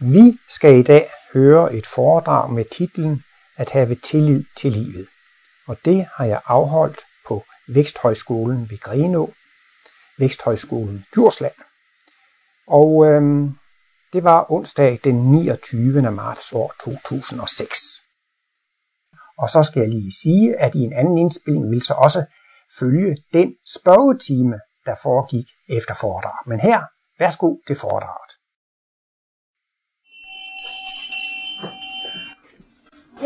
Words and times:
Vi 0.00 0.38
skal 0.48 0.78
i 0.78 0.82
dag 0.82 1.10
høre 1.34 1.74
et 1.74 1.86
foredrag 1.86 2.50
med 2.50 2.64
titlen 2.64 3.24
At 3.56 3.70
have 3.70 3.94
tillid 3.94 4.44
til 4.56 4.72
livet. 4.72 5.08
Og 5.66 5.76
det 5.84 6.06
har 6.14 6.24
jeg 6.24 6.40
afholdt 6.46 7.00
på 7.26 7.44
Væksthøjskolen 7.68 8.70
ved 8.70 8.78
Grenå, 8.78 9.32
Væksthøjskolen 10.18 11.04
Djursland. 11.14 11.54
Og 12.66 13.06
øhm, 13.06 13.50
det 14.12 14.24
var 14.24 14.52
onsdag 14.52 14.98
den 15.04 15.14
29. 15.14 16.10
marts 16.12 16.52
år 16.52 16.74
2006. 16.84 17.78
Og 19.38 19.50
så 19.50 19.62
skal 19.62 19.80
jeg 19.80 19.88
lige 19.88 20.12
sige, 20.22 20.60
at 20.60 20.74
i 20.74 20.78
en 20.78 20.92
anden 20.92 21.18
indspilling 21.18 21.70
vil 21.70 21.82
så 21.82 21.94
også 21.94 22.24
følge 22.78 23.16
den 23.32 23.54
spørgetime, 23.74 24.60
der 24.86 24.94
foregik 25.02 25.46
efter 25.68 25.94
foredrag. 25.94 26.48
Men 26.48 26.60
her, 26.60 26.80
værsgo 27.18 27.56
til 27.66 27.76
foredrag. 27.76 28.21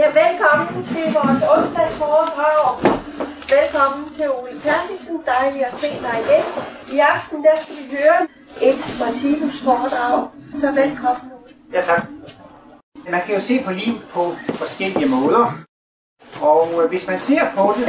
Ja, 0.06 0.10
velkommen 0.26 0.84
til 0.84 1.04
vores 1.18 1.42
onsdagsforedrag. 1.56 2.68
Velkommen 3.56 4.14
til 4.14 4.24
Ole 4.30 4.60
Terkelsen. 4.60 5.22
Dejligt 5.26 5.64
at 5.64 5.74
se 5.74 5.86
dig 5.86 6.16
igen. 6.24 6.44
I 6.96 6.98
aften 6.98 7.44
der 7.44 7.54
skal 7.62 7.74
vi 7.76 7.96
høre 7.96 8.18
et 8.70 8.80
Martinus 9.00 9.62
foredrag. 9.62 10.28
Så 10.56 10.66
velkommen 10.66 11.32
Ole. 11.32 11.52
Ja, 11.72 11.80
tak. 11.82 12.02
Man 13.10 13.20
kan 13.26 13.34
jo 13.34 13.40
se 13.40 13.62
på 13.64 13.72
liv 13.72 13.94
på 14.10 14.32
forskellige 14.48 15.08
måder. 15.08 15.52
Og 16.40 16.82
øh, 16.82 16.88
hvis 16.88 17.08
man 17.08 17.18
ser 17.18 17.44
på 17.56 17.74
det 17.76 17.86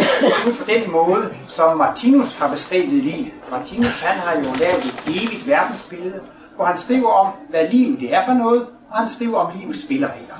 ud 0.47 0.53
fra 0.53 0.73
den 0.73 0.91
måde, 0.91 1.35
som 1.47 1.77
Martinus 1.77 2.37
har 2.37 2.51
beskrevet 2.51 2.89
livet. 2.89 3.31
Martinus 3.51 3.99
han 3.99 4.17
har 4.19 4.35
jo 4.35 4.53
lavet 4.59 4.85
et 4.85 5.03
evigt 5.07 5.47
verdensbillede, 5.47 6.21
hvor 6.55 6.65
han 6.65 6.77
skriver 6.77 7.09
om, 7.09 7.27
hvad 7.49 7.69
livet 7.69 7.99
det 7.99 8.13
er 8.13 8.25
for 8.25 8.33
noget, 8.33 8.67
og 8.91 8.97
han 8.97 9.09
skriver 9.09 9.37
om 9.39 9.59
livets 9.59 9.83
spilleregler. 9.83 10.35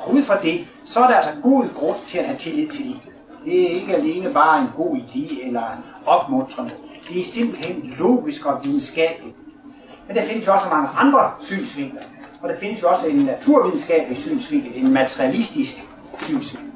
Og 0.00 0.12
ud 0.14 0.22
fra 0.22 0.40
det, 0.42 0.66
så 0.90 1.00
er 1.00 1.06
der 1.06 1.14
altså 1.14 1.30
god 1.42 1.64
grund 1.74 1.96
til 2.06 2.18
at 2.18 2.24
have 2.24 2.38
tillid 2.38 2.68
til 2.68 2.84
livet. 2.84 3.00
Det 3.44 3.62
er 3.62 3.74
ikke 3.80 3.96
alene 3.96 4.32
bare 4.32 4.60
en 4.60 4.68
god 4.76 4.96
idé 4.96 5.46
eller 5.46 5.62
opmuntrende. 6.06 6.70
Det 7.08 7.20
er 7.20 7.24
simpelthen 7.24 7.94
logisk 7.98 8.46
og 8.46 8.60
videnskabeligt. 8.64 9.36
Men 10.06 10.16
der 10.16 10.22
findes 10.22 10.46
jo 10.46 10.52
også 10.52 10.66
mange 10.72 10.88
andre 10.88 11.30
synsvinkler. 11.40 12.02
Og 12.42 12.48
der 12.48 12.56
findes 12.56 12.82
jo 12.82 12.88
også 12.88 13.06
en 13.06 13.16
naturvidenskabelig 13.16 14.16
synsvinkel, 14.18 14.72
en 14.74 14.92
materialistisk 14.92 15.84
synsvinkel. 16.18 16.72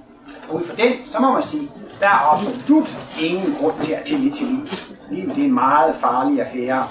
Og 0.49 0.55
ud 0.57 0.65
fra 0.65 0.77
den, 0.77 0.93
så 1.07 1.21
må 1.21 1.33
man 1.33 1.43
sige, 1.43 1.71
der 2.01 2.07
er 2.07 2.33
absolut 2.33 2.99
ingen 3.23 3.55
grund 3.59 3.75
til 3.83 3.93
at 3.93 4.05
tillid 4.05 4.31
til 4.31 4.47
livet. 4.47 4.95
Livet 5.11 5.39
er 5.39 5.45
en 5.45 5.55
meget 5.55 5.95
farlig 5.95 6.41
affære. 6.41 6.87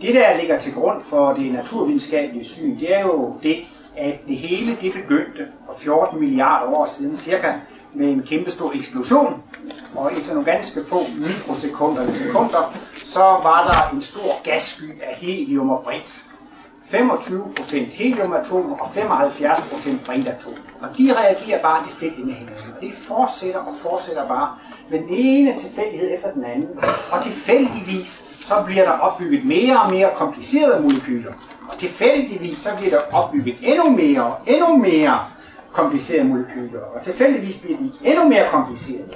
Det, 0.00 0.14
der 0.14 0.36
ligger 0.40 0.58
til 0.58 0.74
grund 0.74 1.02
for 1.02 1.32
det 1.32 1.52
naturvidenskabelige 1.52 2.44
syn, 2.44 2.78
det 2.80 2.94
er 2.96 3.02
jo 3.02 3.36
det, 3.42 3.56
at 3.96 4.26
det 4.26 4.36
hele 4.36 4.78
det 4.80 4.92
begyndte 4.92 5.46
for 5.66 5.74
14 5.78 6.20
milliarder 6.20 6.74
år 6.74 6.86
siden 6.86 7.16
cirka 7.16 7.52
med 7.94 8.08
en 8.08 8.22
kæmpestor 8.22 8.72
eksplosion. 8.74 9.42
Og 9.96 10.12
efter 10.12 10.34
nogle 10.34 10.50
ganske 10.50 10.80
få 10.88 11.00
mikrosekunder 11.18 12.00
eller 12.00 12.14
sekunder, 12.14 12.74
så 13.04 13.20
var 13.20 13.64
der 13.72 13.96
en 13.96 14.02
stor 14.02 14.42
gassky 14.42 15.02
af 15.02 15.14
helium 15.16 15.70
og 15.70 15.82
brint. 15.84 16.24
25% 16.92 17.96
heliumatomer 17.96 18.76
og 18.76 18.86
75% 18.86 20.04
brintatomer. 20.06 20.56
Og 20.80 20.98
de 20.98 21.14
reagerer 21.18 21.62
bare 21.62 21.84
tilfældigt 21.84 22.26
med 22.26 22.34
hinanden. 22.34 22.72
Og 22.76 22.80
det 22.80 22.92
fortsætter 22.94 23.60
og 23.60 23.74
fortsætter 23.82 24.28
bare 24.28 24.54
med 24.90 24.98
den 24.98 25.08
ene 25.10 25.58
tilfældighed 25.58 26.14
efter 26.14 26.32
den 26.32 26.44
anden. 26.44 26.68
Og 27.12 27.22
tilfældigvis 27.22 28.28
så 28.46 28.62
bliver 28.66 28.84
der 28.84 28.92
opbygget 28.92 29.44
mere 29.44 29.80
og 29.82 29.90
mere 29.90 30.10
komplicerede 30.14 30.82
molekyler. 30.82 31.32
Og 31.72 31.78
tilfældigvis 31.78 32.58
så 32.58 32.68
bliver 32.78 32.90
der 32.90 33.00
opbygget 33.12 33.56
endnu 33.62 33.90
mere 33.90 34.24
og 34.24 34.36
endnu 34.46 34.76
mere 34.76 35.18
komplicerede 35.72 36.24
molekyler. 36.28 36.80
Og 36.94 37.04
tilfældigvis 37.04 37.56
bliver 37.56 37.78
de 37.78 37.90
endnu 38.04 38.28
mere 38.28 38.44
komplicerede. 38.50 39.08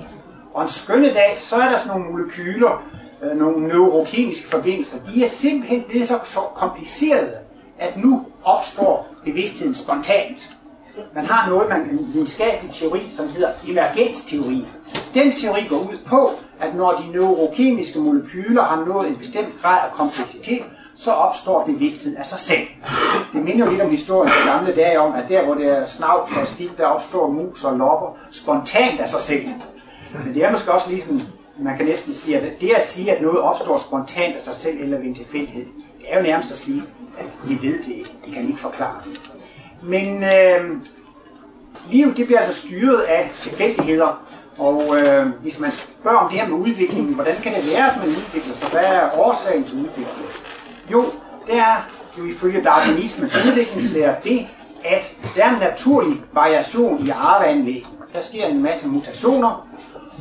Og 0.55 0.63
en 0.63 0.69
skønne 0.69 1.09
dag, 1.09 1.35
så 1.39 1.57
er 1.57 1.71
der 1.71 1.79
sådan 1.79 1.93
nogle 1.93 2.13
molekyler, 2.13 2.83
øh, 3.23 3.39
nogle 3.39 3.69
neurokemiske 3.69 4.47
forbindelser. 4.49 4.99
De 5.07 5.25
er 5.25 5.29
simpelthen 5.29 5.83
blevet 5.89 6.09
så, 6.09 6.19
så 6.25 6.41
komplicerede, 6.41 7.33
at 7.79 7.97
nu 7.97 8.27
opstår 8.45 9.15
bevidstheden 9.25 9.75
spontant. 9.75 10.57
Man 11.15 11.27
har 11.27 11.51
noget, 11.51 11.69
man, 11.69 11.81
en 11.81 12.11
videnskabelig 12.13 12.75
teori, 12.75 13.01
som 13.11 13.29
hedder 13.29 13.51
emergensteori. 13.69 14.67
Den 15.15 15.33
teori 15.33 15.67
går 15.69 15.77
ud 15.77 15.99
på, 16.07 16.31
at 16.61 16.75
når 16.75 16.93
de 16.93 17.13
neurokemiske 17.13 17.99
molekyler 17.99 18.63
har 18.63 18.85
nået 18.85 19.09
en 19.09 19.17
bestemt 19.17 19.63
grad 19.63 19.79
af 19.85 19.93
kompleksitet, 19.93 20.63
så 20.97 21.11
opstår 21.11 21.65
bevidsthed 21.65 22.17
af 22.17 22.27
sig 22.27 22.39
selv. 22.39 22.69
Det 23.33 23.45
minder 23.45 23.65
jo 23.65 23.71
lidt 23.71 23.83
om 23.83 23.91
historien 23.91 24.33
fra 24.33 24.57
gamle 24.57 24.75
dage 24.75 25.01
om, 25.01 25.15
at 25.15 25.29
der 25.29 25.45
hvor 25.45 25.55
det 25.55 25.67
er 25.67 25.87
snavs 25.87 26.37
og 26.37 26.47
skidt, 26.47 26.79
der 26.79 26.87
opstår 26.87 27.31
mus 27.31 27.65
og 27.65 27.79
lopper 27.79 28.19
spontant 28.31 29.01
af 29.01 29.09
sig 29.09 29.21
selv. 29.21 29.45
Men 30.25 30.35
det 30.35 30.45
er 30.45 30.51
måske 30.51 30.73
også 30.73 30.91
ligesom, 30.91 31.23
man 31.59 31.77
kan 31.77 31.87
næsten 31.87 32.15
sige, 32.15 32.39
at 32.39 32.61
det 32.61 32.71
at 32.71 32.87
sige, 32.87 33.13
at 33.13 33.23
noget 33.23 33.39
opstår 33.39 33.77
spontant 33.79 34.37
af 34.37 34.43
sig 34.43 34.55
selv 34.55 34.81
eller 34.81 34.99
ved 34.99 35.07
en 35.07 35.15
tilfældighed, 35.15 35.65
det 35.99 36.07
er 36.09 36.17
jo 36.19 36.23
nærmest 36.23 36.51
at 36.51 36.59
sige, 36.59 36.83
at 37.19 37.27
vi 37.45 37.69
ved 37.69 37.79
det 37.79 37.89
ikke. 37.89 38.11
Det 38.25 38.35
kan 38.35 38.43
ikke 38.49 38.61
forklare. 38.61 39.01
Men 39.83 40.25
øh, 40.25 40.77
livet 41.91 42.17
det 42.17 42.27
bliver 42.27 42.41
altså 42.41 42.61
styret 42.61 43.01
af 43.01 43.31
tilfældigheder, 43.41 44.23
og 44.59 44.97
øh, 44.99 45.27
hvis 45.43 45.61
man 45.61 45.73
spørger 45.73 46.19
om 46.19 46.31
det 46.31 46.41
her 46.41 46.49
med 46.49 46.59
udviklingen, 46.59 47.15
hvordan 47.15 47.37
kan 47.43 47.55
det 47.55 47.73
være, 47.75 47.91
at 47.91 47.97
man 47.97 48.09
udvikler 48.09 48.55
sig? 48.55 48.69
Hvad 48.69 48.85
er 48.85 49.19
årsagen 49.19 49.65
til 49.65 49.75
udviklingen? 49.77 50.25
Jo, 50.93 51.05
det 51.47 51.59
er 51.59 51.89
jo 52.19 52.25
ifølge 52.25 52.63
darwinismens 52.63 53.47
udviklingslære 53.47 54.15
det, 54.25 54.47
at 54.85 55.13
der 55.37 55.45
er 55.45 55.51
en 55.51 55.61
naturlig 55.61 56.21
variation 56.33 57.07
i 57.07 57.11
arveanlæg. 57.11 57.87
Der 58.15 58.21
sker 58.21 58.47
en 58.47 58.63
masse 58.63 58.89
mutationer, 58.89 59.69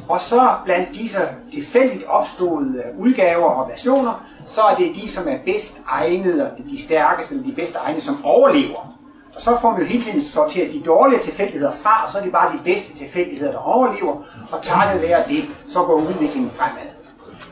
og 0.10 0.22
så 0.22 0.50
blandt 0.66 0.96
disse 0.96 1.20
tilfældigt 1.54 2.04
opståede 2.08 2.84
udgaver 2.98 3.50
og 3.50 3.70
versioner, 3.70 4.26
så 4.46 4.62
er 4.62 4.76
det 4.76 4.96
de, 4.96 5.10
som 5.10 5.28
er 5.28 5.38
bedst 5.46 5.82
egnede, 5.88 6.52
og 6.52 6.58
de 6.70 6.82
stærkeste, 6.84 7.36
eller 7.36 7.48
de 7.48 7.56
bedste 7.56 7.78
egnede, 7.78 8.02
som 8.02 8.26
overlever. 8.26 8.96
Og 9.36 9.42
så 9.42 9.58
får 9.62 9.72
man 9.72 9.80
jo 9.80 9.86
hele 9.86 10.04
tiden 10.04 10.22
sorteret 10.22 10.74
de 10.74 10.84
dårlige 10.86 11.20
tilfældigheder 11.20 11.72
fra, 11.72 12.04
og 12.06 12.12
så 12.12 12.18
er 12.18 12.24
det 12.24 12.32
bare 12.32 12.58
de 12.58 12.64
bedste 12.64 12.94
tilfældigheder, 12.94 13.52
der 13.52 13.60
overlever, 13.60 14.16
og 14.52 14.62
takket 14.62 15.02
være 15.02 15.24
det, 15.28 15.46
så 15.68 15.84
går 15.84 15.94
udviklingen 15.94 16.52
fremad. 16.52 16.90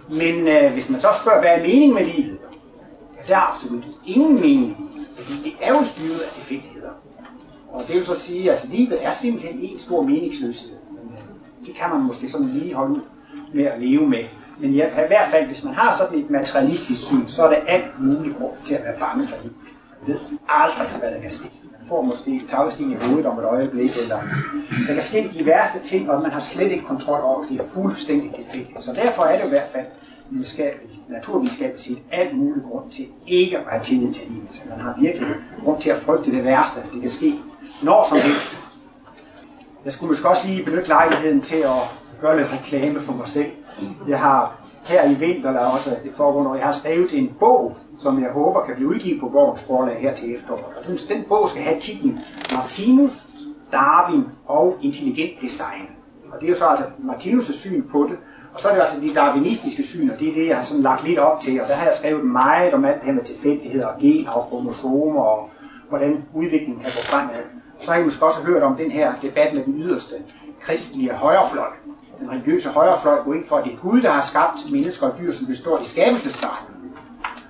Men 0.09 0.47
øh, 0.47 0.73
hvis 0.73 0.89
man 0.89 1.01
så 1.01 1.07
spørger, 1.21 1.41
hvad 1.41 1.51
er 1.51 1.61
meningen 1.61 1.93
med 1.93 2.05
livet? 2.05 2.32
Ja, 3.27 3.33
der 3.33 3.39
er 3.39 3.53
absolut 3.53 3.83
ingen 4.05 4.41
mening, 4.41 4.91
fordi 5.17 5.33
det 5.43 5.53
er 5.61 5.69
jo 5.69 5.83
styret 5.83 6.19
af 6.19 6.33
tilfældigheder. 6.35 6.89
Og 7.71 7.81
det 7.87 7.95
vil 7.95 8.05
så 8.05 8.19
sige, 8.19 8.51
at 8.51 8.67
livet 8.69 9.05
er 9.05 9.11
simpelthen 9.11 9.59
en 9.59 9.79
stor 9.79 10.01
meningsløshed. 10.01 10.71
Men 10.89 11.11
øh, 11.13 11.65
det 11.65 11.75
kan 11.75 11.89
man 11.89 12.01
måske 12.01 12.27
sådan 12.27 12.47
lige 12.47 12.73
holde 12.73 12.93
ud 12.93 13.01
med 13.53 13.63
at 13.65 13.81
leve 13.81 14.07
med. 14.07 14.23
Men 14.59 14.73
ja, 14.73 14.87
i 14.87 15.07
hvert 15.07 15.29
fald, 15.31 15.45
hvis 15.45 15.63
man 15.63 15.73
har 15.73 15.95
sådan 15.97 16.19
et 16.19 16.29
materialistisk 16.29 17.05
syn, 17.05 17.27
så 17.27 17.43
er 17.43 17.49
det 17.49 17.59
alt 17.67 17.99
muligt 17.99 18.37
grund 18.37 18.53
til 18.65 18.75
at 18.75 18.83
være 18.83 18.99
bange 18.99 19.27
for 19.27 19.35
livet. 19.41 19.55
Man 20.01 20.13
ved 20.13 20.19
aldrig, 20.49 20.87
hvad 20.99 21.11
der 21.11 21.21
kan 21.21 21.31
ske 21.31 21.51
får 21.87 22.01
måske 22.01 22.41
tagsten 22.49 22.91
i 22.91 22.95
hovedet 22.95 23.25
om 23.25 23.39
et 23.39 23.45
øjeblik, 23.45 23.97
eller 23.97 24.19
der 24.87 24.93
kan 24.93 25.01
ske 25.01 25.29
de 25.37 25.45
værste 25.45 25.79
ting, 25.79 26.11
og 26.11 26.21
man 26.21 26.31
har 26.31 26.39
slet 26.39 26.71
ikke 26.71 26.85
kontrol 26.85 27.21
over 27.21 27.45
det. 27.45 27.59
er 27.59 27.63
fuldstændig 27.73 28.35
tilfældigt. 28.35 28.81
Så 28.81 28.93
derfor 28.93 29.23
er 29.23 29.37
det 29.37 29.45
i 29.45 29.49
hvert 29.49 29.69
fald 29.73 29.85
naturvidenskabeligt 31.09 31.81
set 31.81 31.97
alt 32.11 32.37
mulig 32.37 32.63
grund 32.63 32.91
til 32.91 33.07
ikke 33.27 33.57
at 33.57 33.63
have 33.69 33.83
tillid 33.83 34.13
til 34.13 34.31
livet. 34.31 34.47
Så 34.51 34.61
man 34.69 34.79
har 34.79 34.95
virkelig 35.01 35.27
grund 35.63 35.81
til 35.81 35.89
at 35.89 35.97
frygte 35.97 36.31
det 36.31 36.43
værste, 36.43 36.79
det 36.93 37.01
kan 37.01 37.09
ske 37.09 37.33
når 37.83 38.05
som 38.09 38.17
helst. 38.17 38.59
Jeg 39.85 39.93
skulle 39.93 40.09
måske 40.09 40.29
også 40.29 40.47
lige 40.47 40.63
benytte 40.63 40.87
lejligheden 40.87 41.41
til 41.41 41.55
at 41.55 41.81
gøre 42.21 42.37
lidt 42.37 42.53
reklame 42.53 42.99
for 42.99 43.13
mig 43.13 43.27
selv. 43.27 43.51
Jeg 44.07 44.19
har 44.19 44.63
her 44.87 45.09
i 45.09 45.13
vinter, 45.13 45.49
eller 45.49 45.65
også 45.65 45.89
det 46.03 46.11
foregående 46.15 46.51
år, 46.51 46.55
jeg 46.55 46.65
har 46.65 46.71
skrevet 46.71 47.13
en 47.13 47.33
bog, 47.39 47.77
som 48.01 48.23
jeg 48.23 48.31
håber 48.31 48.65
kan 48.65 48.75
blive 48.75 48.89
udgivet 48.89 49.19
på 49.19 49.29
Borgens 49.29 49.63
forlag 49.63 50.01
her 50.01 50.15
til 50.15 50.35
efteråret. 50.35 51.05
Den 51.09 51.23
bog 51.29 51.49
skal 51.49 51.61
have 51.61 51.79
titlen 51.79 52.19
Martinus, 52.55 53.27
Darwin 53.71 54.23
og 54.45 54.75
intelligent 54.81 55.41
design. 55.41 55.81
Og 56.31 56.39
det 56.39 56.45
er 56.45 56.49
jo 56.49 56.55
så 56.55 56.65
altså 56.65 56.85
Martinus' 56.99 57.57
syn 57.57 57.83
på 57.91 58.07
det, 58.09 58.17
og 58.53 58.59
så 58.59 58.67
er 58.69 58.73
det 58.73 58.81
altså 58.81 58.99
de 59.01 59.13
darwinistiske 59.13 59.83
syn, 59.83 60.09
og 60.09 60.19
det 60.19 60.29
er 60.29 60.33
det, 60.33 60.47
jeg 60.47 60.55
har 60.55 60.63
sådan 60.63 60.83
lagt 60.83 61.07
lidt 61.07 61.19
op 61.19 61.41
til. 61.41 61.61
Og 61.61 61.67
der 61.67 61.73
har 61.75 61.83
jeg 61.83 61.93
skrevet 61.93 62.25
meget 62.25 62.73
om 62.73 62.85
alt 62.85 62.95
det 62.95 63.05
her 63.05 63.13
med 63.13 63.23
tilfældigheder 63.23 63.87
og 63.87 63.99
gener 64.01 64.31
og 64.31 64.49
kromosomer, 64.49 65.21
og 65.21 65.49
hvordan 65.89 66.23
udviklingen 66.33 66.79
kan 66.83 66.91
gå 66.91 67.01
fremad. 67.03 67.43
Så 67.79 67.91
har 67.91 67.99
I 67.99 68.03
måske 68.03 68.25
også 68.25 68.39
hørt 68.39 68.63
om 68.63 68.75
den 68.75 68.91
her 68.91 69.13
debat 69.21 69.53
med 69.53 69.63
den 69.63 69.73
yderste 69.81 70.15
kristelige 70.61 71.11
højrefløj. 71.11 71.67
Den 72.19 72.29
religiøse 72.31 72.69
højrefløj 72.69 73.23
går 73.23 73.33
ind 73.33 73.45
for, 73.45 73.55
at 73.55 73.63
det 73.63 73.73
er 73.73 73.77
Gud, 73.77 74.01
der 74.01 74.11
har 74.11 74.21
skabt 74.21 74.71
mennesker 74.71 75.07
og 75.07 75.19
dyr, 75.19 75.31
som 75.31 75.47
består 75.47 75.79
i 75.79 75.85
skabelsestegn. 75.85 76.63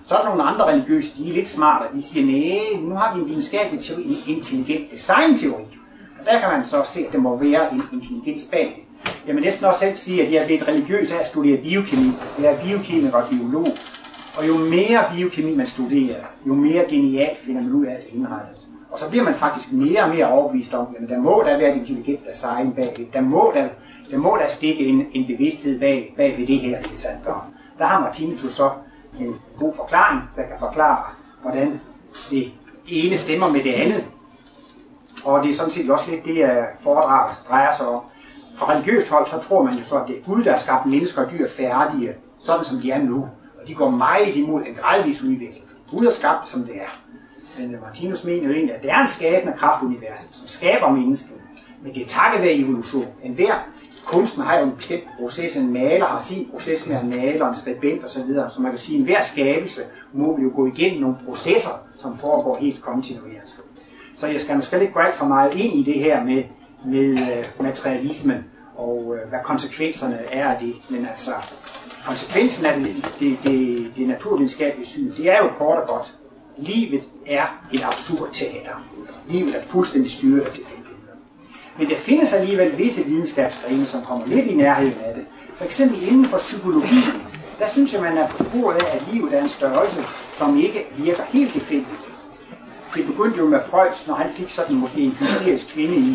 Så 0.05 0.15
er 0.15 0.21
der 0.21 0.29
nogle 0.29 0.43
andre 0.43 0.65
religiøse, 0.65 1.17
de 1.17 1.29
er 1.29 1.33
lidt 1.33 1.47
smartere. 1.47 1.93
De 1.93 2.01
siger, 2.01 2.25
nej, 2.25 2.81
nu 2.81 2.95
har 2.95 3.15
vi 3.15 3.21
en 3.21 3.27
videnskabelig 3.27 3.83
teori, 3.83 4.03
en 4.03 4.35
intelligent 4.35 4.91
designteori. 4.91 5.63
Og 6.19 6.25
der 6.25 6.39
kan 6.39 6.49
man 6.49 6.65
så 6.65 6.81
se, 6.85 7.05
at 7.07 7.13
der 7.13 7.19
må 7.19 7.37
være 7.37 7.73
en 7.73 7.83
intelligens 7.93 8.45
bag 8.51 8.82
jeg 9.27 9.35
vil 9.35 9.43
næsten 9.43 9.65
også 9.65 9.79
selv 9.79 9.95
sige, 9.95 10.25
at 10.25 10.31
jeg 10.31 10.41
er 10.41 10.45
blevet 10.45 10.67
religiøs 10.67 11.11
af 11.11 11.19
at 11.19 11.27
studere 11.27 11.57
biokemi. 11.57 12.11
Jeg 12.39 12.53
er 12.53 12.63
biokemiker 12.63 13.17
og 13.17 13.29
biolog. 13.29 13.67
Og 14.37 14.47
jo 14.47 14.57
mere 14.57 15.05
biokemi 15.15 15.55
man 15.55 15.67
studerer, 15.67 16.23
jo 16.47 16.53
mere 16.53 16.85
genialt 16.89 17.37
finder 17.37 17.61
man 17.61 17.71
ud 17.71 17.85
af 17.85 17.93
at 17.93 18.03
indrettet. 18.13 18.67
Og 18.91 18.99
så 18.99 19.09
bliver 19.09 19.23
man 19.23 19.33
faktisk 19.33 19.73
mere 19.73 20.03
og 20.03 20.09
mere 20.09 20.27
overbevist 20.27 20.73
om, 20.73 20.95
at 21.03 21.09
der 21.09 21.19
må 21.19 21.43
der 21.47 21.57
være 21.57 21.69
et 21.69 21.75
intelligent 21.75 22.19
design 22.27 22.71
bag 22.71 23.09
Der 23.13 23.21
må 23.21 23.51
der, 23.55 23.67
der, 24.11 24.17
må 24.17 24.37
der 24.41 24.47
stikke 24.47 24.85
en, 24.85 25.05
en 25.13 25.27
bevidsthed 25.27 25.79
bag, 25.79 26.13
bag 26.17 26.37
ved 26.37 26.47
det 26.47 26.59
her. 26.59 26.77
Ikke 26.77 26.99
sandt? 26.99 27.27
Og 27.27 27.41
der 27.77 27.85
har 27.85 27.99
Martinus 27.99 28.53
så 28.53 28.69
en 29.19 29.35
god 29.59 29.75
forklaring, 29.75 30.21
der 30.35 30.41
kan 30.41 30.55
forklare, 30.59 31.03
hvordan 31.41 31.81
det 32.29 32.51
ene 32.87 33.17
stemmer 33.17 33.49
med 33.49 33.63
det 33.63 33.73
andet. 33.73 34.03
Og 35.25 35.43
det 35.43 35.49
er 35.49 35.53
sådan 35.53 35.71
set 35.71 35.89
også 35.89 36.11
lidt 36.11 36.25
det, 36.25 36.41
at 36.41 36.65
foredraget 36.79 37.35
drejer 37.49 37.75
sig 37.75 37.87
om. 37.87 38.01
Fra 38.55 38.73
religiøst 38.73 39.09
hold, 39.09 39.27
så 39.27 39.37
tror 39.39 39.63
man 39.63 39.73
jo 39.73 39.83
så, 39.83 39.95
at 39.95 40.07
det 40.07 40.17
er 40.17 40.23
Gud, 40.23 40.43
der 40.43 40.49
har 40.49 40.57
skabt 40.57 40.85
mennesker 40.85 41.25
og 41.25 41.31
dyr 41.31 41.47
færdige, 41.49 42.13
sådan 42.39 42.65
som 42.65 42.77
de 42.77 42.91
er 42.91 43.03
nu. 43.03 43.29
Og 43.61 43.67
de 43.67 43.75
går 43.75 43.89
meget 43.89 44.35
imod 44.35 44.61
en 44.61 44.75
gradvis 44.75 45.23
udvikling. 45.23 45.65
Gud 45.91 46.03
har 46.03 46.11
skabt 46.11 46.47
som 46.47 46.63
det 46.63 46.75
er. 46.75 46.99
Men 47.59 47.75
øh, 47.75 47.81
Martinus 47.81 48.23
mener 48.23 48.47
jo 48.47 48.53
egentlig, 48.53 48.75
at 48.75 48.81
det 48.81 48.91
er 48.91 49.01
en 49.01 49.07
skabende 49.07 49.53
kraft 49.57 49.83
universet, 49.83 50.29
som 50.31 50.47
skaber 50.47 50.91
mennesket. 50.91 51.37
Men 51.83 51.93
det 51.93 52.01
er 52.01 52.07
takket 52.07 52.41
være 52.41 52.53
evolution. 52.53 53.07
En 53.23 53.33
hver 53.33 53.53
kunstner 54.05 54.45
har 54.45 54.57
jo 54.57 54.65
en 54.65 54.75
bestemt 54.77 55.03
proces. 55.19 55.55
En 55.55 55.73
maler 55.73 56.05
har 56.05 56.19
sin 56.19 56.49
proces 56.51 56.87
med 56.87 56.95
at 56.95 57.05
male, 57.05 57.47
en 57.47 57.55
skribent 57.55 58.05
osv. 58.05 58.33
Så 58.49 58.61
man 58.61 58.71
kan 58.71 58.79
sige, 58.79 58.95
at 58.95 58.99
enhver 58.99 59.21
skabelse 59.21 59.81
må 60.13 60.39
jo 60.39 60.51
gå 60.55 60.65
igennem 60.67 61.01
nogle 61.01 61.15
processer, 61.27 61.69
som 61.97 62.17
foregår 62.17 62.57
helt 62.61 62.81
kontinuerligt. 62.81 63.55
Så 64.15 64.27
jeg 64.27 64.41
skal 64.41 64.55
måske 64.55 64.81
ikke 64.81 64.93
gå 64.93 64.99
alt 64.99 65.15
for 65.15 65.25
meget 65.25 65.53
ind 65.53 65.73
i 65.73 65.83
det 65.83 65.99
her 65.99 66.23
med, 66.23 66.43
med 66.85 67.09
øh, 67.09 67.45
materialismen 67.59 68.45
og 68.75 69.15
øh, 69.15 69.29
hvad 69.29 69.39
konsekvenserne 69.43 70.19
er 70.31 70.47
af 70.47 70.59
det. 70.59 70.75
Men 70.89 71.05
altså, 71.05 71.31
konsekvensen 72.05 72.65
af 72.65 72.79
det, 72.79 72.95
det, 73.19 73.37
det, 73.43 73.91
det 73.95 74.07
naturvidenskabelige 74.07 74.87
syn, 74.87 75.11
det 75.17 75.29
er 75.29 75.37
jo 75.37 75.49
kort 75.57 75.77
og 75.77 75.87
godt. 75.87 76.13
Livet 76.57 77.03
er 77.27 77.45
et 77.73 77.81
absurd 77.83 78.29
teater. 78.31 78.85
Livet 79.29 79.55
er 79.55 79.61
fuldstændig 79.63 80.11
styret 80.11 80.41
af 80.41 80.53
tilfældigheder. 80.53 81.13
Men 81.77 81.89
der 81.89 81.95
findes 81.95 82.33
alligevel 82.33 82.77
visse 82.77 83.05
videnskabsgrene, 83.05 83.85
som 83.85 84.01
kommer 84.01 84.27
lidt 84.27 84.45
i 84.45 84.55
nærheden 84.55 84.97
af 85.03 85.13
det. 85.15 85.25
For 85.55 85.65
eksempel 85.65 86.07
inden 86.07 86.25
for 86.25 86.37
psykologi, 86.37 87.01
der 87.59 87.67
synes 87.67 87.93
jeg, 87.93 88.01
man 88.01 88.17
er 88.17 88.27
på 88.27 88.37
sporet 88.37 88.75
af, 88.75 88.95
at 88.95 89.07
livet 89.11 89.33
er 89.33 89.41
en 89.41 89.49
størrelse, 89.49 90.03
som 90.33 90.57
ikke 90.57 90.85
virker 90.97 91.23
helt 91.29 91.51
tilfældigt 91.51 92.09
det 92.95 93.05
begyndte 93.05 93.37
jo 93.37 93.47
med 93.47 93.59
Freud, 93.69 94.07
når 94.07 94.15
han 94.15 94.29
fik 94.29 94.49
sådan 94.49 94.75
måske 94.75 95.01
en 95.01 95.11
hysterisk 95.11 95.73
kvinde 95.73 95.95
i, 95.95 96.11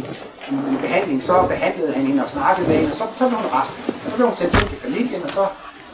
i 0.50 0.76
behandling, 0.80 1.22
så 1.22 1.46
behandlede 1.48 1.92
han 1.92 2.06
hende 2.06 2.24
og 2.24 2.30
snakkede 2.30 2.68
med 2.68 2.76
hende, 2.76 2.90
og 2.90 2.96
så, 2.96 3.04
så 3.12 3.28
blev 3.28 3.38
hun 3.38 3.50
rask. 3.52 3.74
Og 4.04 4.10
så 4.10 4.16
blev 4.16 4.26
hun 4.26 4.36
sendt 4.36 4.52
hjem 4.58 4.68
til 4.68 4.78
familien, 4.86 5.22
og 5.22 5.30
så 5.30 5.46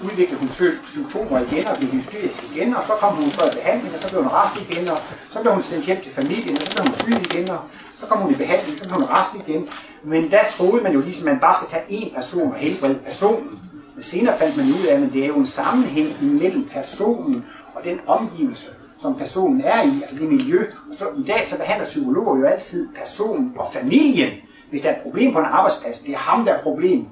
udviklede 0.04 0.40
hun 0.40 0.48
symptomer 0.94 1.38
igen 1.40 1.66
og 1.66 1.76
blev 1.76 1.90
hysterisk 1.90 2.42
igen, 2.52 2.74
og 2.74 2.82
så 2.86 2.92
kom 2.92 3.14
hun 3.14 3.30
så 3.30 3.44
i 3.50 3.54
behandling, 3.58 3.94
og 3.94 4.00
så 4.02 4.08
blev 4.08 4.22
hun 4.22 4.32
rask 4.32 4.54
igen, 4.70 4.90
og 4.90 4.98
så 5.30 5.40
blev 5.40 5.52
hun 5.52 5.62
sendt 5.62 5.86
hjem 5.86 6.00
til 6.02 6.12
familien, 6.12 6.56
og 6.56 6.62
så 6.62 6.70
blev 6.72 6.84
hun 6.84 6.94
syg 6.94 7.18
igen, 7.30 7.50
og 7.50 7.60
så 8.00 8.06
kom 8.06 8.18
hun 8.18 8.30
i 8.32 8.34
behandling, 8.34 8.78
så 8.78 8.84
blev 8.84 8.94
hun 9.00 9.08
rask 9.16 9.30
igen. 9.46 9.68
Men 10.02 10.30
der 10.30 10.42
troede 10.56 10.82
man 10.82 10.92
jo 10.92 11.00
ligesom, 11.00 11.28
at 11.28 11.32
man 11.32 11.40
bare 11.40 11.54
skal 11.54 11.68
tage 11.74 11.84
én 12.00 12.14
person 12.14 12.52
og 12.52 12.58
helbrede 12.58 12.98
personen. 13.06 13.50
Men 13.94 14.02
senere 14.02 14.38
fandt 14.38 14.56
man 14.56 14.66
ud 14.66 14.86
af, 14.90 14.94
at 14.94 15.12
det 15.12 15.22
er 15.22 15.26
jo 15.26 15.36
en 15.36 15.46
sammenhæng 15.46 16.08
mellem 16.20 16.68
personen 16.72 17.44
og 17.74 17.84
den 17.84 17.98
omgivelse, 18.06 18.70
som 19.04 19.14
personen 19.14 19.60
er 19.60 19.82
i, 19.82 20.02
altså 20.02 20.16
det 20.20 20.28
miljø. 20.28 20.60
Og 20.90 20.94
så, 20.94 21.04
I 21.18 21.22
dag 21.22 21.46
så 21.46 21.58
behandler 21.58 21.84
psykologer 21.84 22.38
jo 22.38 22.44
altid 22.44 22.88
personen 22.94 23.52
og 23.56 23.66
familien. 23.72 24.30
Hvis 24.70 24.80
der 24.80 24.88
er 24.88 24.96
et 24.96 25.02
problem 25.02 25.32
på 25.32 25.38
en 25.38 25.44
arbejdsplads, 25.44 25.98
det 26.00 26.14
er 26.14 26.18
ham, 26.18 26.44
der 26.44 26.52
er 26.52 26.62
problem. 26.62 27.06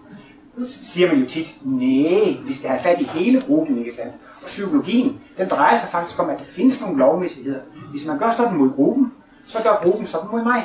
Så 0.58 0.84
siger 0.84 1.08
man 1.08 1.20
jo 1.20 1.26
tit, 1.26 1.56
nej, 1.62 2.36
vi 2.46 2.54
skal 2.54 2.68
have 2.68 2.80
fat 2.80 3.00
i 3.00 3.04
hele 3.04 3.40
gruppen, 3.40 3.78
ikke 3.78 3.94
sandt? 3.94 4.12
Og 4.42 4.46
psykologien, 4.46 5.20
den 5.38 5.48
drejer 5.48 5.76
sig 5.76 5.90
faktisk 5.90 6.22
om, 6.22 6.30
at 6.30 6.38
der 6.38 6.44
findes 6.44 6.80
nogle 6.80 6.98
lovmæssigheder. 6.98 7.60
Hvis 7.90 8.06
man 8.06 8.18
gør 8.18 8.30
sådan 8.30 8.58
mod 8.58 8.70
gruppen, 8.70 9.12
så 9.46 9.58
gør 9.62 9.80
gruppen 9.82 10.06
sådan 10.06 10.28
mod 10.32 10.42
mig. 10.42 10.62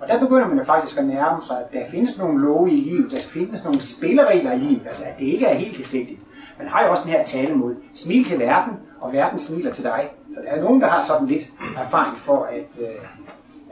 Og 0.00 0.08
der 0.08 0.20
begynder 0.20 0.48
man 0.48 0.58
jo 0.58 0.64
faktisk 0.64 0.98
at 0.98 1.04
nærme 1.06 1.42
sig, 1.42 1.56
at 1.56 1.72
der 1.72 1.90
findes 1.90 2.18
nogle 2.18 2.42
love 2.42 2.70
i 2.70 2.76
livet, 2.76 3.10
der 3.10 3.20
findes 3.20 3.64
nogle 3.64 3.80
spilleregler 3.80 4.52
i 4.52 4.58
livet, 4.58 4.82
altså 4.86 5.04
at 5.04 5.18
det 5.18 5.24
ikke 5.24 5.46
er 5.46 5.54
helt 5.54 5.76
tilfældigt. 5.76 6.20
Man 6.58 6.68
har 6.68 6.84
jo 6.84 6.90
også 6.90 7.02
den 7.02 7.12
her 7.12 7.24
tale 7.24 7.54
mod 7.54 7.74
smil 7.94 8.24
til 8.24 8.38
verden, 8.38 8.72
og 9.02 9.12
verden 9.12 9.38
smiler 9.38 9.72
til 9.72 9.84
dig. 9.84 10.08
Så 10.34 10.40
der 10.44 10.50
er 10.50 10.62
nogen, 10.62 10.80
der 10.80 10.88
har 10.88 11.02
sådan 11.02 11.26
lidt 11.26 11.42
erfaring 11.76 12.18
for, 12.18 12.44
at, 12.44 12.80
øh, 12.80 12.86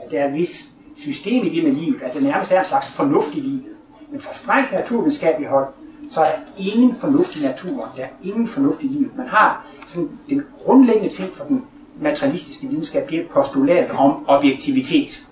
at 0.05 0.11
der 0.11 0.19
er 0.19 0.27
et 0.27 0.33
vis 0.33 0.71
system 0.97 1.45
i 1.45 1.49
det 1.49 1.63
med 1.63 1.71
livet, 1.71 2.01
at 2.01 2.13
det 2.13 2.23
nærmest 2.23 2.51
er 2.51 2.59
en 2.59 2.65
slags 2.65 2.91
fornuft 2.91 3.35
i 3.35 3.39
livet. 3.39 3.65
Men 4.11 4.21
fra 4.21 4.33
strengt 4.33 4.71
naturvidenskabelig 4.71 5.49
hold, 5.49 5.67
så 6.09 6.19
er 6.19 6.25
der 6.25 6.63
ingen 6.63 6.95
fornuft 6.95 7.35
i 7.35 7.43
naturen. 7.43 7.89
Der 7.97 8.03
er 8.03 8.07
ingen 8.23 8.47
fornuft 8.47 8.83
i 8.83 8.87
livet. 8.87 9.17
Man 9.17 9.27
har 9.27 9.65
sådan 9.85 10.09
den 10.29 10.43
grundlæggende 10.57 11.09
ting 11.09 11.33
for 11.33 11.43
den 11.43 11.63
materialistiske 12.01 12.67
videnskab, 12.67 13.09
det 13.09 13.19
er 13.19 13.23
postulat 13.31 13.91
om 13.91 14.25
objektivitet. 14.27 15.27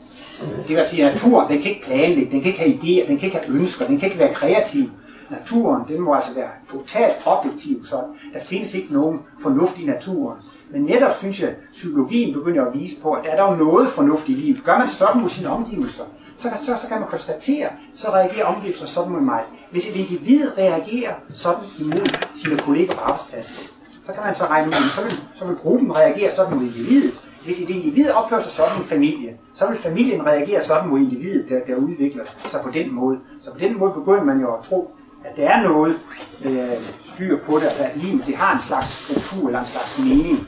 Det 0.68 0.76
vil 0.76 0.86
sige, 0.86 1.06
at 1.06 1.14
naturen 1.14 1.50
den 1.50 1.62
kan 1.62 1.72
ikke 1.72 1.86
planlægge, 1.86 2.32
den 2.32 2.42
kan 2.42 2.52
ikke 2.52 2.60
have 2.60 2.74
idéer, 2.74 3.08
den 3.08 3.18
kan 3.18 3.26
ikke 3.26 3.38
have 3.38 3.56
ønsker, 3.60 3.86
den 3.86 4.00
kan 4.00 4.08
ikke 4.08 4.20
være 4.20 4.34
kreativ 4.34 4.90
naturen, 5.30 5.88
den 5.88 6.02
må 6.02 6.14
altså 6.14 6.34
være 6.36 6.50
totalt 6.70 7.16
objektiv, 7.26 7.86
så 7.86 7.96
der 8.34 8.40
findes 8.40 8.76
ikke 8.76 8.94
nogen 8.94 9.20
fornuft 9.40 9.78
i 9.78 9.86
naturen. 9.86 10.38
Men 10.72 10.82
netop 10.82 11.14
synes 11.14 11.42
jeg, 11.42 11.56
psykologien 11.72 12.34
begynder 12.34 12.66
at 12.66 12.74
vise 12.74 13.02
på, 13.02 13.12
at 13.12 13.24
der 13.24 13.30
er 13.30 13.46
der 13.46 13.56
noget 13.56 13.88
fornuft 13.88 14.30
i 14.30 14.32
livet. 14.32 14.64
Gør 14.64 14.78
man 14.78 14.88
sådan 14.88 15.22
mod 15.22 15.30
sine 15.30 15.50
omgivelser, 15.50 16.04
så, 16.36 16.50
så, 16.56 16.78
så 16.82 16.88
kan 16.88 17.00
man 17.00 17.10
konstatere, 17.10 17.70
så 17.94 18.08
reagerer 18.10 18.46
omgivelser 18.46 18.88
sådan 18.88 19.12
mod 19.12 19.22
mig. 19.22 19.44
Hvis 19.72 19.90
et 19.90 19.96
individ 19.96 20.58
reagerer 20.58 21.14
sådan 21.34 21.64
imod 21.80 22.08
sine 22.36 22.58
kolleger 22.58 22.94
på 22.94 23.00
arbejdspladsen, 23.02 23.56
så 24.04 24.14
kan 24.14 24.24
man 24.26 24.36
så 24.36 24.46
regne 24.46 24.68
ud, 24.68 24.90
så 24.90 25.04
vil, 25.04 25.12
så 25.36 25.46
vil 25.46 25.56
gruppen 25.56 25.96
reagere 25.96 26.32
sådan 26.32 26.54
mod 26.54 26.64
individet. 26.64 27.22
Hvis 27.44 27.62
et 27.62 27.70
individ 27.70 28.12
opfører 28.12 28.42
sig 28.42 28.52
sådan 28.52 28.78
en 28.78 28.84
familie, 28.84 29.38
så 29.54 29.68
vil 29.68 29.78
familien 29.78 30.26
reagere 30.26 30.62
sådan 30.62 30.90
mod 30.90 31.00
individet, 31.00 31.50
der, 31.50 31.60
der 31.68 31.76
udvikler 31.76 32.24
sig 32.46 32.60
på 32.64 32.70
den 32.72 32.94
måde. 32.94 33.20
Så 33.42 33.52
på 33.52 33.60
den 33.60 33.80
måde 33.80 33.92
begynder 33.92 34.24
man 34.24 34.40
jo 34.40 34.56
at 34.56 34.64
tro, 34.64 34.92
at 35.26 35.38
der 35.38 35.50
er 35.50 35.64
noget 35.64 36.00
øh, 36.46 36.70
styr 37.02 37.38
på 37.38 37.60
det, 37.60 37.66
at 37.66 37.96
livet 37.96 38.26
det 38.26 38.36
har 38.36 38.54
en 38.54 38.62
slags 38.62 38.90
struktur 38.90 39.48
eller 39.48 39.60
en 39.60 39.66
slags 39.66 40.00
mening. 40.00 40.48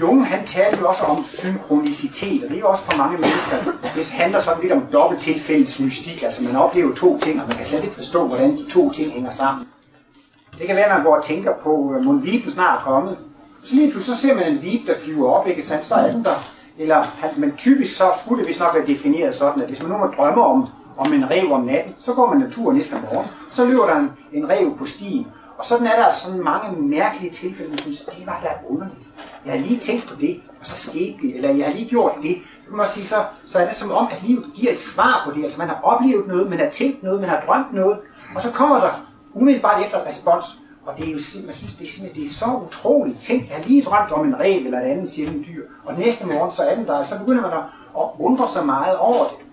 Jung 0.00 0.26
han 0.26 0.46
talte 0.46 0.80
jo 0.80 0.88
også 0.88 1.04
om 1.04 1.24
synkronicitet, 1.24 2.44
og 2.44 2.50
det 2.50 2.60
er 2.60 2.64
også 2.64 2.84
for 2.84 2.96
mange 2.96 3.18
mennesker. 3.18 3.56
Det 3.94 4.10
handler 4.10 4.38
sådan 4.38 4.62
lidt 4.62 4.72
om 4.72 4.86
dobbelt 4.92 5.20
tilfældes 5.22 5.80
mystik, 5.80 6.22
altså 6.22 6.42
man 6.42 6.56
oplever 6.56 6.94
to 6.94 7.18
ting, 7.18 7.40
og 7.40 7.48
man 7.48 7.56
kan 7.56 7.64
slet 7.64 7.84
ikke 7.84 7.96
forstå, 7.96 8.26
hvordan 8.26 8.56
de 8.56 8.70
to 8.70 8.92
ting 8.92 9.12
hænger 9.12 9.30
sammen. 9.30 9.66
Det 10.58 10.66
kan 10.66 10.76
være, 10.76 10.84
at 10.84 10.96
man 10.96 11.04
går 11.04 11.16
og 11.16 11.24
tænker 11.24 11.52
på, 11.62 11.90
øh, 11.92 11.98
at 11.98 12.04
Mondviben 12.04 12.50
snart 12.50 12.78
er 12.78 12.84
kommet. 12.84 13.18
Så 13.64 13.74
lige 13.74 13.90
pludselig 13.90 14.16
så 14.16 14.22
ser 14.22 14.34
man 14.34 14.52
en 14.52 14.62
vib, 14.62 14.86
der 14.86 14.94
flyver 15.04 15.30
op, 15.30 15.46
ikke 15.46 15.62
sandt? 15.62 15.84
Så 15.84 15.94
er 15.94 16.12
den 16.12 16.24
der. 16.24 16.30
Eller, 16.78 17.04
men 17.36 17.56
typisk 17.56 17.96
så 17.96 18.04
skulle 18.24 18.40
det 18.40 18.48
vist 18.48 18.60
nok 18.60 18.74
være 18.74 18.86
defineret 18.86 19.34
sådan, 19.34 19.62
at 19.62 19.68
hvis 19.68 19.82
man 19.82 19.92
nu 19.92 19.98
må 19.98 20.06
drømme 20.06 20.44
om 20.44 20.66
om 20.96 21.12
en 21.12 21.30
rev 21.30 21.52
om 21.52 21.60
natten, 21.60 21.94
så 21.98 22.12
går 22.12 22.34
man 22.34 22.42
en 22.42 22.50
tur 22.50 22.72
næste 22.72 22.96
morgen, 23.10 23.28
så 23.52 23.64
løber 23.64 23.86
der 23.86 23.96
en, 23.96 24.10
en 24.32 24.48
rev 24.48 24.76
på 24.78 24.86
stien. 24.86 25.26
Og 25.58 25.64
sådan 25.64 25.86
er 25.86 25.96
der 25.96 26.04
altså 26.04 26.26
sådan 26.26 26.44
mange 26.44 26.82
mærkelige 26.82 27.32
tilfælde, 27.32 27.70
man 27.70 27.78
synes, 27.78 28.00
det 28.00 28.26
var 28.26 28.40
da 28.42 28.48
underligt. 28.68 29.06
Jeg 29.44 29.52
har 29.52 29.60
lige 29.60 29.80
tænkt 29.80 30.06
på 30.06 30.14
det, 30.20 30.40
og 30.60 30.66
så 30.66 30.90
skete 30.90 31.18
det, 31.22 31.36
eller 31.36 31.50
jeg 31.54 31.66
har 31.66 31.72
lige 31.72 31.88
gjort 31.88 32.12
det. 32.22 32.36
Det 32.66 32.76
må 32.76 32.84
sige, 32.86 33.06
så, 33.06 33.16
så 33.44 33.58
er 33.58 33.66
det 33.66 33.76
som 33.76 33.92
om, 33.92 34.08
at 34.10 34.22
livet 34.22 34.44
giver 34.54 34.72
et 34.72 34.78
svar 34.78 35.22
på 35.26 35.34
det. 35.34 35.42
Altså 35.42 35.58
man 35.58 35.68
har 35.68 35.80
oplevet 35.82 36.26
noget, 36.26 36.50
man 36.50 36.58
har 36.58 36.70
tænkt 36.70 37.02
noget, 37.02 37.20
man 37.20 37.28
har 37.28 37.42
drømt 37.46 37.72
noget, 37.72 37.98
og 38.34 38.42
så 38.42 38.52
kommer 38.52 38.80
der 38.80 39.06
umiddelbart 39.34 39.84
efter 39.84 40.00
et 40.00 40.06
respons. 40.06 40.44
Og 40.86 40.98
det 40.98 41.08
er 41.08 41.12
jo 41.12 41.18
man 41.46 41.54
synes, 41.54 41.74
det 41.74 41.86
er 41.86 41.90
simpelthen 41.90 42.22
det 42.22 42.30
er 42.30 42.34
så 42.34 42.46
utroligt. 42.66 43.20
Tænk, 43.20 43.48
jeg 43.48 43.56
har 43.56 43.64
lige 43.64 43.82
drømt 43.82 44.12
om 44.12 44.26
en 44.28 44.40
rev 44.40 44.64
eller 44.64 44.78
et 44.80 44.84
andet 44.84 45.08
sjældent 45.08 45.46
dyr, 45.46 45.62
og 45.84 45.94
næste 45.98 46.26
morgen 46.26 46.52
så 46.52 46.62
er 46.62 46.74
den 46.74 46.86
der, 46.86 46.92
og 46.92 47.06
så 47.06 47.18
begynder 47.18 47.42
man 47.42 47.52
at 47.52 48.04
undre 48.18 48.48
sig 48.48 48.66
meget 48.66 48.98
over 48.98 49.24
det. 49.30 49.45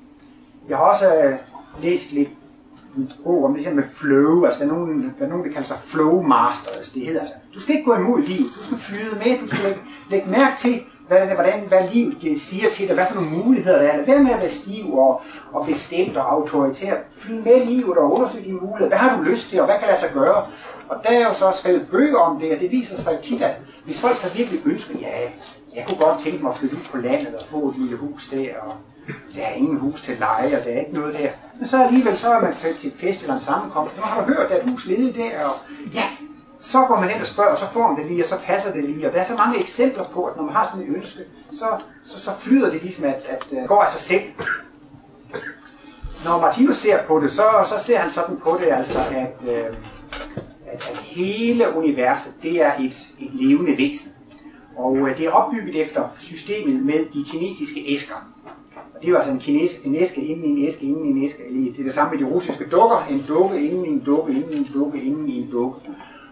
Jeg 0.69 0.77
har 0.77 0.83
også 0.83 1.15
øh, 1.15 1.35
læst 1.81 2.11
lidt 2.11 2.29
ord 3.25 3.45
om 3.45 3.53
det 3.55 3.65
her 3.65 3.73
med 3.73 3.83
flow, 3.93 4.45
altså 4.45 4.63
der 4.63 4.69
er 4.69 4.73
nogen, 4.73 5.15
der 5.19 5.25
er 5.25 5.29
nogen 5.29 5.45
der 5.45 5.51
kalder 5.51 5.67
sig 5.67 5.77
flow 5.77 6.21
masters. 6.21 6.89
Det 6.89 7.05
hedder 7.05 7.19
altså, 7.19 7.35
du 7.53 7.59
skal 7.59 7.75
ikke 7.75 7.85
gå 7.85 7.95
imod 7.95 8.21
livet, 8.21 8.51
du 8.57 8.63
skal 8.63 8.77
flyde 8.77 9.15
med, 9.15 9.39
du 9.39 9.47
skal 9.47 9.63
lægge, 9.63 9.79
lægge 10.09 10.29
mærke 10.29 10.57
til, 10.57 10.81
hvad, 11.07 11.27
det, 11.27 11.35
hvordan, 11.35 11.59
hvad 11.67 11.89
livet 11.93 12.41
siger 12.41 12.69
til 12.71 12.87
dig, 12.87 12.95
hvad 12.95 13.05
for 13.07 13.15
nogle 13.15 13.29
muligheder 13.29 13.81
der 13.81 13.87
er. 13.87 13.97
Lad 13.97 14.05
være 14.05 14.23
med 14.23 14.31
at 14.31 14.39
være 14.39 14.49
stiv 14.49 14.97
og, 14.97 15.21
og 15.51 15.65
bestemt 15.65 16.17
og 16.17 16.33
autoritær. 16.33 16.95
Fly 17.11 17.33
med 17.33 17.65
livet 17.65 17.97
og 17.97 18.13
undersøg 18.13 18.45
dine 18.45 18.59
muligheder. 18.59 18.87
Hvad 18.87 18.97
har 18.97 19.17
du 19.17 19.23
lyst 19.23 19.49
til, 19.49 19.59
og 19.59 19.65
hvad 19.65 19.75
kan 19.79 19.87
lade 19.87 19.99
sig 19.99 20.09
gøre? 20.13 20.45
Og 20.89 21.03
der 21.03 21.09
er 21.09 21.27
jo 21.27 21.33
så 21.33 21.51
skrevet 21.51 21.87
bøger 21.91 22.17
om 22.17 22.39
det, 22.39 22.53
og 22.53 22.59
det 22.59 22.71
viser 22.71 22.97
sig 22.97 23.19
tit, 23.21 23.41
at 23.41 23.59
hvis 23.85 24.01
folk 24.01 24.15
så 24.15 24.37
virkelig 24.37 24.61
ønsker, 24.65 24.95
ja, 25.01 25.07
jeg 25.75 25.85
kunne 25.87 25.97
godt 25.97 26.23
tænke 26.23 26.43
mig 26.43 26.51
at 26.51 26.57
flytte 26.57 26.75
ud 26.75 26.81
på 26.91 26.97
landet 26.97 27.35
og 27.35 27.45
få 27.45 27.69
et 27.69 27.75
lille 27.77 27.97
hus 27.97 28.27
der, 28.27 28.47
og 28.61 28.73
der 29.35 29.41
er 29.41 29.53
ingen 29.53 29.77
hus 29.77 30.01
til 30.01 30.17
leje, 30.19 30.57
og 30.57 30.65
der 30.65 30.71
er 30.71 30.79
ikke 30.79 30.93
noget 30.93 31.13
der. 31.13 31.29
Men 31.59 31.67
så 31.67 31.83
alligevel, 31.83 32.17
så 32.17 32.33
er 32.33 32.41
man 32.41 32.55
til, 32.55 32.75
til 32.75 32.91
fest 32.95 33.21
eller 33.21 33.33
en 33.33 33.39
sammenkomst. 33.39 33.97
Nu 33.97 34.03
har 34.03 34.21
du 34.21 34.33
hørt, 34.33 34.45
at 34.45 34.49
der 34.49 34.55
er 34.55 34.59
et 34.63 34.69
hus 34.69 34.85
ledigt 34.85 35.15
der, 35.15 35.45
og 35.45 35.55
ja, 35.93 36.03
så 36.59 36.85
går 36.87 36.99
man 36.99 37.09
ind 37.09 37.19
og 37.19 37.25
spørger, 37.25 37.51
og 37.51 37.57
så 37.57 37.65
får 37.65 37.87
man 37.87 37.97
det 37.97 38.05
lige, 38.05 38.23
og 38.23 38.29
så 38.29 38.37
passer 38.43 38.73
det 38.73 38.83
lige. 38.83 39.07
Og 39.07 39.13
der 39.13 39.19
er 39.19 39.23
så 39.23 39.35
mange 39.35 39.59
eksempler 39.59 40.03
på, 40.03 40.25
at 40.25 40.37
når 40.37 40.43
man 40.43 40.53
har 40.53 40.69
sådan 40.73 40.87
et 40.87 40.95
ønske, 40.95 41.19
så, 41.51 41.65
så, 42.05 42.19
så 42.19 42.31
flyder 42.39 42.69
det 42.69 42.81
ligesom, 42.81 43.05
at, 43.05 43.29
at 43.29 43.45
uh, 43.51 43.67
går 43.67 43.81
af 43.81 43.91
sig 43.91 44.01
selv. 44.01 44.21
Når 46.25 46.41
Martinus 46.41 46.75
ser 46.75 47.03
på 47.03 47.19
det, 47.19 47.31
så, 47.31 47.43
så 47.65 47.83
ser 47.85 47.97
han 47.97 48.11
sådan 48.11 48.37
på 48.37 48.57
det, 48.61 48.71
altså, 48.71 48.99
at, 48.99 49.35
uh, 49.41 49.75
at, 50.67 50.89
at 50.91 50.97
hele 50.97 51.75
universet, 51.75 52.33
det 52.41 52.61
er 52.61 52.73
et, 52.79 52.93
et 53.19 53.33
levende 53.33 53.77
væsen. 53.77 54.11
Og 54.75 54.97
øh, 54.97 55.17
det 55.17 55.25
er 55.25 55.31
opbygget 55.31 55.81
efter 55.81 56.09
systemet 56.19 56.83
med 56.85 57.05
de 57.13 57.25
kinesiske 57.31 57.85
æsker. 57.87 58.15
Og 58.95 59.01
det 59.01 59.07
er 59.07 59.09
jo 59.09 59.15
altså 59.15 59.31
en, 59.31 59.39
kines, 59.39 59.79
en 59.85 59.95
æske 59.95 60.21
inden 60.21 60.45
i 60.45 60.61
en 60.61 60.67
æske 60.67 60.85
inden 60.85 61.05
i 61.05 61.09
en 61.09 61.23
æske. 61.23 61.43
Det 61.49 61.79
er 61.79 61.83
det 61.83 61.93
samme 61.93 62.17
med 62.17 62.25
de 62.25 62.33
russiske 62.33 62.65
dukker. 62.71 63.07
En 63.09 63.25
dukke 63.27 63.61
inden 63.65 63.85
i 63.85 63.89
en 63.89 63.99
dukke 64.05 64.33
inden 64.33 64.53
i 64.53 64.57
en 64.57 64.67
dukke 64.73 65.03
inden 65.03 65.29
i 65.29 65.41
en 65.41 65.49
dukke. 65.51 65.79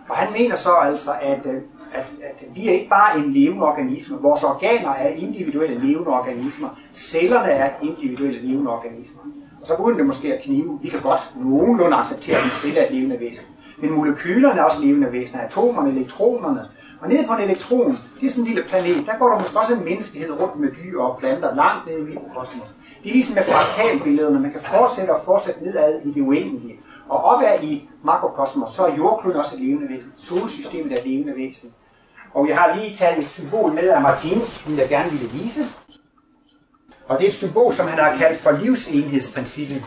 Og 0.10 0.16
han 0.16 0.34
mener 0.40 0.56
så 0.56 0.70
altså, 0.70 1.12
at, 1.22 1.46
øh, 1.46 1.62
at, 1.94 2.06
at 2.24 2.46
vi 2.56 2.68
er 2.68 2.72
ikke 2.72 2.90
bare 2.90 3.20
en 3.20 3.32
levende 3.32 3.64
organisme. 3.64 4.18
Vores 4.22 4.44
organer 4.44 4.90
er 4.90 5.08
individuelle 5.08 5.80
levende 5.88 6.08
organismer. 6.08 6.70
Cellerne 6.94 7.52
er 7.52 7.70
individuelle 7.84 8.48
levende 8.48 8.72
organismer. 8.72 9.22
Og 9.62 9.68
så 9.68 9.78
begynder 9.78 9.98
det 9.98 10.06
måske 10.06 10.34
at 10.34 10.44
knive. 10.44 10.80
Vi 10.82 10.90
kan 10.90 11.00
godt 11.00 11.34
nogenlunde 11.44 11.98
acceptere, 11.98 12.38
at 12.38 12.44
en 12.44 12.50
celle 12.50 12.80
er 12.80 12.86
et 12.86 12.94
levende 12.94 13.20
væsen. 13.20 13.46
Men 13.82 13.92
molekylerne 13.92 14.60
er 14.60 14.64
også 14.64 14.82
levende 14.82 15.12
væsener. 15.12 15.42
Atomerne, 15.42 15.90
elektronerne. 15.90 16.62
Og 17.02 17.10
nede 17.10 17.28
på 17.28 17.34
en 17.34 17.40
elektron, 17.40 17.98
det 18.20 18.26
er 18.26 18.30
sådan 18.30 18.44
en 18.44 18.48
lille 18.54 18.70
planet, 18.70 19.06
der 19.06 19.18
går 19.18 19.30
der 19.30 19.40
måske 19.40 19.60
også 19.60 19.74
en 19.74 19.84
menneskehed 19.84 20.32
rundt 20.40 20.60
med 20.60 20.70
dyr 20.84 21.02
og 21.02 21.18
planter 21.18 21.56
langt 21.56 21.88
nede 21.88 22.00
i 22.00 22.04
mikrokosmos. 22.04 22.68
Det 23.04 23.10
er 23.10 23.14
ligesom 23.14 23.36
med 23.36 23.44
fraktalbillederne. 23.44 24.40
Man 24.40 24.52
kan 24.52 24.62
fortsætte 24.62 25.12
og 25.16 25.22
fortsætte 25.26 25.64
nedad 25.64 26.02
i 26.06 26.12
det 26.12 26.22
uendelige. 26.22 26.80
Og 27.10 27.24
opad 27.24 27.64
i 27.64 27.90
makrokosmos, 28.04 28.70
så 28.70 28.86
er 28.86 28.96
jordkloden 28.96 29.40
også 29.40 29.56
et 29.56 29.62
levende 29.62 29.90
væsen. 29.90 30.14
Solsystemet 30.18 30.94
er 30.94 30.98
et 30.98 31.08
levende 31.08 31.36
væsen. 31.36 31.74
Og 32.34 32.48
jeg 32.48 32.58
har 32.58 32.76
lige 32.76 32.96
taget 32.96 33.18
et 33.18 33.30
symbol 33.30 33.74
med 33.74 33.90
af 33.90 34.02
Martinus, 34.02 34.48
som 34.48 34.78
jeg 34.78 34.90
gerne 34.90 35.12
ville 35.12 35.30
vise. 35.30 35.62
Og 37.08 37.18
det 37.18 37.24
er 37.24 37.28
et 37.28 37.36
symbol, 37.36 37.74
som 37.74 37.88
han 37.88 38.00
har 38.00 38.18
kaldt 38.18 38.40
for 38.40 38.52
livsenhedsprincippet. 38.52 39.84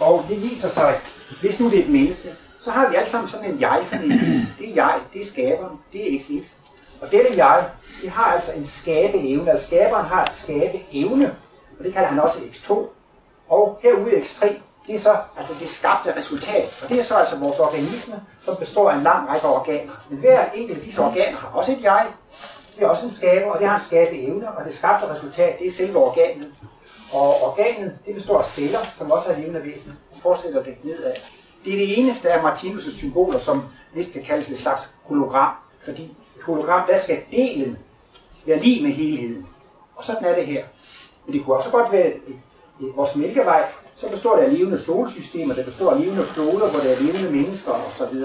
Og 0.00 0.24
det 0.28 0.42
viser 0.42 0.68
sig, 0.68 0.94
hvis 1.40 1.60
nu 1.60 1.70
det 1.70 1.78
er 1.78 1.82
et 1.82 1.90
menneske, 1.90 2.28
så 2.66 2.72
har 2.72 2.90
vi 2.90 2.96
alle 2.96 3.08
sammen 3.08 3.28
sådan 3.28 3.50
en 3.50 3.60
jeg-fornemmelse. 3.60 4.46
Det 4.58 4.70
er 4.70 4.74
jeg, 4.74 4.94
det 5.12 5.20
er 5.20 5.24
skaberen, 5.24 5.78
det 5.92 6.12
er 6.12 6.16
exit. 6.16 6.56
Og 7.00 7.12
dette 7.12 7.44
jeg, 7.44 7.64
det 8.02 8.10
har 8.10 8.24
altså 8.24 8.52
en 8.52 8.66
skabeevne, 8.66 9.50
altså 9.50 9.66
skaberen 9.66 10.06
har 10.06 10.22
et 10.24 10.32
skabeevne, 10.32 11.34
og 11.78 11.84
det 11.84 11.92
kalder 11.92 12.08
han 12.08 12.20
også 12.20 12.38
X2. 12.38 12.72
Og 13.48 13.78
herude 13.82 14.10
X3, 14.10 14.46
det 14.86 14.94
er 14.94 15.00
så 15.00 15.16
altså 15.36 15.52
det 15.60 15.68
skabte 15.68 16.16
resultat, 16.16 16.80
og 16.82 16.88
det 16.88 16.98
er 16.98 17.02
så 17.02 17.14
altså 17.14 17.36
vores 17.36 17.58
organisme, 17.58 18.14
som 18.44 18.56
består 18.56 18.90
af 18.90 18.96
en 18.96 19.02
lang 19.02 19.28
række 19.28 19.46
organer. 19.46 19.92
Men 20.10 20.18
hver 20.18 20.50
enkelt 20.54 20.78
af 20.78 20.84
disse 20.84 21.02
organer 21.02 21.38
har 21.38 21.48
også 21.48 21.72
et 21.72 21.82
jeg, 21.82 22.06
det 22.76 22.84
er 22.84 22.88
også 22.88 23.06
en 23.06 23.12
skaber, 23.12 23.50
og 23.50 23.58
det 23.58 23.68
har 23.68 23.78
en 23.78 23.84
skabeevne, 23.84 24.48
og 24.56 24.64
det 24.64 24.74
skabte 24.74 25.10
resultat, 25.10 25.58
det 25.58 25.66
er 25.66 25.70
selve 25.70 25.98
organet. 25.98 26.52
Og 27.12 27.42
organet, 27.42 27.98
det 28.06 28.14
består 28.14 28.38
af 28.38 28.44
celler, 28.44 28.80
som 28.94 29.10
også 29.10 29.32
er 29.32 29.36
levende 29.36 29.64
væsen. 29.64 29.98
Så 30.14 30.22
fortsætter 30.22 30.62
det 30.62 30.74
nedad. 30.84 31.14
Det 31.66 31.74
er 31.74 31.78
det 31.78 31.98
eneste 31.98 32.30
af 32.30 32.38
Martinus' 32.38 32.90
symboler, 32.90 33.38
som 33.38 33.62
næsten 33.94 34.12
kan 34.12 34.22
kaldes 34.22 34.50
et 34.50 34.58
slags 34.58 34.82
hologram. 35.02 35.54
Fordi 35.84 36.02
et 36.36 36.42
hologram, 36.42 36.86
der 36.88 36.98
skal 36.98 37.18
delen 37.30 37.78
være 38.46 38.58
lige 38.60 38.82
med 38.82 38.92
helheden. 38.92 39.46
Og 39.96 40.04
sådan 40.04 40.24
er 40.24 40.34
det 40.34 40.46
her. 40.46 40.64
Men 41.26 41.34
det 41.34 41.44
kunne 41.44 41.56
også 41.56 41.70
godt 41.70 41.92
være 41.92 42.06
et, 42.06 42.22
et, 42.80 42.96
vores 42.96 43.16
mælkevej, 43.16 43.68
så 43.96 44.10
består 44.10 44.36
det 44.36 44.42
af 44.42 44.58
levende 44.58 44.78
solsystemer, 44.78 45.54
det 45.54 45.64
består 45.64 45.90
af 45.90 46.00
levende 46.00 46.26
kloder, 46.34 46.70
hvor 46.70 46.80
der 46.80 46.90
er 46.90 47.00
levende 47.00 47.30
mennesker 47.30 47.70
osv. 47.72 48.16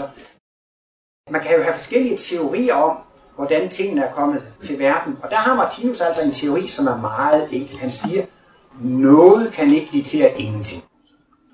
Man 1.31 1.41
kan 1.41 1.55
jo 1.57 1.63
have 1.63 1.73
forskellige 1.73 2.17
teorier 2.17 2.75
om, 2.75 2.97
hvordan 3.35 3.69
tingene 3.69 4.03
er 4.03 4.13
kommet 4.13 4.53
til 4.63 4.79
verden. 4.79 5.19
Og 5.23 5.29
der 5.29 5.35
har 5.35 5.55
Martinus 5.55 6.01
altså 6.01 6.21
en 6.21 6.31
teori, 6.31 6.67
som 6.67 6.87
er 6.87 6.97
meget 6.97 7.47
enkel. 7.51 7.77
Han 7.77 7.91
siger, 7.91 8.25
noget 8.81 9.53
kan 9.53 9.73
ikke 9.73 9.89
blive 9.89 10.03
til 10.03 10.21
at 10.21 10.33
ingenting. 10.37 10.90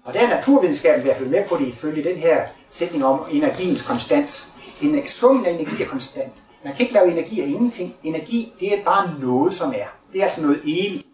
Og 0.08 0.14
der 0.14 0.20
er 0.20 0.30
naturvidenskaben 0.30 1.02
i 1.02 1.04
hvert 1.04 1.18
fald 1.18 1.30
med 1.30 1.44
på 1.50 1.58
det 1.58 1.68
ifølge 1.68 2.04
den 2.04 2.18
her 2.18 2.42
sætning 2.68 3.06
om 3.06 3.26
energiens 3.32 3.82
konstans. 3.82 4.48
En 4.82 5.08
summen 5.08 5.46
af 5.46 5.52
energi 5.52 5.84
er 5.84 5.88
konstant. 5.88 6.34
Man 6.64 6.74
kan 6.74 6.82
ikke 6.82 6.94
lave 6.94 7.12
energi 7.12 7.42
af 7.42 7.48
ingenting. 7.48 7.96
Energi, 8.04 8.54
det 8.60 8.74
er 8.74 8.84
bare 8.84 9.10
noget, 9.20 9.54
som 9.54 9.70
er. 9.70 9.88
Det 10.14 10.20
er 10.20 10.24
altså 10.24 10.42
noget 10.42 10.60
evigt. 10.64 11.06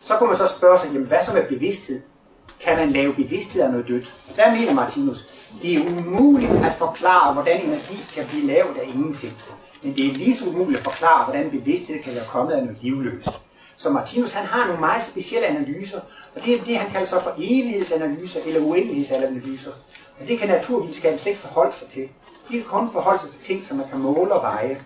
Så 0.00 0.16
kunne 0.16 0.26
man 0.26 0.36
så 0.36 0.46
spørge 0.46 0.78
sig, 0.78 0.90
jamen 0.92 1.08
hvad 1.08 1.18
så 1.22 1.32
med 1.34 1.42
bevidsthed? 1.48 2.00
Kan 2.60 2.76
man 2.76 2.90
lave 2.90 3.14
bevidsthed 3.14 3.62
af 3.62 3.70
noget 3.70 3.88
dødt? 3.88 4.14
Der 4.36 4.50
mener 4.52 4.74
Martinus, 4.74 5.26
det 5.62 5.76
er 5.76 5.80
umuligt 5.80 6.52
at 6.52 6.72
forklare, 6.78 7.32
hvordan 7.32 7.60
energi 7.60 7.98
kan 8.14 8.24
blive 8.28 8.46
lavet 8.46 8.76
af 8.76 8.88
ingenting. 8.94 9.32
Men 9.82 9.96
det 9.96 10.06
er 10.06 10.12
lige 10.12 10.34
så 10.34 10.48
umuligt 10.48 10.78
at 10.78 10.84
forklare, 10.84 11.24
hvordan 11.24 11.50
bevidsthed 11.50 12.02
kan 12.02 12.14
være 12.14 12.24
kommet 12.28 12.52
af 12.52 12.62
noget 12.62 12.78
livløst. 12.82 13.28
Så 13.80 13.90
Martinus 13.90 14.32
han 14.32 14.46
har 14.46 14.66
nogle 14.66 14.80
meget 14.80 15.02
specielle 15.02 15.46
analyser, 15.46 16.00
og 16.36 16.44
det 16.44 16.54
er 16.54 16.64
det, 16.64 16.78
han 16.78 16.90
kalder 16.90 17.06
så 17.06 17.22
for 17.22 17.32
evighedsanalyser 17.38 18.40
eller 18.46 18.60
uendelighedsanalyser. 18.60 19.70
Og 20.20 20.28
det 20.28 20.38
kan 20.38 20.48
naturvidenskaben 20.48 21.18
slet 21.18 21.30
ikke 21.30 21.40
forholde 21.40 21.76
sig 21.76 21.88
til. 21.88 22.08
De 22.48 22.52
kan 22.52 22.62
kun 22.62 22.92
forholde 22.92 23.20
sig 23.20 23.30
til 23.30 23.40
ting, 23.44 23.64
som 23.64 23.76
man 23.76 23.88
kan 23.88 23.98
måle 23.98 24.32
og 24.32 24.42
veje. 24.42 24.80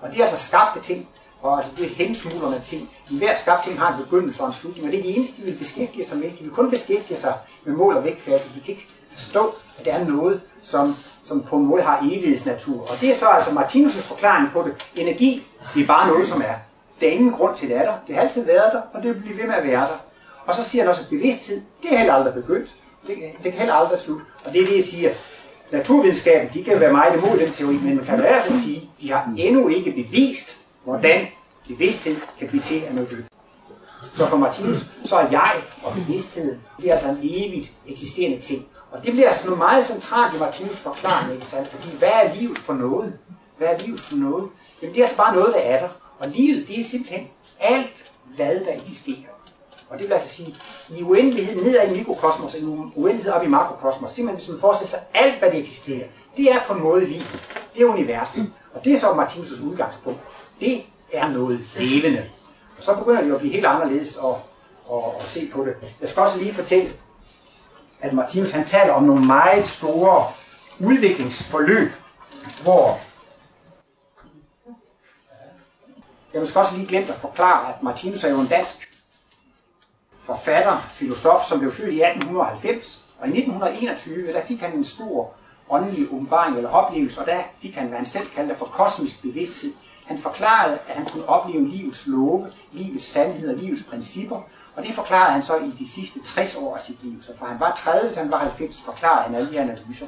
Og 0.00 0.10
det 0.10 0.18
er 0.18 0.22
altså 0.22 0.46
skabte 0.46 0.80
ting, 0.80 1.08
og 1.42 1.56
altså 1.56 1.72
det 1.76 1.84
er 1.84 1.94
hensmulerne 1.94 2.62
ting. 2.66 2.90
Men 3.10 3.18
hver 3.18 3.34
skabt 3.34 3.64
ting 3.64 3.78
har 3.78 3.96
en 3.96 4.04
begyndelse 4.04 4.42
og 4.42 4.46
en 4.46 4.52
slutning, 4.52 4.86
og 4.86 4.92
det 4.92 4.98
er 4.98 5.02
det 5.02 5.16
eneste, 5.16 5.42
de 5.42 5.46
vil 5.46 5.58
beskæftige 5.58 6.04
sig 6.04 6.18
med. 6.18 6.30
De 6.30 6.44
vil 6.44 6.50
kun 6.50 6.70
beskæftige 6.70 7.18
sig 7.18 7.34
med 7.64 7.74
mål 7.74 7.96
og 7.96 8.04
vægtfase. 8.04 8.48
De 8.54 8.60
kan 8.60 8.74
ikke 8.74 8.86
forstå, 9.12 9.54
at 9.78 9.84
det 9.84 9.92
er 9.92 10.04
noget, 10.04 10.40
som, 10.62 10.96
som 11.24 11.42
på 11.42 11.56
en 11.56 11.66
måde 11.66 11.82
har 11.82 11.98
evighedsnatur. 11.98 12.80
Og 12.80 13.00
det 13.00 13.10
er 13.10 13.14
så 13.14 13.26
altså 13.26 13.50
Martinus' 13.50 14.02
forklaring 14.02 14.48
på 14.52 14.62
det. 14.62 14.86
Energi, 14.96 15.46
det 15.74 15.82
er 15.82 15.86
bare 15.86 16.06
noget, 16.08 16.26
som 16.26 16.40
er. 16.40 16.71
Der 17.02 17.08
er 17.08 17.12
ingen 17.12 17.32
grund 17.32 17.56
til, 17.56 17.68
det 17.68 17.76
er 17.76 17.82
der. 17.82 17.94
Det 18.06 18.14
har 18.14 18.22
altid 18.22 18.46
været 18.46 18.72
der, 18.72 18.80
og 18.92 19.02
det 19.02 19.14
vil 19.14 19.20
blive 19.20 19.38
ved 19.38 19.46
med 19.46 19.54
at 19.54 19.66
være 19.66 19.80
der. 19.80 19.98
Og 20.46 20.54
så 20.54 20.64
siger 20.64 20.82
han 20.82 20.88
også, 20.88 21.02
at 21.02 21.08
bevidsthed, 21.08 21.62
det 21.82 21.92
er 21.92 21.98
heller 21.98 22.14
aldrig 22.14 22.34
begyndt. 22.34 22.74
Det, 23.06 23.16
det 23.42 23.52
kan 23.52 23.52
heller 23.52 23.74
aldrig 23.74 23.98
slutte. 23.98 24.24
Og 24.44 24.52
det 24.52 24.62
er 24.62 24.66
det, 24.66 24.76
jeg 24.76 24.84
siger. 24.84 25.10
Naturvidenskaben, 25.72 26.54
de 26.54 26.64
kan 26.64 26.80
være 26.80 26.92
meget 26.92 27.18
imod 27.18 27.38
den 27.38 27.52
teori, 27.52 27.74
men 27.74 27.96
man 27.96 28.04
kan 28.04 28.18
i 28.18 28.20
hvert 28.20 28.44
fald 28.44 28.54
sige, 28.54 28.76
at 28.76 29.02
de 29.02 29.12
har 29.12 29.34
endnu 29.36 29.68
ikke 29.68 29.92
bevist, 29.92 30.56
hvordan 30.84 31.26
bevidsthed 31.68 32.16
kan 32.38 32.48
blive 32.48 32.62
til 32.62 32.82
at 32.88 32.94
nå 32.94 33.04
død. 33.04 33.22
Så 34.14 34.26
for 34.26 34.36
Martinus, 34.36 34.86
så 35.04 35.16
er 35.16 35.28
jeg 35.30 35.52
og 35.82 35.92
bevidstheden, 35.94 36.60
det 36.80 36.88
er 36.88 36.92
altså 36.92 37.08
en 37.08 37.18
evigt 37.22 37.72
eksisterende 37.86 38.40
ting. 38.40 38.66
Og 38.90 39.04
det 39.04 39.12
bliver 39.12 39.28
altså 39.28 39.44
noget 39.44 39.58
meget 39.58 39.84
centralt 39.84 40.36
i 40.36 40.38
Martinus 40.38 40.76
forklaring, 40.76 41.34
ikke 41.34 41.46
sandt? 41.46 41.68
Fordi 41.68 41.96
hvad 41.98 42.10
er 42.22 42.34
livet 42.34 42.58
for 42.58 42.72
noget? 42.72 43.12
Hvad 43.58 43.68
er 43.68 43.78
livet 43.78 44.00
for 44.00 44.16
noget? 44.16 44.50
Jamen 44.82 44.94
det 44.94 45.00
er 45.00 45.04
altså 45.04 45.16
bare 45.16 45.34
noget, 45.34 45.54
der 45.54 45.60
er 45.60 45.80
der. 45.80 45.88
Og 46.22 46.28
livet, 46.28 46.68
det 46.68 46.78
er 46.78 46.84
simpelthen 46.84 47.28
alt, 47.60 48.12
hvad 48.36 48.60
der 48.60 48.74
eksisterer. 48.74 49.32
Og 49.90 49.98
det 49.98 50.08
vil 50.08 50.14
altså 50.14 50.28
sige, 50.28 50.56
i 50.96 51.02
uendelighed 51.02 51.62
nedad 51.62 51.90
i 51.90 51.98
mikrokosmos, 51.98 52.54
i 52.54 52.64
uendelighed 52.94 53.32
op 53.32 53.44
i 53.44 53.46
makrokosmos, 53.46 54.10
simpelthen 54.10 54.36
hvis 54.36 54.48
man 54.48 54.60
forestiller 54.60 54.90
sig 54.90 55.00
alt, 55.14 55.38
hvad 55.38 55.50
der 55.50 55.58
eksisterer, 55.58 56.06
det 56.36 56.52
er 56.52 56.60
på 56.66 56.74
en 56.74 56.82
måde 56.82 57.04
liv. 57.04 57.22
Det 57.74 57.82
er 57.82 57.86
universet. 57.86 58.52
Og 58.74 58.84
det 58.84 58.92
er 58.92 58.98
så 58.98 59.06
Martinus' 59.06 59.64
udgangspunkt. 59.64 60.20
Det 60.60 60.82
er 61.12 61.28
noget 61.28 61.60
levende. 61.76 62.24
Og 62.78 62.84
så 62.84 62.96
begynder 62.96 63.20
det 63.20 63.28
jo 63.28 63.34
at 63.34 63.40
blive 63.40 63.52
helt 63.52 63.66
anderledes 63.66 64.16
at, 64.16 64.34
at, 64.92 65.02
at 65.16 65.22
se 65.22 65.50
på 65.52 65.64
det. 65.64 65.74
Jeg 66.00 66.08
skal 66.08 66.22
også 66.22 66.38
lige 66.38 66.54
fortælle, 66.54 66.92
at 68.00 68.12
Martinus 68.12 68.50
han 68.50 68.64
taler 68.64 68.92
om 68.92 69.02
nogle 69.02 69.26
meget 69.26 69.66
store 69.66 70.26
udviklingsforløb, 70.80 71.92
hvor 72.62 73.00
jeg 76.32 76.40
måske 76.40 76.60
også 76.60 76.76
lige 76.76 76.86
glemt 76.86 77.10
at 77.10 77.16
forklare, 77.16 77.68
at 77.68 77.82
Martinus 77.82 78.24
er 78.24 78.30
jo 78.30 78.40
en 78.40 78.46
dansk 78.46 78.90
forfatter, 80.24 80.80
filosof, 80.80 81.44
som 81.48 81.58
blev 81.58 81.72
født 81.72 81.92
i 81.92 82.02
1890, 82.02 83.08
og 83.18 83.28
i 83.28 83.30
1921, 83.30 84.32
der 84.32 84.44
fik 84.44 84.60
han 84.60 84.72
en 84.72 84.84
stor 84.84 85.34
åndelig 85.70 86.06
åbenbaring 86.12 86.56
eller 86.56 86.70
oplevelse, 86.70 87.20
og 87.20 87.26
der 87.26 87.38
fik 87.62 87.74
han, 87.74 87.86
hvad 87.86 87.98
han 87.98 88.06
selv 88.06 88.28
kaldte 88.28 88.54
for 88.54 88.66
kosmisk 88.66 89.22
bevidsthed. 89.22 89.72
Han 90.06 90.18
forklarede, 90.18 90.78
at 90.88 90.94
han 90.94 91.06
kunne 91.06 91.28
opleve 91.28 91.68
livets 91.68 92.06
love, 92.06 92.46
livets 92.72 93.04
sandhed 93.04 93.48
og 93.48 93.56
livets 93.56 93.82
principper, 93.82 94.40
og 94.76 94.82
det 94.82 94.94
forklarede 94.94 95.32
han 95.32 95.42
så 95.42 95.56
i 95.56 95.70
de 95.70 95.90
sidste 95.90 96.22
60 96.24 96.56
år 96.56 96.74
af 96.74 96.80
sit 96.80 97.02
liv. 97.04 97.22
Så 97.22 97.38
fra 97.38 97.46
han 97.46 97.60
var 97.60 97.74
30 97.74 98.08
til 98.08 98.18
han 98.18 98.30
var 98.30 98.38
90, 98.38 98.82
forklarede 98.84 99.22
han 99.22 99.34
alle 99.34 99.52
de 99.52 99.60
analyser. 99.60 100.06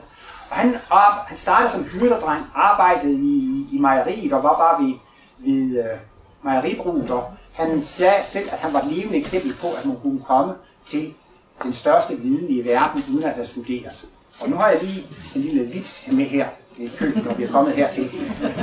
Og 0.51 0.57
han, 0.57 0.77
op, 0.91 1.27
han 1.27 1.37
startede 1.37 1.71
som 1.71 1.85
hyrderdreng, 1.85 2.47
arbejdede 2.55 3.15
i, 3.15 3.67
i 3.73 3.79
mejeriet 3.79 4.33
og 4.33 4.43
var 4.43 4.57
bare 4.59 4.85
ved, 4.85 4.95
ved 5.39 5.85
øh, 5.85 5.99
mejeribruget, 6.45 7.11
og 7.11 7.25
han 7.53 7.85
sagde 7.85 8.25
selv, 8.25 8.49
at 8.53 8.59
han 8.59 8.73
var 8.73 8.81
et 8.81 8.93
levende 8.93 9.19
eksempel 9.19 9.55
på, 9.61 9.67
at 9.79 9.87
man 9.87 9.97
kunne 10.03 10.21
komme 10.27 10.55
til 10.87 11.15
den 11.63 11.73
største 11.73 12.17
viden 12.17 12.51
i 12.51 12.65
verden, 12.65 13.05
uden 13.13 13.25
at 13.25 13.35
have 13.35 13.47
studeret. 13.47 14.05
Og 14.41 14.51
nu 14.51 14.57
har 14.57 14.69
jeg 14.69 14.83
lige 14.83 15.07
en 15.35 15.41
lille 15.41 15.63
vits 15.65 16.09
med 16.13 16.25
her 16.25 16.49
i 16.79 16.91
køkken, 16.99 17.23
når 17.25 17.35
vi 17.35 17.45
er 17.45 17.51
kommet 17.51 17.75
hertil. 17.75 18.11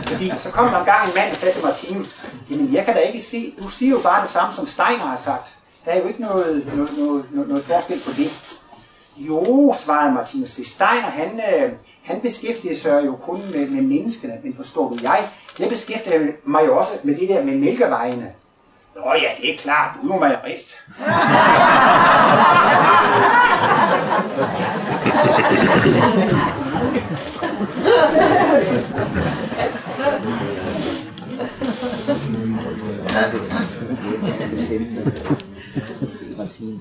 Fordi 0.08 0.32
så 0.38 0.52
kom 0.52 0.70
der 0.70 0.80
engang 0.80 1.08
en 1.08 1.14
mand 1.16 1.32
og 1.32 1.36
sagde 1.36 1.56
til 1.56 1.64
Martinus, 1.64 2.26
jamen 2.50 2.74
jeg 2.74 2.86
kan 2.86 2.94
da 2.94 3.00
ikke 3.00 3.20
se, 3.20 3.54
du 3.64 3.70
siger 3.70 3.92
jo 3.92 4.00
bare 4.00 4.22
det 4.22 4.30
samme, 4.30 4.54
som 4.54 4.66
Steiner 4.66 5.06
har 5.06 5.16
sagt. 5.16 5.54
Der 5.86 5.92
er 5.92 6.00
jo 6.00 6.08
ikke 6.08 6.22
noget, 6.22 6.66
noget, 6.76 6.98
noget, 6.98 7.26
noget, 7.32 7.50
noget 7.50 7.64
forskel 7.64 8.00
på 8.06 8.12
det. 8.18 8.58
Jo, 9.18 9.74
svarede 9.80 10.14
Martinus. 10.14 10.50
Steiner, 10.50 11.10
han, 11.10 11.42
øh, 11.54 11.72
han 12.04 12.22
beskæftiger 12.22 12.76
sig 12.76 13.06
jo 13.06 13.16
kun 13.16 13.42
med, 13.52 13.70
med 13.70 13.82
menneskene, 13.82 14.34
men 14.44 14.56
forstår 14.56 14.90
du, 14.90 14.98
jeg, 15.04 15.24
jeg 15.60 15.70
beskæftiger 15.70 16.20
mig 16.46 16.66
jo 16.66 16.78
også 16.78 16.92
med 17.04 17.16
det 17.16 17.30
der 17.30 17.44
med 17.44 17.58
mælkevejene. 17.58 18.32
Nå 18.96 19.14
ja, 19.14 19.42
det 19.42 19.54
er 19.54 19.58
klart, 19.58 19.96
du 20.04 20.10
er 20.10 20.16
jo 20.16 20.20
majorist. 20.20 20.78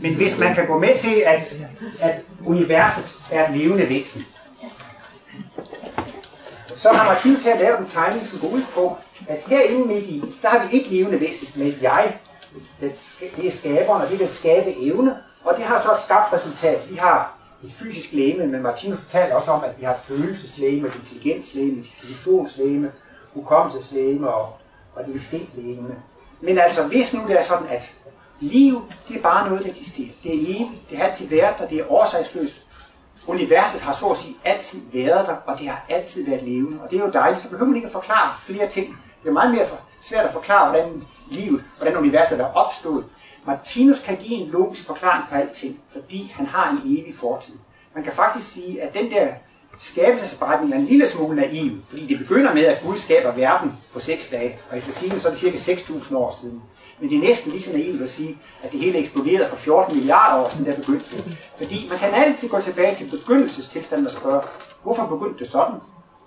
Men 0.03 0.15
hvis 0.15 0.39
man 0.39 0.55
kan 0.55 0.67
gå 0.67 0.79
med 0.79 0.99
til, 0.99 1.23
at, 1.27 1.57
at 2.01 2.15
universet 2.47 3.15
er 3.31 3.49
et 3.49 3.57
levende 3.57 3.89
væsen, 3.89 4.23
så 6.83 6.93
har 6.93 7.21
til 7.43 7.49
at 7.51 7.61
lave 7.61 7.79
en 7.79 7.87
tegning, 7.87 8.27
som 8.27 8.39
går 8.39 8.49
ud 8.49 8.63
på, 8.75 8.97
at 9.29 9.43
herinde 9.47 9.87
midt 9.87 10.05
i, 10.05 10.23
der 10.43 10.49
har 10.49 10.67
vi 10.67 10.77
ikke 10.77 10.91
levende 10.91 11.21
væsen 11.21 11.49
med 11.57 11.67
et 11.67 11.83
jeg. 11.83 12.19
Det 12.81 13.47
er 13.47 13.51
skaberen, 13.51 14.03
og 14.03 14.09
det 14.09 14.15
er 14.15 14.19
den 14.19 14.29
skabe 14.29 14.75
evne, 14.79 15.17
og 15.45 15.57
det 15.57 15.65
har 15.65 15.83
så 15.83 15.93
et 15.93 15.99
skabt 15.99 16.33
resultat. 16.33 16.91
Vi 16.91 16.97
har 16.97 17.39
et 17.65 17.73
fysisk 17.73 18.13
læme, 18.13 18.47
men 18.47 18.63
Martinus 18.63 18.99
fortalte 18.99 19.35
også 19.35 19.51
om, 19.51 19.65
at 19.65 19.71
vi 19.79 19.85
har 19.85 19.93
et 19.95 20.01
følelseslæme, 20.01 20.89
et 20.89 20.95
intelligenslæme, 20.95 21.81
et 21.81 21.87
illusionslæme, 22.03 22.93
hukommelseslæme 23.35 24.29
og, 24.29 24.59
og 24.95 25.03
et 25.03 25.09
instinktlæme. 25.09 25.95
Men 26.41 26.59
altså, 26.59 26.87
hvis 26.87 27.15
nu 27.15 27.21
det 27.29 27.39
er 27.39 27.43
sådan, 27.43 27.67
at 27.69 27.95
liv, 28.41 28.83
det 29.09 29.17
er 29.17 29.23
bare 29.23 29.49
noget, 29.49 29.65
der 29.65 29.71
eksisterer. 29.71 30.09
Det 30.23 30.37
er 30.37 30.41
evigt, 30.41 30.91
det 30.91 30.99
har 30.99 31.07
altid 31.07 31.29
været 31.29 31.55
og 31.59 31.71
det 31.71 31.81
er 31.81 31.93
årsagsløst. 31.93 32.67
Universet 33.31 33.81
har 33.81 33.93
så 33.93 34.07
at 34.07 34.17
sige 34.17 34.37
altid 34.45 34.81
været 34.93 35.27
der, 35.27 35.37
og 35.47 35.59
det 35.59 35.69
har 35.69 35.85
altid 35.89 36.27
været 36.27 36.43
levende. 36.43 36.81
Og 36.83 36.91
det 36.91 36.99
er 36.99 37.05
jo 37.05 37.11
dejligt, 37.11 37.43
så 37.43 37.51
behøver 37.51 37.67
man 37.67 37.77
ikke 37.77 37.87
at 37.87 37.93
forklare 37.93 38.35
flere 38.47 38.69
ting. 38.69 38.87
Det 39.23 39.29
er 39.29 39.33
meget 39.33 39.55
mere 39.55 39.67
svært 40.01 40.27
at 40.27 40.33
forklare, 40.33 40.71
hvordan 40.71 41.03
livet, 41.31 41.65
hvordan 41.77 41.97
universet 41.97 42.41
er 42.41 42.45
opstået. 42.55 43.05
Martinus 43.47 44.01
kan 44.01 44.17
give 44.17 44.35
en 44.35 44.49
logisk 44.49 44.87
forklaring 44.87 45.25
på 45.31 45.35
alting, 45.35 45.81
fordi 45.93 46.33
han 46.37 46.47
har 46.47 46.71
en 46.71 46.79
evig 46.85 47.15
fortid. 47.15 47.55
Man 47.95 48.05
kan 48.05 48.13
faktisk 48.13 48.53
sige, 48.53 48.83
at 48.83 48.95
den 48.95 49.11
der 49.11 49.29
skabelsesberetning 49.81 50.75
er 50.75 50.79
en 50.79 50.85
lille 50.85 51.07
smule 51.07 51.37
naiv, 51.37 51.73
fordi 51.89 52.07
det 52.07 52.19
begynder 52.19 52.55
med, 52.55 52.65
at 52.65 52.83
Gud 52.83 52.97
skaber 52.97 53.33
verden 53.33 53.73
på 53.93 54.01
6 54.01 54.31
dage, 54.31 54.59
og 54.71 54.79
i 54.79 54.81
fysikken 54.81 55.19
så 55.19 55.29
er 55.29 55.33
det 55.33 55.41
cirka 55.41 55.57
6.000 55.57 56.17
år 56.17 56.37
siden. 56.41 56.63
Men 57.01 57.11
det 57.11 57.17
er 57.17 57.23
næsten 57.23 57.53
lige 57.53 57.63
så 57.63 57.73
naivt 57.73 58.03
at 58.03 58.09
sige, 58.09 58.39
at 58.63 58.73
det 58.73 58.81
hele 58.81 58.99
eksploderede 58.99 59.49
for 59.49 59.57
14 59.57 59.97
milliarder 59.97 60.45
år 60.45 60.49
siden, 60.51 60.73
der 60.73 60.77
begyndte. 60.77 61.25
Fordi 61.57 61.87
man 61.91 61.99
kan 61.99 62.09
altid 62.15 62.49
gå 62.49 62.61
tilbage 62.61 62.97
til 62.97 63.11
begyndelsestilstanden 63.11 64.07
og 64.07 64.13
spørge, 64.13 64.43
hvorfor 64.83 65.07
begyndte 65.07 65.39
det 65.39 65.47
sådan? 65.47 65.75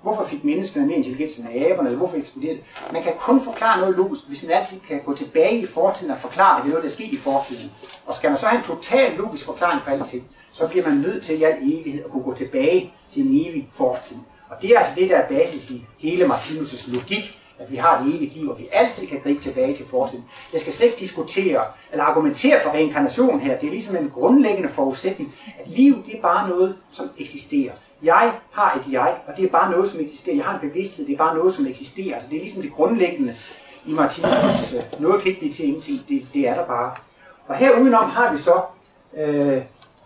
Hvorfor 0.04 0.24
fik 0.24 0.44
menneskene 0.44 0.86
mere 0.86 0.98
intelligens 0.98 1.38
end 1.38 1.48
aberne, 1.56 1.90
eller 1.90 1.98
hvorfor 1.98 2.18
eksploderede 2.18 2.58
det? 2.58 2.94
Man 2.94 3.04
kan 3.04 3.14
kun 3.20 3.42
forklare 3.42 3.80
noget 3.80 3.96
logisk, 3.96 4.22
hvis 4.28 4.44
man 4.44 4.52
altid 4.52 4.80
kan 4.88 5.02
gå 5.06 5.16
tilbage 5.16 5.60
i 5.60 5.66
fortiden 5.66 6.12
og 6.12 6.18
forklare, 6.18 6.58
at 6.58 6.64
det 6.64 6.70
er 6.70 6.70
noget, 6.70 6.84
der 6.84 6.90
er 6.90 6.94
sket 6.94 7.14
i 7.14 7.18
fortiden. 7.18 7.72
Og 8.06 8.16
skal 8.16 8.30
man 8.30 8.38
så 8.38 8.46
have 8.46 8.58
en 8.58 8.66
total 8.66 9.18
logisk 9.18 9.46
forklaring 9.46 9.82
på 9.82 9.90
alting, 9.90 10.24
så 10.52 10.68
bliver 10.68 10.90
man 10.90 10.98
nødt 10.98 11.26
til 11.26 11.40
i 11.40 11.44
al 11.44 11.58
evighed 11.62 12.04
at 12.06 12.12
kunne 12.12 12.24
gå 12.24 12.34
tilbage 12.34 12.94
til 13.14 13.22
en 13.22 13.28
evig 13.28 13.70
fortid. 13.74 14.18
Og 14.50 14.62
det 14.62 14.70
er 14.70 14.78
altså 14.78 14.94
det, 14.96 15.10
der 15.10 15.16
er 15.16 15.28
basis 15.28 15.70
i 15.70 15.86
hele 15.98 16.26
Martinus' 16.26 16.94
logik, 16.94 17.43
at 17.60 17.72
vi 17.72 17.76
har 17.76 18.00
et 18.00 18.16
evigt 18.16 18.36
liv, 18.36 18.50
og 18.50 18.60
vi 18.60 18.70
altid 18.72 19.08
kan 19.08 19.20
gribe 19.24 19.44
tilbage 19.44 19.76
til 19.76 19.86
fortiden. 19.86 20.26
Jeg 20.54 20.62
skal 20.62 20.74
slet 20.74 20.88
ikke 20.88 21.00
diskutere 21.00 21.64
eller 21.92 22.04
argumentere 22.04 22.60
for 22.64 22.72
reinkarnation 22.72 23.40
her. 23.40 23.60
Det 23.60 23.68
er 23.68 23.72
ligesom 23.72 23.96
en 23.96 24.10
grundlæggende 24.10 24.70
forudsætning, 24.70 25.36
at 25.60 25.68
liv 25.68 26.06
det 26.06 26.18
er 26.18 26.22
bare 26.22 26.50
noget, 26.50 26.76
som 26.92 27.10
eksisterer. 27.18 27.74
Jeg 28.04 28.34
har 28.52 28.74
et 28.74 28.94
jeg, 28.94 29.16
og 29.28 29.38
det 29.38 29.46
er 29.46 29.50
bare 29.50 29.72
noget, 29.72 29.90
som 29.90 30.00
eksisterer. 30.00 30.36
Jeg 30.36 30.46
har 30.46 30.60
en 30.60 30.70
bevidsthed, 30.70 31.06
det 31.06 31.14
er 31.14 31.18
bare 31.18 31.36
noget, 31.36 31.56
som 31.56 31.68
eksisterer. 31.68 32.16
Altså 32.16 32.30
det 32.30 32.36
er 32.36 32.42
ligesom 32.42 32.62
det 32.62 32.72
grundlæggende 32.74 33.36
i 33.86 33.94
Martinus' 33.94 34.76
øh, 34.76 34.82
noget 35.00 35.22
kan 35.22 35.30
ikke 35.30 35.40
blive 35.40 35.54
til 35.54 35.66
ingenting, 35.66 36.02
det, 36.10 36.28
det 36.34 36.48
er 36.48 36.56
der 36.56 36.66
bare. 36.66 36.92
Og 37.48 37.56
her 37.56 37.80
udenom 37.80 38.10
har 38.10 38.32
vi 38.32 38.38
så 38.38 38.62
øh, 39.18 39.62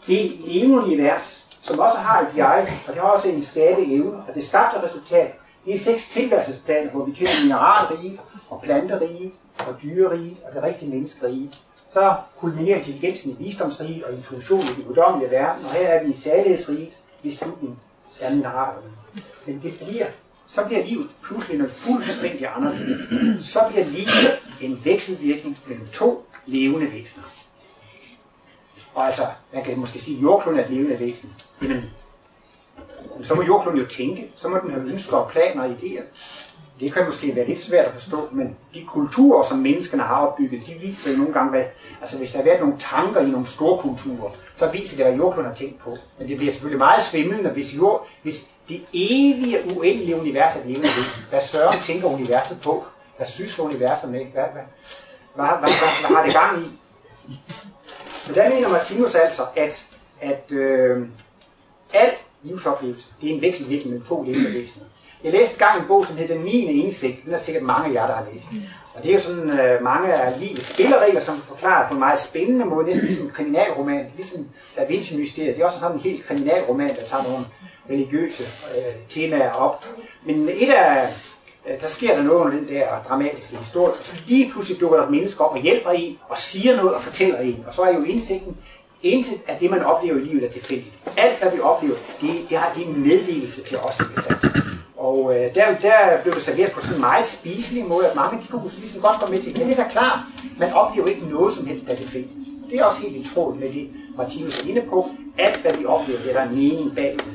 det 0.08 0.32
levende 0.46 0.77
univers, 0.77 1.46
som 1.62 1.80
også 1.80 1.98
har 1.98 2.22
et 2.22 2.27
jeg, 2.36 2.82
og 2.88 2.94
det 2.94 3.01
har 3.01 3.10
også 3.10 3.27
en 3.27 3.42
skabe 3.42 3.82
evne, 3.82 4.18
og 4.27 4.36
det 4.36 4.44
skabte 4.44 4.84
resultat, 4.84 5.37
det 5.68 5.76
er 5.76 5.80
seks 5.80 6.10
tilværelsesplaner, 6.10 6.92
hvor 6.92 7.06
vi 7.06 7.12
kender 7.12 7.42
mineralrige, 7.42 8.20
og 8.50 8.62
planterige, 8.62 9.34
og 9.60 9.76
dyrerige, 9.84 10.38
og 10.44 10.56
det 10.56 10.64
rigtige 10.64 10.92
menneskerige. 10.92 11.52
Så 11.94 12.15
kulminerer 12.38 12.78
intelligensen 12.78 13.32
i 13.32 13.44
visdomsriget 13.44 14.04
og 14.04 14.13
intuitionen 14.13 14.68
i 14.68 14.74
den 14.76 14.84
guddommelige 14.84 15.32
verden, 15.32 15.65
og 15.65 15.72
her 15.72 15.88
er 15.88 16.04
vi 16.04 16.10
i 16.12 16.15
særlighedsriget, 16.15 16.89
hvis 17.22 17.38
slutningen 17.38 17.80
er 18.20 18.36
mineralrige. 18.36 18.91
Men 19.46 19.60
det 19.63 19.74
bliver, 19.88 20.06
så 20.48 20.65
bliver 20.65 20.84
livet 20.84 21.08
pludselig 21.24 21.58
noget 21.58 21.72
fuldstændig 21.72 22.48
anderledes. 22.56 23.00
Så 23.46 23.60
bliver 23.70 23.86
livet 23.86 24.32
en 24.62 24.82
vekselvirkning 24.86 25.58
mellem 25.68 25.88
to 25.88 26.26
levende 26.46 26.91
væsener. 26.91 27.24
Og 28.94 29.06
altså, 29.06 29.22
man 29.54 29.63
kan 29.63 29.80
måske 29.80 30.00
sige, 30.00 30.18
at 30.18 30.24
jordkloden 30.24 30.60
er 30.60 30.63
et 30.63 30.70
levende 30.70 31.00
væsen. 31.00 31.34
Jamen, 31.62 31.84
så 33.23 33.36
må 33.36 33.41
jordkloden 33.41 33.80
jo 33.80 33.86
tænke, 33.86 34.32
så 34.36 34.47
må 34.47 34.58
den 34.63 34.71
have 34.71 34.84
ønsker 34.84 35.17
og 35.17 35.32
planer 35.32 35.63
og 35.63 35.69
idéer. 35.69 36.04
Det 36.80 36.93
kan 36.93 37.06
måske 37.06 37.36
være 37.36 37.47
lidt 37.47 37.60
svært 37.60 37.86
at 37.86 37.93
forstå, 37.93 38.30
men 38.32 38.56
de 38.73 38.84
kulturer, 38.86 39.43
som 39.43 39.58
menneskene 39.58 40.04
har 40.04 40.28
opbygget, 40.28 40.67
de 40.67 40.73
viser 40.73 41.12
jo 41.12 41.17
nogle 41.17 41.34
gange, 41.34 41.50
hvad, 41.50 41.63
altså 42.02 42.17
hvis 42.17 42.32
der 42.32 42.38
har 42.38 42.45
været 42.45 42.60
nogle 42.60 42.76
tanker 42.80 43.21
i 43.21 43.30
nogle 43.30 43.47
store 43.47 43.78
kulturer, 43.78 44.32
så 44.56 44.69
viser 44.71 44.97
det, 44.97 45.06
hvad 45.06 45.15
jordkloden 45.15 45.50
har 45.50 45.56
tænkt 45.56 45.80
på. 45.80 45.97
Men 46.19 46.28
det 46.28 46.38
bliver 46.38 46.52
selvfølgelig 46.52 46.78
meget 46.78 47.02
svimlende, 47.02 47.50
hvis, 47.50 47.76
jord, 47.76 48.08
hvis 48.23 48.47
det 48.69 48.82
evige, 48.93 49.78
uendelige 49.78 50.19
univers 50.19 50.56
er 50.56 50.60
et 50.60 50.65
levende 50.65 50.88
væsen. 50.88 51.21
Hvad 51.30 51.41
Søren 51.41 51.80
tænker 51.80 52.08
universet 52.08 52.60
på? 52.63 52.86
Hvad 53.17 53.28
synes 53.28 53.60
universet 53.60 54.12
med? 54.12 54.19
Hvad, 54.19 54.43
hvad, 54.54 54.63
hvad, 55.36 55.45
hvad, 55.45 55.58
hvad, 55.58 56.08
hvad 56.08 56.17
har 56.17 56.26
det 56.26 56.34
gang 56.34 56.65
i? 56.65 56.80
Men 58.28 58.36
der 58.36 58.50
mener 58.50 58.69
Martinus 58.69 59.15
altså, 59.15 59.41
at, 59.56 59.86
at 60.21 60.52
øh, 60.52 61.08
alt 61.93 62.23
livsoplevelse. 62.43 63.08
Det 63.21 63.30
er 63.30 63.36
en 63.36 63.41
vekselvirkning 63.41 63.89
mellem 63.89 64.08
to 64.08 64.23
levende 64.23 64.54
væsener. 64.54 64.86
Jeg 65.23 65.32
læste 65.32 65.54
engang 65.54 65.82
en 65.82 65.88
bog, 65.88 66.06
som 66.06 66.17
hedder 66.17 66.36
Den 66.36 66.43
9. 66.43 66.52
indsigt. 66.84 67.26
Den 67.26 67.34
er 67.34 67.38
sikkert 67.38 67.63
mange 67.63 67.89
af 67.89 67.93
jer, 67.93 68.08
der 68.08 68.15
har 68.15 68.26
læst. 68.34 68.47
Og 68.95 69.04
det 69.04 69.10
er 69.10 69.13
jo 69.13 69.19
sådan 69.19 69.60
øh, 69.60 69.84
mange 69.84 70.13
af 70.13 70.39
livets 70.39 70.73
spilleregler, 70.73 71.21
som 71.21 71.41
forklarer 71.41 71.88
på 71.88 71.93
en 71.93 72.00
meget 72.00 72.19
spændende 72.19 72.65
måde, 72.65 72.86
næsten 72.86 73.06
ligesom 73.06 73.26
en 73.26 73.32
kriminalroman. 73.32 74.06
Ligesom 74.15 74.47
Da 74.76 74.86
Vinci-mysteriet. 74.86 75.56
Det 75.56 75.62
er 75.62 75.65
også 75.65 75.80
sådan 75.80 75.97
en 75.97 76.02
helt 76.02 76.26
kriminalroman, 76.26 76.89
der 76.89 77.02
tager 77.06 77.23
nogle 77.23 77.45
religiøse 77.89 78.43
øh, 78.78 78.93
temaer 79.10 79.52
op. 79.52 79.86
Men 80.26 80.50
et 80.50 80.69
af, 80.69 81.13
øh, 81.67 81.82
der 81.82 81.88
sker 81.88 82.15
der 82.15 82.23
noget 82.23 82.39
under 82.39 82.58
den 82.58 82.67
der 82.67 82.88
dramatiske 83.08 83.58
historie, 83.58 83.93
og 83.93 84.00
så 84.02 84.15
lige 84.28 84.52
pludselig 84.52 84.80
dukker 84.80 84.97
der 84.97 85.04
et 85.06 85.12
menneske 85.12 85.43
op 85.43 85.52
og 85.52 85.62
hjælper 85.62 85.89
en, 85.89 86.17
og 86.30 86.38
siger 86.38 86.76
noget 86.76 86.93
og 86.93 87.02
fortæller 87.02 87.39
en. 87.39 87.65
Og 87.67 87.76
så 87.76 87.82
er 87.82 87.93
jo 87.93 88.04
indsigten, 88.04 88.58
Intet 89.04 89.42
af 89.48 89.58
det, 89.60 89.72
man 89.72 89.84
oplever 89.84 90.18
i 90.18 90.24
livet, 90.24 90.44
er 90.44 90.50
tilfældigt. 90.50 90.94
Alt, 91.18 91.40
hvad 91.42 91.52
vi 91.52 91.60
oplever, 91.60 91.96
det, 92.22 92.30
det 92.50 92.58
har 92.58 92.74
det 92.76 92.88
en 92.88 93.04
meddelelse 93.04 93.64
til 93.64 93.78
os, 93.78 94.00
ikke 94.00 94.22
sandt? 94.22 94.46
Og 94.98 95.36
øh, 95.36 95.56
der, 95.56 95.66
der 95.82 96.22
blev 96.24 96.34
det 96.34 96.42
serveret 96.42 96.72
på 96.72 96.82
sådan 96.82 96.96
en 96.96 97.02
meget 97.02 97.28
spiselig 97.28 97.86
måde, 97.86 98.08
at 98.10 98.16
mange 98.16 98.42
de 98.42 98.48
kunne 98.48 98.72
ligesom 98.80 99.02
godt 99.02 99.20
komme 99.20 99.36
med 99.36 99.44
til. 99.44 99.60
Ja, 99.60 99.66
det 99.66 99.80
er 99.80 99.84
da 99.84 99.90
klart, 99.90 100.20
man 100.60 100.74
oplever 100.74 101.08
ikke 101.08 101.26
noget 101.30 101.54
som 101.54 101.66
helst, 101.66 101.86
der 101.86 101.92
er 101.92 101.96
tilfældigt. 101.96 102.34
Det 102.70 102.80
er 102.80 102.84
også 102.84 103.02
helt 103.02 103.16
i 103.16 103.34
tråd 103.34 103.56
med 103.56 103.74
det, 103.74 103.90
Martinus 104.18 104.60
er 104.60 104.70
inde 104.70 104.82
på. 104.90 105.10
Alt, 105.38 105.62
hvad 105.62 105.74
vi 105.74 105.86
oplever, 105.86 106.20
det 106.20 106.30
er 106.30 106.34
der 106.34 106.50
en 106.50 106.56
mening 106.56 106.96
bagved. 106.96 107.34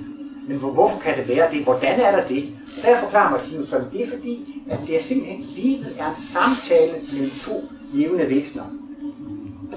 Men 0.49 0.57
hvor, 0.57 0.71
hvorfor 0.71 0.99
kan 0.99 1.17
det 1.17 1.29
være 1.29 1.51
det? 1.51 1.65
Hvordan 1.65 2.01
er 2.01 2.17
der 2.17 2.27
det? 2.27 2.49
Og 2.77 2.83
der 2.83 3.01
forklarer 3.01 3.31
Martinus 3.31 3.67
sådan, 3.67 3.87
det 3.93 4.03
er 4.03 4.11
fordi, 4.11 4.63
at 4.71 4.79
det 4.87 4.97
er 4.97 5.01
simpelthen, 5.01 5.41
livet 5.57 5.97
er 5.99 6.11
en 6.11 6.17
samtale 6.17 6.93
mellem 7.13 7.31
to 7.31 7.65
levende 7.93 8.29
væsener. 8.29 8.65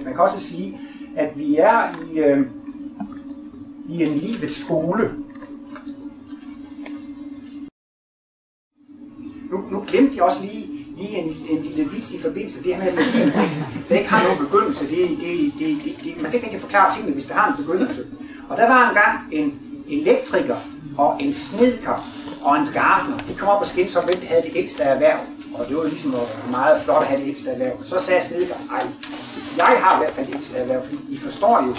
Man 0.04 0.14
kan 0.14 0.24
også 0.24 0.40
sige, 0.40 0.80
at 1.16 1.40
vi 1.40 1.56
er 1.56 2.06
i, 2.14 2.20
øh, 2.20 2.48
i 3.90 4.04
en 4.04 4.14
livets 4.14 4.62
skole. 4.66 5.12
Nu, 9.52 9.64
nu 9.72 9.84
glemte 9.88 10.16
jeg 10.16 10.24
også 10.24 10.42
lige, 10.42 10.86
lige 10.98 11.18
en, 11.18 11.36
en 11.50 11.64
lille 11.64 11.92
vits 11.92 12.14
i 12.14 12.20
forbindelse 12.20 12.64
det 12.64 12.76
her 12.76 12.84
med, 12.84 12.92
at 12.92 13.14
det, 13.14 13.34
det 13.90 13.98
ikke 13.98 14.10
har 14.10 14.24
nogen 14.24 14.46
begyndelse. 14.46 14.88
Det, 14.88 15.10
det, 15.10 15.54
det, 15.60 15.78
det, 15.84 16.04
det, 16.04 16.22
man 16.22 16.32
kan 16.32 16.34
ikke 16.34 16.46
rigtig 16.46 16.62
forklare 16.62 16.94
tingene, 16.96 17.14
hvis 17.14 17.26
det 17.26 17.36
har 17.36 17.52
en 17.52 17.64
begyndelse. 17.64 18.06
Og 18.50 18.58
der 18.58 18.68
var 18.68 18.90
engang 18.90 19.20
en 19.32 19.60
elektriker 19.90 20.56
og 20.98 21.24
en 21.24 21.34
snedker 21.34 22.06
og 22.44 22.58
en 22.58 22.68
gartner. 22.74 23.18
De 23.18 23.36
kom 23.38 23.50
op 23.50 23.62
og 23.62 23.66
skændte 23.66 23.98
om, 23.98 24.06
hvem 24.06 24.18
der 24.18 24.28
havde 24.28 24.42
det 24.42 24.52
ældste 24.56 24.84
erhverv. 24.84 25.20
Og 25.60 25.68
det 25.68 25.78
var 25.78 25.84
ligesom 25.84 26.16
meget 26.52 26.82
flot 26.82 27.02
at 27.02 27.08
have 27.08 27.22
det 27.22 27.28
ældste 27.28 27.50
erhverv. 27.50 27.84
Så 27.84 28.00
sagde 28.00 28.24
snedker, 28.24 28.56
ej, 28.72 28.88
jeg 29.58 29.66
har 29.66 29.96
i 29.96 30.00
hvert 30.04 30.14
fald 30.14 30.28
ikke 30.28 30.58
erhverv, 30.58 30.84
fordi 30.84 30.98
I 31.10 31.18
forstår 31.18 31.64
jo, 31.68 31.76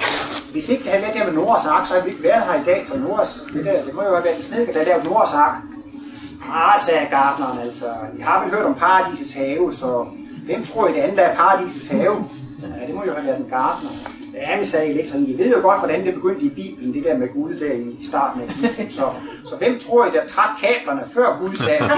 hvis 0.52 0.68
ikke 0.68 0.84
det 0.84 0.92
havde 0.92 1.02
været 1.02 1.14
der 1.14 1.24
med 1.24 1.32
Noras 1.32 1.66
ark, 1.66 1.86
så 1.86 1.92
havde 1.92 2.04
vi 2.04 2.10
ikke 2.10 2.22
været 2.22 2.42
her 2.44 2.54
i 2.62 2.64
dag, 2.64 2.86
så 2.86 2.98
Noras, 2.98 3.42
det, 3.52 3.64
der, 3.64 3.84
det 3.84 3.94
må 3.94 4.02
jo 4.02 4.14
have 4.14 4.24
været 4.24 4.36
en 4.36 4.42
snedker, 4.42 4.72
der 4.72 4.84
lavede 4.84 5.04
Noras 5.04 5.32
ark. 5.32 5.54
Ah, 6.52 6.80
sagde 6.80 7.06
gardneren 7.10 7.58
altså, 7.58 7.86
I 8.18 8.20
har 8.20 8.42
vel 8.42 8.50
hørt 8.54 8.64
om 8.64 8.74
paradisets 8.74 9.34
have, 9.34 9.72
så 9.72 10.06
hvem 10.46 10.64
tror 10.64 10.88
I 10.88 10.92
det 10.92 11.00
andet 11.00 11.18
er 11.18 11.34
paradisets 11.34 11.88
have? 11.88 12.24
Ja, 12.80 12.86
det 12.86 12.94
må 12.94 13.04
jo 13.06 13.12
have 13.12 13.26
været 13.26 13.38
en 13.38 13.50
gardner. 13.50 13.90
Ja, 14.36 14.58
vi 14.58 14.64
sagde 14.64 14.86
elektrikeren, 14.86 15.26
I 15.26 15.38
ved 15.38 15.50
jo 15.50 15.60
godt, 15.62 15.78
hvordan 15.78 16.06
det 16.06 16.14
begyndte 16.14 16.44
i 16.44 16.48
Bibelen, 16.48 16.94
det 16.94 17.04
der 17.04 17.18
med 17.18 17.28
guld 17.34 17.60
der 17.60 17.72
i 17.72 18.06
starten 18.06 18.40
af 18.40 18.48
Bibelen. 18.48 18.90
Så, 18.90 19.10
så 19.44 19.56
hvem 19.58 19.78
tror 19.78 20.06
I, 20.06 20.10
der 20.10 20.26
trak 20.26 20.48
kablerne 20.60 21.02
før 21.14 21.38
Gud 21.40 21.54
sagde, 21.54 21.84
det 21.84 21.90
er 21.90 21.96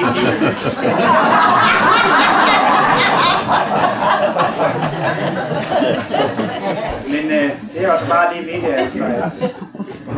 Men 7.12 7.30
øh, 7.30 7.50
det 7.74 7.84
er 7.84 7.92
også 7.92 8.08
bare 8.08 8.34
det 8.34 8.46
ved 8.46 8.62
det, 8.62 8.74
altså. 8.74 9.04
altså. 9.04 9.48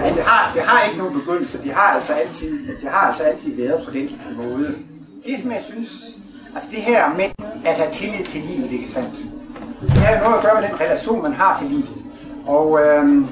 Ja, 0.04 0.08
det, 0.14 0.22
har, 0.22 0.52
det 0.54 0.62
har 0.62 0.84
ikke 0.84 0.98
nogen 0.98 1.14
begyndelse. 1.14 1.62
Det 1.62 1.72
har 1.72 1.94
altså 1.94 2.12
altid, 2.12 2.80
det 2.80 2.90
har 2.90 3.08
altså 3.08 3.22
altid 3.22 3.56
været 3.56 3.84
på 3.84 3.90
den 3.90 4.20
måde. 4.36 4.74
Det 5.26 5.38
som 5.38 5.52
jeg 5.52 5.62
synes, 5.62 6.02
altså 6.54 6.68
det 6.72 6.78
her 6.78 7.14
med 7.16 7.24
at 7.64 7.74
have 7.76 7.90
tillid 7.92 8.24
til 8.24 8.40
livet, 8.40 8.72
ikke 8.72 8.90
sandt? 8.90 9.14
Det 9.82 9.90
har 9.90 10.14
jo 10.16 10.24
noget 10.24 10.36
at 10.36 10.42
gøre 10.44 10.60
med 10.60 10.68
den 10.68 10.80
relation, 10.80 11.22
man 11.22 11.32
har 11.32 11.56
til 11.56 11.66
livet. 11.66 11.99
Og 12.46 12.80
øh, 12.80 13.24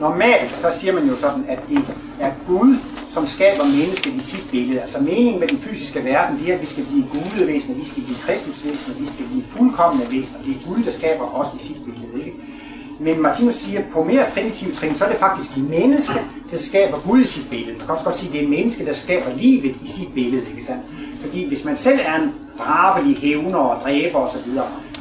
normalt 0.00 0.52
så 0.52 0.70
siger 0.70 0.92
man 0.92 1.08
jo 1.08 1.16
sådan, 1.16 1.44
at 1.48 1.58
det 1.68 1.78
er 2.20 2.30
Gud, 2.46 2.76
som 3.08 3.26
skaber 3.26 3.64
mennesket 3.64 4.12
i 4.12 4.20
sit 4.20 4.44
billede. 4.50 4.80
Altså 4.80 4.98
meningen 5.00 5.40
med 5.40 5.48
den 5.48 5.58
fysiske 5.58 6.04
verden, 6.04 6.38
det 6.38 6.50
er, 6.50 6.54
at 6.54 6.60
vi 6.60 6.66
skal 6.66 6.84
blive 6.84 7.04
gudevæsener, 7.12 7.76
vi 7.76 7.84
skal 7.84 8.02
blive 8.02 8.18
kristusvæsener, 8.26 8.94
vi 8.98 9.06
skal 9.06 9.24
blive 9.24 9.44
fuldkommende 9.56 10.06
væsener. 10.12 10.38
Det 10.46 10.50
er 10.56 10.68
Gud, 10.68 10.84
der 10.84 10.90
skaber 10.90 11.40
os 11.40 11.48
i 11.60 11.66
sit 11.66 11.76
billede. 11.84 12.26
Ikke? 12.26 12.38
Men 13.00 13.22
Martinus 13.22 13.54
siger, 13.54 13.80
at 13.80 13.86
på 13.92 14.04
mere 14.04 14.24
primitive 14.34 14.72
trin, 14.72 14.94
så 14.94 15.04
er 15.04 15.08
det 15.08 15.18
faktisk 15.18 15.56
mennesket, 15.56 16.22
der 16.50 16.58
skaber 16.58 16.98
Gud 16.98 17.20
i 17.20 17.24
sit 17.24 17.50
billede. 17.50 17.72
Man 17.72 17.86
kan 17.86 17.90
også 17.90 18.04
godt 18.04 18.16
sige, 18.16 18.28
at 18.28 18.34
det 18.34 18.44
er 18.44 18.48
mennesket, 18.48 18.86
der 18.86 18.92
skaber 18.92 19.34
livet 19.36 19.76
i 19.84 19.88
sit 19.88 20.14
billede. 20.14 20.42
Ikke 20.50 20.64
sandt? 20.64 20.82
Fordi 21.20 21.48
hvis 21.48 21.64
man 21.64 21.76
selv 21.76 22.00
er 22.04 22.22
en 22.22 22.32
drabelig 22.58 23.16
hævner 23.18 23.58
og 23.58 23.82
dræber 23.82 24.18
osv., 24.18 24.50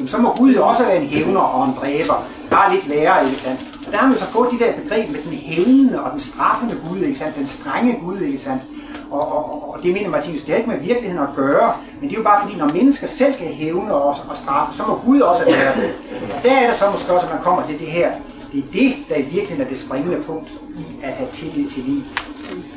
så 0.06 0.18
må 0.18 0.36
Gud 0.36 0.54
jo 0.54 0.68
også 0.68 0.86
være 0.86 0.98
en 1.02 1.08
hævner 1.08 1.40
og 1.40 1.68
en 1.68 1.74
dræber. 1.82 2.28
Bare 2.54 2.76
lidt 2.76 2.88
lærer, 2.88 3.22
ikke 3.26 3.42
sandt? 3.42 3.62
Og 3.88 3.92
der 3.92 3.98
har 3.98 4.08
man 4.08 4.18
så 4.18 4.26
fået 4.26 4.52
de 4.52 4.60
der 4.60 4.74
begreb 4.74 5.10
med 5.10 5.20
den 5.24 5.32
hævnende 5.32 6.04
og 6.04 6.12
den 6.12 6.20
straffende 6.20 6.76
Gud, 6.90 6.98
ikke 6.98 7.20
sandt? 7.20 7.36
Den 7.36 7.48
strenge 7.48 8.00
Gud, 8.06 8.20
ikke 8.20 8.38
sandt? 8.38 8.64
Og, 9.12 9.32
og, 9.32 9.74
og 9.74 9.84
det 9.84 9.94
mener 9.94 10.10
Martinus, 10.10 10.42
det 10.42 10.50
har 10.50 10.58
ikke 10.58 10.70
med 10.70 10.80
virkeligheden 10.80 11.24
at 11.24 11.36
gøre, 11.36 11.74
men 12.00 12.10
det 12.10 12.16
er 12.16 12.20
jo 12.20 12.24
bare 12.24 12.42
fordi, 12.42 12.56
når 12.58 12.66
mennesker 12.66 13.08
selv 13.08 13.34
kan 13.34 13.48
hævne 13.48 13.94
og, 13.94 14.16
og 14.30 14.38
straffe, 14.38 14.78
så 14.78 14.84
må 14.88 15.02
Gud 15.06 15.20
også 15.20 15.46
være 15.46 15.76
det. 15.82 15.94
Og 16.36 16.44
der 16.44 16.52
er 16.52 16.68
det 16.68 16.76
så 16.76 16.86
måske 16.92 17.14
også, 17.14 17.28
at 17.28 17.34
man 17.34 17.44
kommer 17.44 17.66
til 17.66 17.80
det 17.80 17.88
her. 17.88 18.12
Det 18.52 18.60
er 18.60 18.72
det, 18.74 18.96
der 19.10 19.16
i 19.16 19.22
virkeligheden 19.22 19.62
er 19.62 19.68
det 19.68 19.80
springende 19.80 20.24
punkt 20.24 20.50
i 20.78 20.84
at 21.04 21.14
have 21.14 21.30
tillid 21.34 21.70
til 21.70 21.84
liv. 21.84 22.02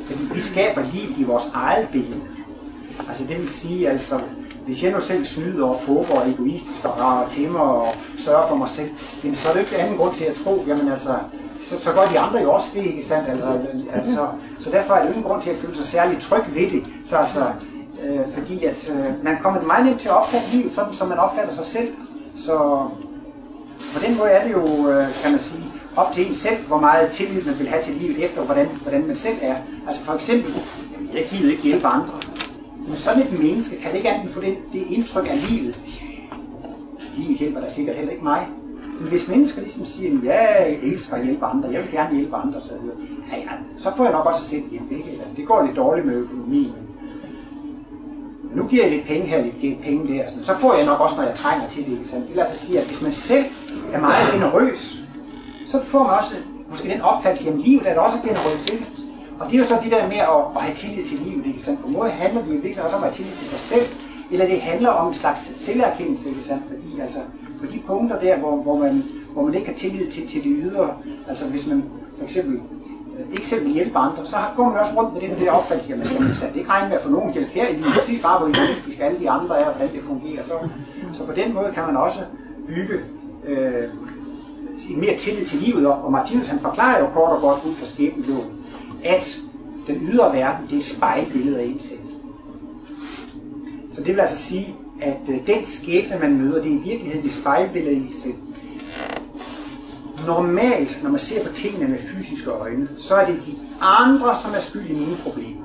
Fordi 0.05 0.23
vi 0.33 0.39
skaber 0.39 0.81
liv 0.93 1.09
i 1.17 1.23
vores 1.23 1.43
eget 1.53 1.87
billede. 1.91 2.21
Altså 3.07 3.23
det 3.27 3.41
vil 3.41 3.49
sige, 3.49 3.89
altså, 3.89 4.15
hvis 4.67 4.83
jeg 4.83 4.91
nu 4.91 4.99
selv 4.99 5.25
snyder 5.25 5.65
og 5.65 5.79
fåber 5.79 6.13
og 6.13 6.29
egoistisk 6.29 6.85
og 6.85 6.99
rager 6.99 7.29
til 7.29 7.49
mig 7.49 7.61
og 7.61 7.93
sørger 8.17 8.47
for 8.47 8.55
mig 8.55 8.69
selv, 8.69 8.89
jamen, 9.23 9.35
så 9.35 9.49
er 9.49 9.53
det 9.53 9.59
ikke 9.59 9.77
anden 9.77 9.97
grund 9.97 10.15
til 10.15 10.23
at 10.23 10.35
tro, 10.35 10.63
jamen 10.67 10.91
altså, 10.91 11.15
så, 11.59 11.79
så 11.79 11.91
gør 11.91 12.05
de 12.05 12.19
andre 12.19 12.39
jo 12.39 12.51
også 12.51 12.71
det, 12.73 12.85
ikke 12.85 13.05
sandt? 13.05 13.29
Altså, 13.29 13.59
altså, 13.93 14.27
så 14.59 14.71
derfor 14.71 14.93
er 14.93 15.01
det 15.01 15.09
ingen 15.09 15.23
grund 15.23 15.41
til 15.41 15.49
at 15.49 15.55
føle 15.57 15.75
sig 15.75 15.85
særlig 15.85 16.19
tryg 16.21 16.43
ved 16.53 16.69
det. 16.69 16.83
Så 17.05 17.15
altså, 17.15 17.39
øh, 18.05 18.19
fordi 18.33 18.63
at, 18.63 18.89
øh, 18.89 19.23
man 19.23 19.37
kommer 19.41 19.61
meget 19.61 19.85
nemt 19.85 20.01
til 20.01 20.07
at 20.07 20.17
opfatte 20.17 20.47
livet 20.51 20.71
sådan, 20.71 20.93
som 20.93 21.07
man 21.07 21.17
opfatter 21.17 21.53
sig 21.53 21.65
selv. 21.65 21.87
Så 22.37 22.57
på 23.93 23.99
den 24.05 24.17
måde 24.17 24.29
er 24.29 24.43
det 24.43 24.53
jo, 24.53 24.89
øh, 24.89 25.03
kan 25.23 25.31
man 25.31 25.39
sige, 25.39 25.63
op 25.95 26.13
til 26.13 26.27
en 26.27 26.35
selv, 26.35 26.57
hvor 26.67 26.79
meget 26.79 27.09
tillid 27.11 27.41
man 27.41 27.59
vil 27.59 27.67
have 27.67 27.81
til 27.81 27.93
livet 27.93 28.25
efter, 28.25 28.41
hvordan, 28.41 28.67
hvordan 28.81 29.07
man 29.07 29.15
selv 29.15 29.37
er. 29.41 29.55
Altså 29.87 30.01
for 30.01 30.13
eksempel, 30.13 30.53
jeg 31.13 31.23
gider 31.29 31.51
ikke 31.51 31.63
hjælpe 31.63 31.87
andre. 31.87 32.13
Men 32.87 32.95
sådan 32.95 33.21
et 33.21 33.39
menneske 33.39 33.77
kan 33.77 33.91
det 33.91 33.97
ikke 33.97 34.09
andet 34.09 34.29
få 34.29 34.41
det, 34.41 34.57
det 34.73 34.83
indtryk 34.89 35.27
af 35.29 35.49
livet. 35.49 35.79
Livet 37.17 37.37
hjælper 37.37 37.61
da 37.61 37.69
sikkert 37.69 37.95
heller 37.95 38.11
ikke 38.11 38.23
mig. 38.23 38.47
Men 38.99 39.09
hvis 39.09 39.27
mennesker 39.27 39.61
ligesom 39.61 39.85
siger, 39.85 40.19
ja, 40.23 40.63
jeg 40.63 40.79
elsker 40.83 41.15
at 41.15 41.25
hjælpe 41.25 41.45
andre, 41.45 41.69
jeg 41.69 41.81
vil 41.81 41.91
gerne 41.91 42.15
hjælpe 42.15 42.35
andre, 42.35 42.61
så, 42.61 42.71
ja, 43.31 43.37
ja, 43.37 43.51
så 43.77 43.91
får 43.97 44.03
jeg 44.03 44.13
nok 44.13 44.25
også 44.25 44.43
selv 44.43 44.63
hjælp. 44.71 44.91
Ikke? 44.91 45.21
Det 45.37 45.47
går 45.47 45.65
lidt 45.65 45.75
dårligt 45.75 46.07
med 46.07 46.15
økonomien. 46.15 46.73
Men 48.43 48.55
nu 48.55 48.67
giver 48.67 48.83
jeg 48.83 48.91
lidt 48.91 49.07
penge 49.07 49.27
her, 49.27 49.43
lidt 49.61 49.81
penge 49.81 50.13
der, 50.13 50.27
sådan. 50.27 50.43
så 50.43 50.57
får 50.57 50.73
jeg 50.73 50.85
nok 50.85 50.99
også, 50.99 51.15
når 51.15 51.23
jeg 51.23 51.35
trænger 51.35 51.67
til 51.67 51.85
det. 51.85 51.91
Ikke? 51.91 52.03
Det 52.03 52.33
vil 52.33 52.39
altså 52.39 52.65
sige, 52.65 52.79
at 52.79 52.85
hvis 52.85 53.01
man 53.01 53.11
selv 53.11 53.45
er 53.93 53.99
meget 53.99 54.33
generøs, 54.33 54.99
så 55.67 55.83
får 55.83 56.03
man 56.03 56.11
også 56.11 56.35
måske 56.69 56.89
den 56.89 57.01
opfattelse, 57.01 57.49
at 57.49 57.59
livet 57.59 57.87
er 57.89 57.93
da 57.93 57.99
også 57.99 58.17
generøs. 58.23 58.65
Ikke? 58.65 58.85
Og 59.39 59.49
det 59.49 59.55
er 59.55 59.59
jo 59.59 59.65
så 59.65 59.77
det 59.83 59.91
der 59.91 60.07
med 60.07 60.17
at, 60.17 60.41
at 60.55 60.61
have 60.61 60.75
tillid 60.75 61.05
til 61.05 61.19
livet. 61.19 61.45
Ikke 61.45 61.61
sandt? 61.61 61.81
På 61.81 61.87
en 61.87 61.93
måde 61.93 62.09
handler 62.09 62.41
det 62.41 62.47
jo 62.55 62.59
virkelig 62.61 62.83
også 62.83 62.95
om 62.95 63.03
at 63.03 63.09
have 63.09 63.15
tillid 63.15 63.33
til 63.33 63.47
sig 63.47 63.59
selv, 63.59 63.87
eller 64.31 64.45
det 64.45 64.61
handler 64.61 64.89
om 64.89 65.07
en 65.07 65.13
slags 65.13 65.57
selverkendelse, 65.57 66.29
ikke 66.29 66.43
sandt? 66.43 66.63
Fordi 66.67 66.99
altså, 66.99 67.19
på 67.59 67.65
de 67.73 67.79
punkter 67.87 68.19
der, 68.19 68.37
hvor, 68.37 68.55
hvor, 68.55 68.77
man, 68.77 69.03
hvor 69.33 69.43
man 69.43 69.53
ikke 69.53 69.67
har 69.67 69.75
tillid 69.75 70.11
til, 70.11 70.27
til 70.27 70.43
det 70.43 70.51
ydre, 70.63 70.89
altså 71.27 71.45
hvis 71.45 71.67
man 71.67 71.83
for 72.17 72.23
eksempel 72.23 72.55
øh, 72.55 73.33
ikke 73.33 73.47
selv 73.47 73.63
vil 73.65 73.73
hjælpe 73.73 73.97
andre, 73.97 74.25
så 74.25 74.37
går 74.55 74.69
man 74.69 74.79
også 74.79 74.93
rundt 75.01 75.13
med 75.13 75.21
den 75.21 75.45
der 75.45 75.51
opfattelse, 75.51 75.93
at 75.93 75.97
man 75.99 76.07
skal 76.07 76.21
man 76.21 76.33
ikke 76.55 76.69
regne 76.69 76.89
med 76.89 76.97
at 76.97 77.03
få 77.03 77.09
nogen 77.09 77.33
hjælp 77.33 77.47
her 77.47 77.67
i 77.67 77.73
livet, 77.73 77.93
se 78.05 78.19
bare 78.21 78.39
hvor 78.39 78.47
egoistisk 78.47 78.99
alle 78.99 79.19
de 79.19 79.29
andre 79.29 79.59
er, 79.59 79.65
og 79.65 79.73
hvordan 79.73 79.95
det 79.95 80.03
fungerer. 80.03 80.43
Så, 80.43 80.53
så 81.13 81.23
på 81.23 81.31
den 81.31 81.53
måde 81.53 81.71
kan 81.73 81.83
man 81.85 81.97
også 81.97 82.19
bygge 82.67 82.93
øh, 83.47 83.83
en 84.89 84.99
mere 84.99 85.17
tillid 85.17 85.45
til 85.45 85.59
livet 85.59 85.87
op. 85.87 86.03
Og 86.03 86.11
Martinus 86.11 86.47
han 86.47 86.59
forklarer 86.59 86.99
jo 86.99 87.05
kort 87.05 87.29
og 87.29 87.41
godt 87.41 87.65
ud 87.65 87.75
fra 87.75 87.85
skæbnen 87.85 88.25
at 89.07 89.37
den 89.87 90.07
ydre 90.11 90.33
verden, 90.33 90.67
det 90.67 90.73
er 90.73 90.79
et 90.79 90.85
spejlbillede 90.85 91.59
af 91.59 91.65
en 91.65 91.79
selv. 91.79 91.99
Så 93.91 94.03
det 94.03 94.13
vil 94.13 94.21
altså 94.21 94.37
sige, 94.37 94.75
at 95.01 95.19
øh, 95.29 95.47
den 95.47 95.65
skæbne, 95.65 96.19
man 96.21 96.37
møder, 96.37 96.61
det 96.61 96.71
er 96.71 96.75
i 96.75 96.89
virkeligheden 96.89 97.25
et 97.25 97.33
spejlbillede 97.33 97.95
i 97.95 98.13
selv. 98.23 98.33
Normalt, 100.27 100.99
når 101.03 101.09
man 101.09 101.19
ser 101.19 101.47
på 101.47 101.53
tingene 101.53 101.87
med 101.87 101.97
fysiske 101.99 102.49
øjne, 102.49 102.87
så 102.97 103.15
er 103.15 103.25
det 103.25 103.45
de 103.45 103.51
andre, 103.81 104.35
som 104.41 104.51
er 104.55 104.59
skyld 104.59 104.85
i 104.89 104.93
mine 104.93 105.15
problemer. 105.23 105.63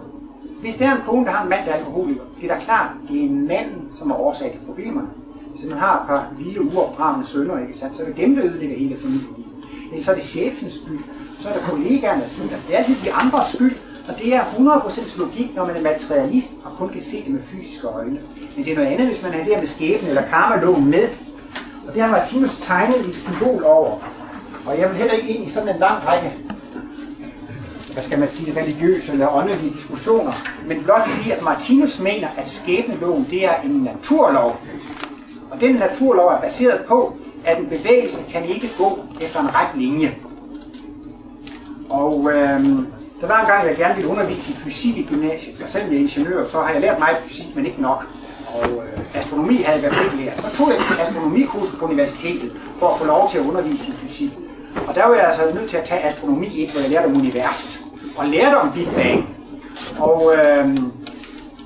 Hvis 0.61 0.77
det 0.77 0.87
er 0.87 0.97
en 0.97 1.03
kone, 1.07 1.25
der 1.27 1.31
har 1.31 1.43
en 1.43 1.51
mand, 1.51 1.65
der 1.65 1.73
er 1.73 1.77
alkoholiker, 1.77 2.23
det 2.41 2.51
er 2.51 2.55
da 2.55 2.61
klart, 2.65 2.91
det 3.09 3.25
er 3.25 3.31
manden, 3.31 3.83
som 3.91 4.11
er 4.11 4.15
årsag 4.15 4.53
til 4.53 4.61
problemerne. 4.67 5.09
Hvis 5.55 5.65
man 5.65 5.79
har 5.79 6.01
et 6.01 6.07
par 6.07 6.33
vilde 6.39 6.63
uopdragende 6.63 7.27
sønner, 7.27 7.59
ikke 7.59 7.79
sandt, 7.79 7.97
så 7.97 8.03
er 8.03 8.07
det 8.07 8.17
dem, 8.17 8.37
der 8.37 8.45
ødelægger 8.45 8.77
hele 8.77 8.97
familien. 8.97 9.45
Eller 9.91 10.05
så 10.05 10.11
er 10.11 10.15
det 10.15 10.25
chefens 10.25 10.73
skyld, 10.73 10.99
så 11.43 11.49
er 11.49 11.53
det 11.53 11.63
kollegaernes 11.63 12.31
skyld. 12.31 12.53
Altså 12.53 12.69
det 12.69 12.75
er 12.75 12.79
altid 12.79 12.95
de 13.05 13.13
andres 13.13 13.47
skyld, 13.55 13.77
og 14.09 14.19
det 14.19 14.35
er 14.35 14.41
100% 14.41 15.19
logik, 15.19 15.55
når 15.55 15.67
man 15.67 15.77
er 15.77 15.83
materialist 15.83 16.51
og 16.65 16.73
kun 16.79 16.89
kan 16.89 17.01
se 17.01 17.17
det 17.25 17.33
med 17.33 17.41
fysiske 17.43 17.87
øjne. 17.87 18.21
Men 18.57 18.65
det 18.65 18.73
er 18.73 18.77
noget 18.77 18.89
andet, 18.89 19.07
hvis 19.07 19.23
man 19.23 19.33
har 19.33 19.39
det 19.39 19.49
her 19.49 19.59
med 19.59 19.67
skæbne 19.67 20.09
eller 20.09 20.23
karma 20.23 20.79
med. 20.79 21.09
Og 21.87 21.95
det 21.95 22.03
har 22.03 22.11
Martinus 22.11 22.57
tegnet 22.57 22.97
et 23.09 23.17
symbol 23.17 23.65
over. 23.65 23.99
Og 24.67 24.79
jeg 24.79 24.89
vil 24.89 24.97
heller 24.97 25.15
ikke 25.15 25.29
ind 25.29 25.47
i 25.47 25.51
sådan 25.51 25.69
en 25.69 25.81
lang 25.81 26.07
række 26.07 26.33
hvad 27.93 28.03
skal 28.03 28.19
man 28.19 28.29
sige, 28.29 28.61
religiøse 28.61 29.13
eller 29.13 29.37
åndelige 29.37 29.73
diskussioner, 29.73 30.33
men 30.67 30.83
blot 30.83 31.09
sige, 31.09 31.35
at 31.35 31.43
Martinus 31.43 32.01
mener, 32.01 32.29
at 32.37 32.49
skæbneloven 32.49 33.27
det 33.31 33.45
er 33.45 33.55
en 33.65 33.71
naturlov. 33.71 34.61
Og 35.51 35.61
den 35.61 35.75
naturlov 35.75 36.29
er 36.29 36.41
baseret 36.41 36.81
på, 36.89 37.17
at 37.45 37.59
en 37.59 37.67
bevægelse 37.67 38.19
kan 38.33 38.45
ikke 38.45 38.69
gå 38.79 38.99
efter 39.21 39.41
en 39.41 39.55
ret 39.55 39.69
linje. 39.75 40.15
Og 41.93 42.31
øhm, 42.35 42.87
der 43.21 43.27
var 43.27 43.41
en 43.41 43.47
gang, 43.47 43.69
jeg 43.69 43.77
gerne 43.77 43.95
ville 43.95 44.11
undervise 44.11 44.53
i 44.53 44.55
fysik 44.55 44.97
i 44.97 45.07
gymnasiet, 45.11 45.63
og 45.63 45.69
selvom 45.69 45.91
jeg 45.91 45.97
er 45.97 46.01
ingeniør, 46.01 46.45
så 46.45 46.61
har 46.61 46.73
jeg 46.73 46.81
lært 46.81 46.99
meget 46.99 47.17
fysik, 47.27 47.57
men 47.57 47.67
ikke 47.67 47.83
nok. 47.83 48.07
Og 48.55 48.69
øh, 48.69 48.99
astronomi 49.15 49.57
havde 49.57 49.83
jeg 49.83 49.93
været 49.93 50.21
lært. 50.21 50.35
Så 50.35 50.57
tog 50.57 50.69
jeg 50.69 50.77
et 50.77 51.09
astronomikursus 51.09 51.79
på 51.79 51.85
universitetet 51.85 52.53
for 52.79 52.89
at 52.89 52.99
få 52.99 53.05
lov 53.05 53.29
til 53.31 53.39
at 53.39 53.45
undervise 53.45 53.89
i 53.89 53.93
fysik. 53.93 54.33
Og 54.89 54.95
der 54.95 55.07
var 55.07 55.15
jeg 55.15 55.25
altså 55.25 55.43
nødt 55.55 55.71
til 55.71 55.77
at 55.77 55.85
tage 55.85 56.01
astronomi 56.01 56.65
1, 56.65 56.71
hvor 56.71 56.81
jeg 56.81 56.91
lærte 56.91 57.07
om 57.07 57.17
universet. 57.17 57.81
Og 58.17 58.27
lærte 58.27 58.55
om 58.55 58.73
Big 58.73 58.89
Bang. 58.97 59.29
Og 59.99 60.33
øh, 60.37 60.77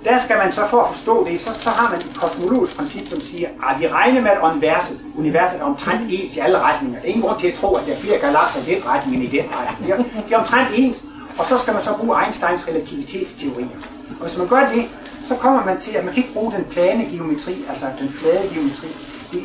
der 0.07 0.19
skal 0.19 0.37
man 0.39 0.53
så 0.53 0.67
for 0.71 0.81
at 0.81 0.89
forstå 0.89 1.27
det, 1.29 1.41
så, 1.41 1.53
så 1.61 1.71
har 1.71 1.91
man 1.91 1.99
et 1.99 2.11
kosmologisk 2.17 2.77
princip, 2.77 3.09
som 3.09 3.21
siger, 3.21 3.49
at 3.71 3.81
vi 3.81 3.87
regner 3.89 4.21
med, 4.21 4.31
at 4.31 4.39
universet, 4.53 4.99
universet 5.19 5.61
er 5.61 5.65
omtrent 5.65 6.01
ens 6.11 6.37
i 6.37 6.39
alle 6.39 6.59
retninger. 6.59 6.99
Der 6.99 7.05
er 7.05 7.09
ingen 7.09 7.23
grund 7.23 7.41
til 7.41 7.49
at 7.49 7.55
tro, 7.55 7.75
at 7.75 7.87
der 7.87 7.93
er 7.93 7.97
flere 7.97 8.19
galakser 8.19 8.61
i 8.61 8.75
den 8.75 8.83
retning 8.87 9.17
end 9.17 9.25
i 9.33 9.37
den 9.37 9.45
retning. 9.55 9.87
De 9.87 9.93
er, 9.93 10.23
de 10.29 10.35
er 10.35 10.39
omtrent 10.39 10.69
ens, 10.75 11.05
og 11.39 11.47
så 11.47 11.59
skal 11.59 11.73
man 11.73 11.83
så 11.83 11.91
bruge 11.99 12.25
Einsteins 12.25 12.69
relativitetsteorier. 12.69 13.77
Og 14.21 14.27
hvis 14.27 14.39
man 14.39 14.49
gør 14.49 14.69
det, 14.75 14.85
så 15.25 15.35
kommer 15.35 15.65
man 15.65 15.81
til, 15.81 15.97
at 15.97 16.05
man 16.05 16.15
kan 16.15 16.23
ikke 16.23 16.35
bruge 16.35 16.53
den 16.53 16.65
plane 16.65 17.05
geometri, 17.05 17.65
altså 17.69 17.87
den 18.01 18.09
flade 18.09 18.43
geometri. 18.55 18.89
Det, 19.33 19.43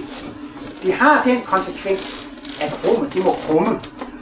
det 0.84 0.94
har 0.94 1.22
den 1.26 1.42
konsekvens, 1.46 2.28
at 2.62 2.80
rummet, 2.88 3.14
det 3.14 3.26
må 3.26 3.36
krumme. 3.48 3.80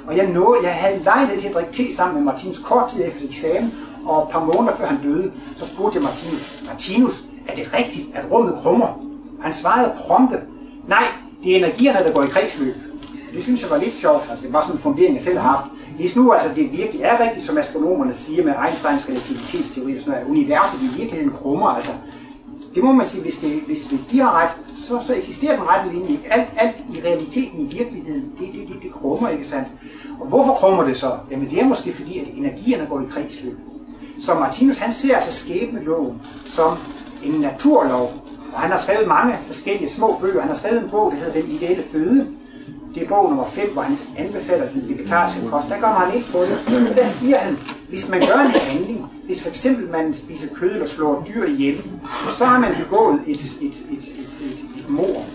Og 0.07 0.17
jeg, 0.17 0.27
nåede, 0.27 0.59
jeg 0.63 0.73
havde 0.73 1.03
lejlighed 1.03 1.39
til 1.39 1.47
at 1.47 1.53
drikke 1.53 1.73
te 1.73 1.95
sammen 1.95 2.15
med 2.15 2.23
Martins 2.33 2.59
kort 2.65 2.91
tid 2.91 3.05
efter 3.05 3.21
eksamen, 3.29 3.73
og 4.05 4.23
et 4.23 4.29
par 4.29 4.45
måneder 4.45 4.75
før 4.75 4.85
han 4.85 5.03
døde, 5.03 5.31
så 5.57 5.65
spurgte 5.65 5.95
jeg 5.97 6.03
Martinus, 6.03 6.63
Martinus, 6.67 7.23
er 7.47 7.55
det 7.55 7.73
rigtigt, 7.73 8.07
at 8.13 8.31
rummet 8.31 8.55
krummer? 8.55 9.05
Han 9.41 9.53
svarede 9.53 9.93
prompte, 9.97 10.37
nej, 10.87 11.07
det 11.43 11.51
er 11.51 11.57
energierne, 11.57 11.99
der 11.99 12.13
går 12.13 12.23
i 12.23 12.27
kredsløb. 12.27 12.75
Det 13.33 13.43
synes 13.43 13.61
jeg 13.61 13.69
var 13.69 13.77
lidt 13.77 13.93
sjovt, 13.93 14.27
altså 14.29 14.45
det 14.45 14.53
var 14.53 14.61
sådan 14.61 14.75
en 14.75 14.79
fundering, 14.79 15.13
jeg 15.13 15.21
selv 15.21 15.37
har 15.37 15.57
haft. 15.57 15.71
Hvis 15.95 16.15
nu 16.15 16.31
altså 16.31 16.49
det 16.55 16.71
virkelig 16.71 17.01
er 17.01 17.19
rigtigt, 17.19 17.45
som 17.45 17.57
astronomerne 17.57 18.13
siger 18.13 18.43
med 18.43 18.53
Einsteins 18.65 19.09
relativitetsteori, 19.09 19.95
og 19.95 20.01
sådan 20.01 20.11
noget, 20.11 20.25
at 20.25 20.29
universet 20.31 20.79
i 20.81 20.97
virkeligheden 20.97 21.37
krummer, 21.37 21.67
altså 21.67 21.91
det 22.75 22.83
må 22.83 22.91
man 22.91 23.05
sige, 23.05 23.23
hvis, 23.23 23.37
det, 23.37 23.61
hvis, 23.65 23.85
hvis 23.85 24.03
de 24.03 24.19
har 24.19 24.43
ret, 24.43 24.79
så, 24.79 24.99
så 25.07 25.15
eksisterer 25.15 25.55
den 25.55 25.67
rette 25.67 25.91
linje. 25.93 26.19
Alt, 26.29 26.49
alt 26.57 26.75
i 26.95 27.01
realiteten, 27.05 27.59
i 27.59 27.75
virkeligheden, 27.77 28.31
det, 28.39 28.47
det, 28.53 28.67
det, 28.67 28.83
det 28.83 28.93
krummer, 28.93 29.29
ikke 29.29 29.47
sandt? 29.47 29.67
Og 30.19 30.27
hvorfor 30.27 30.53
krummer 30.53 30.83
det 30.83 30.97
så? 30.97 31.11
Jamen 31.31 31.49
det 31.49 31.61
er 31.61 31.65
måske 31.65 31.93
fordi, 31.93 32.19
at 32.19 32.27
energierne 32.33 32.85
går 32.89 33.01
i 33.01 33.05
kredsløb. 33.09 33.57
Så 34.19 34.33
Martinus 34.33 34.77
han 34.77 34.93
ser 34.93 35.15
altså 35.15 35.31
skæbneloven 35.31 36.21
som 36.45 36.77
en 37.23 37.39
naturlov. 37.39 38.13
Og 38.53 38.59
han 38.59 38.71
har 38.71 38.77
skrevet 38.77 39.07
mange 39.07 39.37
forskellige 39.45 39.89
små 39.89 40.17
bøger. 40.21 40.39
Han 40.39 40.49
har 40.49 40.55
skrevet 40.55 40.83
en 40.83 40.89
bog, 40.89 41.11
der 41.11 41.17
hedder 41.17 41.41
Den 41.41 41.51
ideelle 41.51 41.83
føde. 41.91 42.27
Det 42.95 43.03
er 43.03 43.07
bog 43.07 43.29
nummer 43.29 43.45
5, 43.45 43.73
hvor 43.73 43.81
han 43.81 43.97
anbefaler 44.17 44.69
den 44.73 44.89
vegetariske 44.89 45.39
kost. 45.49 45.69
Der 45.69 45.79
kommer 45.79 45.99
han 45.99 46.15
ikke 46.15 46.31
på 46.31 46.37
det. 46.37 46.83
Men 46.83 46.95
der 46.95 47.07
siger 47.07 47.37
han, 47.37 47.57
hvis 47.89 48.09
man 48.09 48.19
gør 48.19 48.39
en 48.39 48.51
handling, 48.51 49.05
hvis 49.25 49.41
for 49.41 49.49
eksempel 49.49 49.89
man 49.89 50.13
spiser 50.13 50.47
kød 50.55 50.71
eller 50.71 50.87
slår 50.87 51.27
dyr 51.27 51.45
ihjel, 51.47 51.83
så 52.37 52.45
har 52.45 52.59
man 52.59 52.75
begået 52.79 53.21
et, 53.27 53.35
et, 53.37 53.61
et, 53.61 53.75
et, 53.91 54.03
et, 54.41 54.79
et 54.79 54.89
mord. 54.89 55.25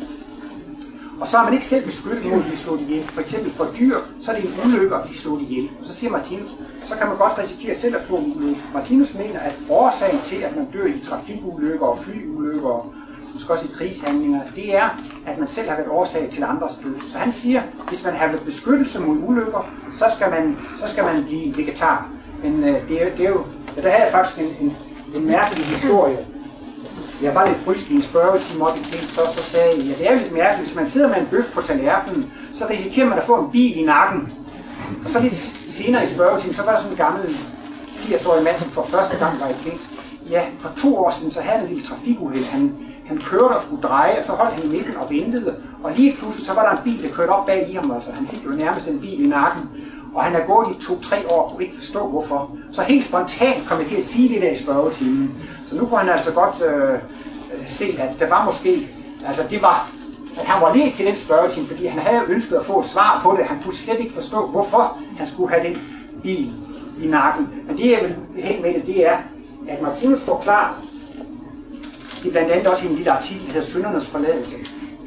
Og 1.20 1.28
så 1.28 1.36
har 1.36 1.44
man 1.44 1.52
ikke 1.52 1.64
selv 1.64 1.84
beskyttet 1.84 2.26
mod 2.26 2.38
at 2.38 2.44
blive 2.44 2.58
slået 2.58 2.80
ihjel. 2.80 3.02
For 3.02 3.20
eksempel 3.20 3.52
for 3.52 3.68
dyr, 3.78 3.96
så 4.22 4.30
er 4.32 4.36
det 4.36 4.44
en 4.44 4.54
ulykke 4.66 4.96
at 4.96 5.02
blive 5.02 5.16
slået 5.16 5.42
ihjel. 5.42 5.70
Så 5.82 5.92
siger 5.92 6.10
Martinus, 6.10 6.54
så 6.82 6.94
kan 6.96 7.06
man 7.06 7.16
godt 7.16 7.38
risikere 7.38 7.74
selv 7.74 7.96
at 7.96 8.02
få 8.02 8.16
en 8.16 8.32
ulykke. 8.36 8.60
Martinus 8.74 9.14
mener, 9.14 9.40
at 9.40 9.54
årsagen 9.70 10.18
til, 10.24 10.36
at 10.36 10.56
man 10.56 10.64
dør 10.72 10.86
i 10.86 11.00
trafikulykker 11.00 11.86
og 11.86 11.98
flyulykker 11.98 12.68
og 12.68 12.94
måske 13.32 13.52
også 13.52 13.64
i 13.64 13.70
krigshandlinger, 13.74 14.40
det 14.56 14.76
er, 14.76 14.88
at 15.26 15.38
man 15.38 15.48
selv 15.48 15.68
har 15.68 15.76
været 15.76 15.88
årsag 15.88 16.28
til 16.30 16.42
andres 16.42 16.74
død. 16.84 16.94
Så 17.12 17.18
han 17.18 17.32
siger, 17.32 17.62
hvis 17.88 18.04
man 18.04 18.14
har 18.14 18.26
været 18.26 18.42
beskyttelse 18.42 19.00
mod 19.00 19.16
ulykker, 19.28 19.70
så 19.98 20.04
skal 20.16 20.30
man, 20.30 20.58
så 20.80 20.92
skal 20.92 21.04
man 21.04 21.24
blive 21.24 21.56
vegetar. 21.56 22.08
Men 22.42 22.64
øh, 22.64 22.88
det, 22.88 23.02
er, 23.02 23.16
det 23.16 23.26
er 23.26 23.30
jo, 23.30 23.44
ja, 23.76 23.82
der 23.82 23.88
er 23.88 24.10
faktisk 24.10 24.38
en, 24.38 24.66
en, 24.66 24.76
en 25.14 25.26
mærkelig 25.26 25.66
historie. 25.66 26.18
Jeg 27.22 27.34
var 27.34 27.46
lidt 27.46 27.64
brysk 27.64 27.90
i 27.90 27.94
en 27.94 28.02
spørgetime 28.02 28.68
op 28.68 28.76
i 28.76 28.80
Klint, 28.80 29.10
så, 29.10 29.20
så 29.36 29.42
sagde 29.42 29.70
jeg, 29.76 29.84
ja, 29.84 29.92
det 29.98 30.06
er 30.08 30.12
jo 30.12 30.18
lidt 30.18 30.32
mærkeligt, 30.32 30.68
hvis 30.68 30.76
man 30.76 30.88
sidder 30.88 31.08
med 31.08 31.16
en 31.16 31.26
bøf 31.26 31.44
på 31.52 31.62
tallerkenen, 31.62 32.32
så 32.54 32.66
risikerer 32.70 33.08
man 33.08 33.18
at 33.18 33.24
få 33.24 33.44
en 33.44 33.50
bil 33.50 33.78
i 33.78 33.82
nakken. 33.82 34.32
Og 35.04 35.10
så 35.10 35.20
lidt 35.20 35.34
senere 35.66 36.02
i 36.02 36.06
spørgetimen, 36.06 36.54
så 36.54 36.62
var 36.62 36.70
der 36.70 36.78
sådan 36.78 36.92
en 36.92 36.96
gammel 36.96 37.36
80-årig 38.04 38.44
mand, 38.44 38.58
som 38.58 38.70
for 38.70 38.82
første 38.82 39.18
gang 39.18 39.40
var 39.40 39.48
i 39.48 39.52
Klint. 39.62 39.90
Ja, 40.30 40.42
for 40.58 40.70
to 40.76 40.96
år 40.96 41.10
siden, 41.10 41.32
så 41.32 41.40
havde 41.40 41.58
han 41.58 41.66
en 41.66 41.74
lille 41.74 41.88
trafikuheld. 41.88 42.44
Han, 42.44 42.72
han 43.06 43.18
kørte 43.18 43.52
og 43.52 43.62
skulle 43.62 43.82
dreje, 43.82 44.18
og 44.18 44.24
så 44.24 44.32
holdt 44.32 44.54
han 44.54 44.64
i 44.64 44.76
midten 44.76 44.96
og 44.96 45.10
ventede. 45.10 45.54
Og 45.82 45.92
lige 45.96 46.16
pludselig, 46.18 46.46
så 46.46 46.54
var 46.54 46.62
der 46.62 46.70
en 46.70 46.84
bil, 46.84 47.02
der 47.02 47.14
kørte 47.14 47.30
op 47.30 47.46
bag 47.46 47.70
i 47.70 47.74
ham, 47.74 47.90
altså 47.90 48.10
han 48.14 48.26
fik 48.26 48.44
jo 48.44 48.50
nærmest 48.50 48.88
en 48.88 49.00
bil 49.00 49.24
i 49.24 49.28
nakken. 49.28 49.70
Og 50.14 50.24
han 50.24 50.34
er 50.34 50.46
gået 50.46 50.76
i 50.76 50.82
to-tre 50.82 51.16
år 51.30 51.52
og 51.54 51.62
ikke 51.62 51.74
forstå, 51.76 52.08
hvorfor. 52.08 52.50
Så 52.72 52.82
helt 52.82 53.04
spontant 53.04 53.68
kom 53.68 53.78
jeg 53.78 53.86
til 53.86 53.96
at 53.96 54.02
sige 54.02 54.34
det 54.34 54.42
der 54.42 54.50
i 54.50 54.56
spørgetimen. 54.56 55.44
Så 55.68 55.76
nu 55.76 55.86
kunne 55.86 55.98
han 55.98 56.08
altså 56.08 56.32
godt 56.32 56.62
øh, 56.62 56.92
øh 56.92 56.98
se, 57.66 57.84
at 57.98 58.20
der 58.20 58.28
var 58.28 58.44
måske, 58.44 58.88
altså 59.26 59.42
det 59.50 59.62
var, 59.62 59.90
at 60.40 60.46
han 60.46 60.62
var 60.62 60.74
lige 60.74 60.92
til 60.92 61.06
den 61.06 61.16
spørgetime, 61.16 61.66
fordi 61.66 61.86
han 61.86 61.98
havde 61.98 62.22
ønsket 62.28 62.56
at 62.56 62.64
få 62.64 62.80
et 62.80 62.86
svar 62.86 63.20
på 63.22 63.36
det. 63.38 63.46
Han 63.46 63.62
kunne 63.62 63.74
slet 63.74 64.00
ikke 64.00 64.14
forstå, 64.14 64.46
hvorfor 64.46 64.98
han 65.18 65.26
skulle 65.26 65.54
have 65.54 65.68
den 65.68 65.78
bil 66.22 66.52
i 67.02 67.06
nakken. 67.06 67.48
Men 67.66 67.76
det, 67.76 67.90
jeg 67.90 68.00
vil 68.02 68.42
hen 68.42 68.62
med 68.62 68.74
det, 68.74 68.86
det 68.86 69.06
er, 69.06 69.16
at 69.68 69.82
Martinus 69.82 70.20
forklarer, 70.20 70.74
det 72.22 72.28
er 72.28 72.32
blandt 72.32 72.50
andet 72.50 72.66
også 72.66 72.86
i 72.86 72.90
en 72.90 72.96
lille 72.96 73.12
artikel, 73.12 73.46
der 73.46 73.52
hedder 73.52 73.66
Søndernes 73.66 74.08
forladelse. 74.08 74.56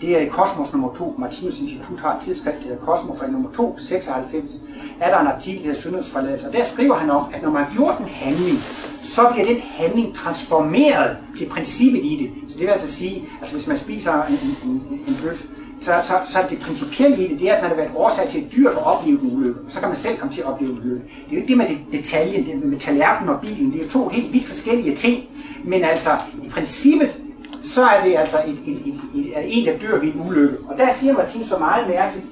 Det 0.01 0.17
er 0.17 0.19
i 0.19 0.25
Kosmos 0.25 0.73
nummer 0.73 0.93
2. 0.93 1.15
Martinus 1.17 1.59
Institut 1.59 1.99
har 1.99 2.15
et 2.15 2.21
tidsskrift, 2.21 2.57
der 2.57 2.63
hedder 2.63 2.85
Kosmos, 2.85 3.19
og 3.21 3.27
i 3.27 3.31
nummer 3.31 3.49
2, 3.51 3.77
96, 3.77 4.61
er 4.99 5.09
der 5.09 5.19
en 5.19 5.27
artikel, 5.27 5.59
der 5.59 5.67
hedder 5.67 5.81
Søndernes 5.81 6.09
forladelse. 6.09 6.47
Og 6.47 6.53
der 6.53 6.63
skriver 6.63 6.95
han 6.95 7.09
om, 7.09 7.25
at 7.33 7.41
når 7.41 7.49
man 7.49 7.63
har 7.63 7.73
gjort 7.75 7.99
en 7.99 8.05
handling, 8.05 8.57
så 9.01 9.29
bliver 9.33 9.45
den 9.47 9.61
handling 9.61 10.15
transformeret 10.15 11.17
til 11.37 11.49
princippet 11.49 11.99
i 12.03 12.15
det. 12.21 12.51
Så 12.51 12.57
det 12.57 12.65
vil 12.65 12.71
altså 12.71 12.91
sige, 12.91 13.23
at 13.41 13.51
hvis 13.51 13.67
man 13.67 13.77
spiser 13.77 14.13
en, 14.23 14.33
en, 14.33 14.69
en, 14.69 14.99
en 15.07 15.17
bøf, 15.21 15.43
så, 15.81 15.91
så, 16.03 16.13
så 16.31 16.39
det 16.49 16.59
principielle 16.59 17.25
i 17.25 17.27
det, 17.27 17.39
det 17.39 17.49
er, 17.49 17.53
at 17.53 17.61
man 17.61 17.69
har 17.69 17.77
været 17.77 17.91
årsag 17.95 18.29
til 18.29 18.43
et 18.43 18.53
dyr 18.55 18.69
at 18.69 18.85
opleve 18.85 19.19
en 19.21 19.37
ulykke. 19.37 19.59
Så 19.69 19.79
kan 19.79 19.89
man 19.89 19.97
selv 19.97 20.17
komme 20.17 20.33
til 20.33 20.41
at 20.41 20.47
opleve 20.47 20.71
en 20.71 20.79
ulykke. 20.79 20.95
Det 20.95 21.31
er 21.31 21.31
jo 21.31 21.37
ikke 21.37 21.47
det 21.47 21.57
med 21.57 21.67
detaljen, 21.91 22.45
det 22.45 22.65
med 22.65 22.79
tallerkenen 22.79 23.35
og 23.35 23.41
bilen. 23.41 23.71
Det 23.71 23.79
er 23.79 23.83
jo 23.83 23.89
to 23.89 24.07
helt 24.07 24.33
vidt 24.33 24.45
forskellige 24.45 24.95
ting. 24.95 25.23
Men 25.63 25.83
altså, 25.83 26.09
i 26.43 26.49
princippet, 26.49 27.17
så 27.67 27.83
er 27.83 28.03
det 28.03 28.17
altså 28.17 28.37
en, 28.47 28.59
en, 28.65 28.81
en, 28.85 29.01
en 29.13 29.33
en 29.35 29.65
der 29.65 29.77
dør 29.77 29.99
ved 29.99 30.13
en 30.13 30.21
ulykke. 30.27 30.57
Og 30.67 30.77
der 30.77 30.93
siger 30.93 31.13
Martin 31.13 31.43
så 31.43 31.57
meget 31.57 31.87
mærkeligt, 31.87 32.25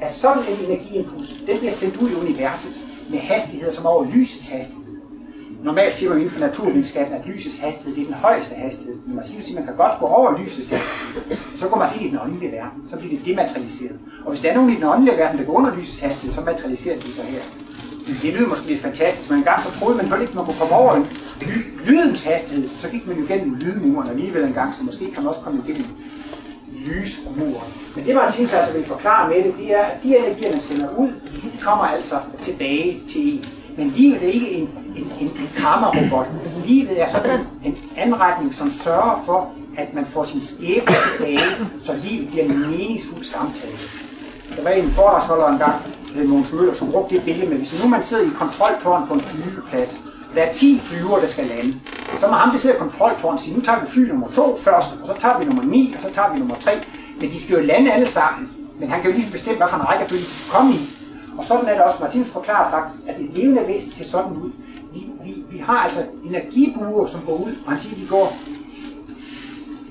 at 0.00 0.12
sådan 0.14 0.42
en 0.42 0.70
energiimpuls, 0.70 1.28
den 1.46 1.58
bliver 1.58 1.72
sendt 1.72 1.96
ud 1.96 2.10
i 2.10 2.14
universet 2.14 2.70
med 3.10 3.18
hastigheder 3.18 3.72
som 3.72 3.86
over 3.86 4.06
lysets 4.14 4.48
hastighed. 4.48 4.84
Normalt 5.62 5.94
siger 5.94 6.08
man 6.08 6.18
inden 6.18 6.30
for 6.30 6.40
naturvidenskaben, 6.40 7.14
at 7.14 7.26
lysets 7.26 7.58
hastighed 7.58 7.94
det 7.94 8.02
er 8.02 8.06
den 8.06 8.14
højeste 8.14 8.54
hastighed. 8.54 8.96
Men 9.06 9.16
man 9.16 9.24
siger, 9.26 9.40
at 9.48 9.54
man 9.54 9.64
kan 9.64 9.76
godt 9.76 9.98
gå 10.00 10.06
over 10.06 10.38
lysets 10.38 10.70
hastighed. 10.70 11.38
Så 11.56 11.68
går 11.68 11.78
man 11.78 11.88
til 11.88 12.06
i 12.06 12.10
den 12.10 12.18
åndelige 12.18 12.52
verden. 12.52 12.88
Så 12.90 12.96
bliver 12.96 13.16
det 13.16 13.26
dematerialiseret. 13.26 13.98
Og 14.24 14.28
hvis 14.28 14.40
der 14.40 14.50
er 14.50 14.54
nogen 14.54 14.70
i 14.70 14.74
den 14.74 14.84
åndelige 14.84 15.16
verden, 15.16 15.38
der 15.38 15.44
går 15.44 15.52
under 15.52 15.76
lysets 15.76 16.00
hastighed, 16.00 16.32
så 16.32 16.40
materialiserer 16.40 17.00
de 17.00 17.12
sig 17.12 17.24
her. 17.24 17.40
Det 18.22 18.34
lyder 18.34 18.48
måske 18.48 18.66
lidt 18.66 18.82
fantastisk, 18.82 19.30
men 19.30 19.38
engang 19.38 19.62
så 19.62 19.78
troede 19.78 19.96
man 19.96 20.10
vel 20.10 20.20
ikke, 20.20 20.34
man 20.34 20.44
kunne 20.44 20.56
komme 20.60 20.74
over 20.74 20.94
en 20.94 21.06
lydens 21.86 22.24
hastighed. 22.24 22.68
Så 22.68 22.88
gik 22.88 23.06
man 23.06 23.16
jo 23.16 23.24
gennem 23.28 23.54
lydmuren 23.54 24.08
alligevel 24.08 24.44
en 24.44 24.52
gang, 24.52 24.74
så 24.74 24.82
måske 24.82 25.04
kan 25.04 25.22
man 25.22 25.26
også 25.26 25.40
komme 25.40 25.62
igennem 25.66 25.86
lysmuren. 26.86 27.72
Men 27.96 28.06
det, 28.06 28.14
man 28.14 28.32
synes 28.32 28.54
altså 28.54 28.74
vil 28.74 28.84
forklare 28.84 29.28
med 29.28 29.44
det, 29.44 29.54
det 29.58 29.74
er, 29.74 29.82
at 29.82 30.02
de 30.02 30.16
energier, 30.16 30.50
man 30.50 30.60
sender 30.60 30.88
ud, 30.96 31.08
de 31.42 31.58
kommer 31.60 31.84
altså 31.84 32.14
tilbage 32.40 33.00
til 33.12 33.34
en. 33.34 33.44
Men 33.76 33.92
livet 33.96 34.22
er 34.22 34.32
ikke 34.32 34.50
en, 34.50 34.68
en, 34.96 35.12
en, 35.20 35.26
en 35.26 35.50
karma-robot. 35.56 36.26
Livet 36.66 37.02
er 37.02 37.06
sådan 37.06 37.40
en 37.64 37.76
anretning, 37.96 38.54
som 38.54 38.70
sørger 38.70 39.22
for, 39.26 39.50
at 39.76 39.94
man 39.94 40.06
får 40.06 40.24
sin 40.24 40.40
skæbne 40.40 40.94
tilbage, 41.12 41.40
så 41.82 41.92
livet 42.04 42.28
bliver 42.28 42.44
en 42.44 42.70
meningsfuld 42.70 43.24
samtale. 43.24 43.72
Der 44.56 44.62
var 44.62 44.70
en 44.70 44.90
foredragsholder 44.90 45.48
engang, 45.48 45.74
Øh, 46.16 46.28
Mogens 46.28 46.52
Møller, 46.52 46.74
som 46.74 46.90
brugte 46.90 47.14
det 47.14 47.24
billede 47.24 47.50
med, 47.50 47.56
hvis 47.56 47.84
nu 47.84 47.90
man 47.90 48.02
sidder 48.02 48.22
i 48.24 48.30
kontroltårn 48.38 49.08
på 49.08 49.14
en 49.14 49.20
flyveplads, 49.20 49.96
og 50.30 50.34
der 50.34 50.42
er 50.42 50.52
10 50.52 50.80
flyver, 50.84 51.18
der 51.18 51.26
skal 51.26 51.46
lande, 51.46 51.74
så 52.16 52.26
må 52.26 52.32
ham, 52.32 52.50
der 52.50 52.58
sidder 52.58 52.76
i 52.76 52.78
kontroltårn, 52.78 53.38
sige, 53.38 53.56
nu 53.56 53.62
tager 53.62 53.80
vi 53.80 53.86
fly 53.86 54.08
nummer 54.08 54.28
2 54.28 54.58
først, 54.60 54.88
og 55.02 55.06
så 55.06 55.14
tager 55.18 55.38
vi 55.38 55.44
nummer 55.44 55.62
9, 55.62 55.94
og 55.96 56.00
så 56.02 56.08
tager 56.12 56.32
vi 56.32 56.38
nummer 56.38 56.56
3. 56.60 56.70
Men 57.20 57.30
de 57.30 57.40
skal 57.40 57.56
jo 57.56 57.62
lande 57.62 57.92
alle 57.92 58.08
sammen. 58.08 58.48
Men 58.80 58.90
han 58.90 59.00
kan 59.00 59.10
jo 59.10 59.14
ligesom 59.14 59.32
bestemme, 59.32 59.56
hvad 59.56 59.68
for 59.68 59.76
en 59.76 59.88
rækkefølge 59.88 60.22
de 60.22 60.26
skal 60.26 60.52
komme 60.52 60.72
i. 60.72 60.80
Og 61.38 61.44
sådan 61.44 61.66
er 61.66 61.74
det 61.74 61.82
også. 61.82 61.98
Martinus 62.00 62.28
forklarer 62.28 62.70
faktisk, 62.70 63.02
at 63.08 63.20
et 63.20 63.30
levende 63.34 63.62
væsen 63.66 63.90
ser 63.90 64.04
sådan 64.04 64.32
ud. 64.32 64.50
Vi, 64.94 65.00
vi, 65.24 65.42
vi 65.50 65.58
har 65.58 65.78
altså 65.78 66.00
energibuer, 66.24 67.06
som 67.06 67.20
går 67.26 67.34
ud, 67.34 67.52
og 67.64 67.72
han 67.72 67.80
siger, 67.80 67.94
at 67.94 68.00
de 68.00 68.06
går 68.06 68.36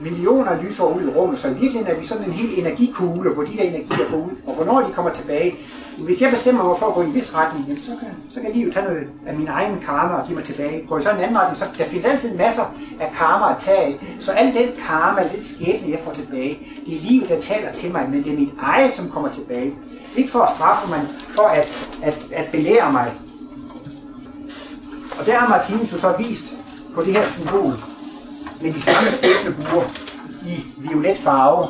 millioner 0.01 0.51
af 0.51 0.63
lysår 0.63 0.93
ud 0.95 1.01
i 1.01 1.09
rummet, 1.15 1.39
så 1.39 1.47
i 1.47 1.51
virkeligheden 1.51 1.87
er 1.87 1.99
vi 1.99 2.05
sådan 2.05 2.25
en 2.25 2.31
hel 2.31 2.59
energikugle, 2.59 3.29
hvor 3.29 3.43
de 3.43 3.57
der 3.57 3.63
energier 3.63 4.09
går 4.11 4.17
ud, 4.17 4.31
og 4.47 4.55
hvornår 4.55 4.79
de 4.87 4.93
kommer 4.93 5.11
tilbage. 5.11 5.55
Hvis 5.97 6.21
jeg 6.21 6.31
bestemmer 6.31 6.63
mig 6.63 6.77
for 6.79 6.85
at 6.85 6.93
gå 6.93 7.01
i 7.01 7.05
en 7.05 7.13
vis 7.13 7.35
retning, 7.35 7.65
jamen, 7.67 7.81
så, 7.81 7.91
kan, 7.99 8.09
så 8.29 8.41
kan 8.41 8.51
livet 8.53 8.73
tage 8.73 8.85
noget 8.85 9.07
af 9.25 9.35
min 9.37 9.47
egen 9.47 9.79
karma 9.85 10.13
og 10.13 10.27
give 10.27 10.35
mig 10.35 10.45
tilbage. 10.45 10.87
Går 10.87 10.95
jeg 10.97 11.03
så 11.03 11.11
en 11.11 11.17
anden 11.17 11.37
retning, 11.37 11.57
så 11.57 11.65
der 11.77 11.83
findes 11.83 12.05
altid 12.05 12.37
masser 12.37 12.63
af 12.99 13.11
karma 13.17 13.55
at 13.55 13.57
tage 13.59 13.77
af. 13.77 14.15
Så 14.19 14.31
al 14.31 14.53
den 14.53 14.69
karma, 14.87 15.21
al 15.21 15.29
den 15.35 15.43
skæbne, 15.43 15.91
jeg 15.91 15.99
får 16.05 16.13
tilbage, 16.13 16.59
det 16.85 16.95
er 16.97 17.01
livet, 17.01 17.29
der 17.29 17.41
taler 17.41 17.71
til 17.71 17.91
mig, 17.91 18.09
men 18.09 18.23
det 18.23 18.33
er 18.33 18.37
mit 18.37 18.53
eget, 18.59 18.93
som 18.93 19.09
kommer 19.09 19.29
tilbage. 19.31 19.73
Ikke 20.15 20.31
for 20.31 20.39
at 20.39 20.49
straffe 20.49 20.89
mig, 20.89 21.01
for 21.35 21.43
at, 21.43 21.89
at, 22.03 22.17
at 22.31 22.45
belære 22.51 22.91
mig. 22.91 23.11
Og 25.19 25.25
der 25.25 25.37
har 25.37 25.49
Martinus 25.49 25.89
så 25.89 26.13
vist 26.17 26.53
på 26.95 27.01
det 27.01 27.13
her 27.13 27.25
symbol 27.25 27.73
med 28.61 28.73
de 28.73 28.81
samme 28.81 29.09
skæbnebuer 29.09 29.83
i 30.45 30.65
violet 30.77 31.17
farve. 31.17 31.67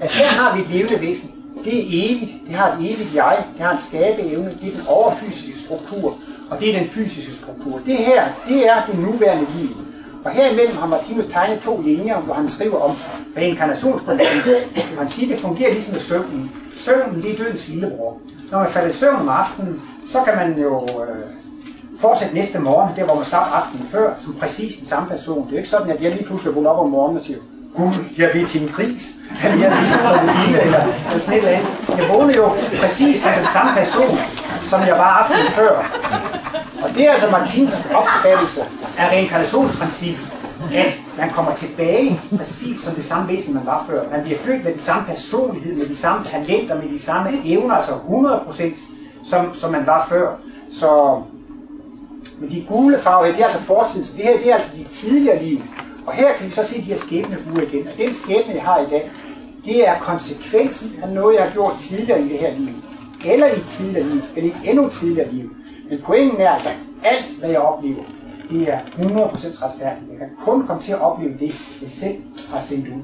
At 0.00 0.10
her 0.10 0.26
har 0.26 0.56
vi 0.56 0.62
et 0.62 0.68
levende 0.68 1.00
væsen. 1.00 1.30
Det 1.64 1.78
er 1.78 1.84
evigt, 1.86 2.32
det 2.46 2.54
har 2.54 2.72
et 2.72 2.78
evigt 2.78 3.14
jeg, 3.14 3.44
det 3.56 3.64
har 3.64 3.72
en 3.72 3.78
skabeevne, 3.78 4.50
det 4.60 4.68
er 4.68 4.76
den 4.76 4.86
overfysiske 4.88 5.58
struktur, 5.58 6.14
og 6.50 6.60
det 6.60 6.74
er 6.74 6.78
den 6.78 6.88
fysiske 6.88 7.32
struktur. 7.32 7.80
Det 7.86 7.96
her, 7.96 8.28
det 8.48 8.68
er 8.68 8.84
det 8.84 8.98
nuværende 8.98 9.46
liv. 9.58 9.68
Og 10.24 10.30
herimellem 10.30 10.76
har 10.76 10.86
Martinus 10.86 11.26
tegnet 11.26 11.60
to 11.60 11.80
linjer, 11.80 12.20
hvor 12.20 12.34
han 12.34 12.48
skriver 12.48 12.80
om 12.80 12.96
reinkarnationsprincippet. 13.36 14.56
Han 14.98 15.08
siger, 15.08 15.28
at 15.28 15.32
det 15.32 15.40
fungerer 15.40 15.72
ligesom 15.72 15.92
med 15.92 16.00
søvnen. 16.00 16.52
Søvnen, 16.76 17.22
det 17.22 17.32
er 17.32 17.44
dødens 17.44 17.68
lillebror. 17.68 18.16
Når 18.50 18.58
man 18.58 18.68
falder 18.68 18.88
i 18.88 18.92
søvn 18.92 19.16
om 19.16 19.28
aftenen, 19.28 19.82
så 20.06 20.18
kan 20.24 20.34
man 20.36 20.62
jo 20.62 20.82
øh, 20.82 21.16
fortsætte 22.00 22.34
næste 22.34 22.58
morgen, 22.58 22.96
der 22.96 23.04
hvor 23.04 23.14
man 23.14 23.24
starter 23.24 23.52
aftenen 23.52 23.86
før, 23.86 24.14
som 24.18 24.34
præcis 24.34 24.76
den 24.76 24.86
samme 24.86 25.08
person. 25.08 25.46
Det 25.46 25.52
er 25.52 25.56
ikke 25.56 25.68
sådan, 25.68 25.90
at 25.90 26.02
jeg 26.02 26.10
lige 26.10 26.24
pludselig 26.24 26.54
vågner 26.54 26.70
op 26.70 26.84
om 26.84 26.90
morgenen 26.90 27.18
og 27.18 27.24
siger, 27.24 27.38
Gud, 27.76 27.92
jeg 28.18 28.30
vil 28.34 28.46
til 28.46 28.62
en 28.62 28.68
gris, 28.68 29.02
eller 29.44 29.58
jeg 29.58 29.70
vil 29.70 29.78
til 29.88 30.48
en 30.48 30.66
eller, 30.66 30.82
eller 31.06 31.18
sådan 31.18 31.34
et 31.34 31.38
eller 31.38 31.50
andet. 31.50 31.98
Jeg 31.98 32.08
vågner 32.14 32.34
jo 32.36 32.48
præcis 32.80 33.22
som 33.22 33.32
den 33.32 33.46
samme 33.52 33.72
person, 33.76 34.18
som 34.64 34.80
jeg 34.80 34.94
var 34.94 35.10
aftenen 35.22 35.52
før. 35.52 35.84
Og 36.82 36.90
det 36.94 37.06
er 37.06 37.12
altså 37.12 37.30
Martins 37.30 37.88
opfattelse 37.94 38.60
af 38.98 39.08
reinkarnationsprincippet, 39.10 40.32
at 40.74 40.98
man 41.18 41.30
kommer 41.30 41.54
tilbage 41.54 42.20
præcis 42.36 42.80
som 42.80 42.94
det 42.94 43.04
samme 43.04 43.28
væsen, 43.28 43.54
man 43.54 43.66
var 43.66 43.84
før. 43.90 44.02
Man 44.10 44.22
bliver 44.22 44.38
født 44.38 44.64
med 44.64 44.72
den 44.72 44.80
samme 44.80 45.04
personlighed, 45.06 45.76
med 45.76 45.86
de 45.86 45.96
samme 45.96 46.24
talenter, 46.24 46.74
med 46.74 46.88
de 46.88 46.98
samme 46.98 47.40
evner, 47.44 47.74
altså 47.74 47.92
100% 47.92 48.64
som, 49.24 49.54
som 49.54 49.72
man 49.72 49.86
var 49.86 50.06
før. 50.08 50.36
Så 50.72 51.22
men 52.40 52.50
de 52.50 52.64
gule 52.68 52.98
farver, 52.98 53.26
det 53.26 53.40
er 53.40 53.44
altså 53.44 53.58
fortiden, 53.58 54.04
så 54.04 54.12
det 54.16 54.24
her 54.24 54.38
det 54.38 54.50
er 54.50 54.54
altså 54.54 54.70
de 54.76 54.84
tidligere 54.84 55.42
liv. 55.42 55.62
Og 56.10 56.16
her 56.16 56.36
kan 56.36 56.46
vi 56.46 56.50
så 56.50 56.62
se 56.62 56.76
de 56.76 56.82
her 56.82 56.96
skæbnebuer 56.96 57.62
igen. 57.62 57.88
Og 57.88 57.98
den 57.98 58.14
skæbne, 58.14 58.54
jeg 58.54 58.62
har 58.62 58.78
i 58.78 58.88
dag, 58.90 59.10
det 59.64 59.88
er 59.88 59.98
konsekvensen 59.98 60.90
af 61.02 61.08
noget, 61.08 61.36
jeg 61.36 61.44
har 61.44 61.52
gjort 61.52 61.72
tidligere 61.80 62.20
i 62.20 62.28
det 62.28 62.38
her 62.38 62.52
liv. 62.58 62.74
Eller 63.24 63.46
i 63.46 63.56
et 63.56 63.64
tidligere 63.66 64.08
liv, 64.08 64.22
eller 64.36 64.50
i 64.50 64.52
et 64.52 64.70
endnu 64.70 64.88
tidligere 64.88 65.32
liv. 65.32 65.56
Men 65.90 66.00
pointen 66.00 66.40
er 66.40 66.50
altså, 66.50 66.68
alt 67.04 67.38
hvad 67.38 67.50
jeg 67.50 67.60
oplever, 67.60 68.02
det 68.50 68.68
er 68.68 68.78
100% 68.78 69.64
retfærdigt. 69.64 70.10
Jeg 70.10 70.18
kan 70.18 70.28
kun 70.44 70.66
komme 70.66 70.82
til 70.82 70.92
at 70.92 71.00
opleve 71.00 71.32
det, 71.32 71.80
jeg 71.80 71.88
selv 71.88 72.16
har 72.52 72.58
sendt 72.58 72.88
ud. 72.88 73.02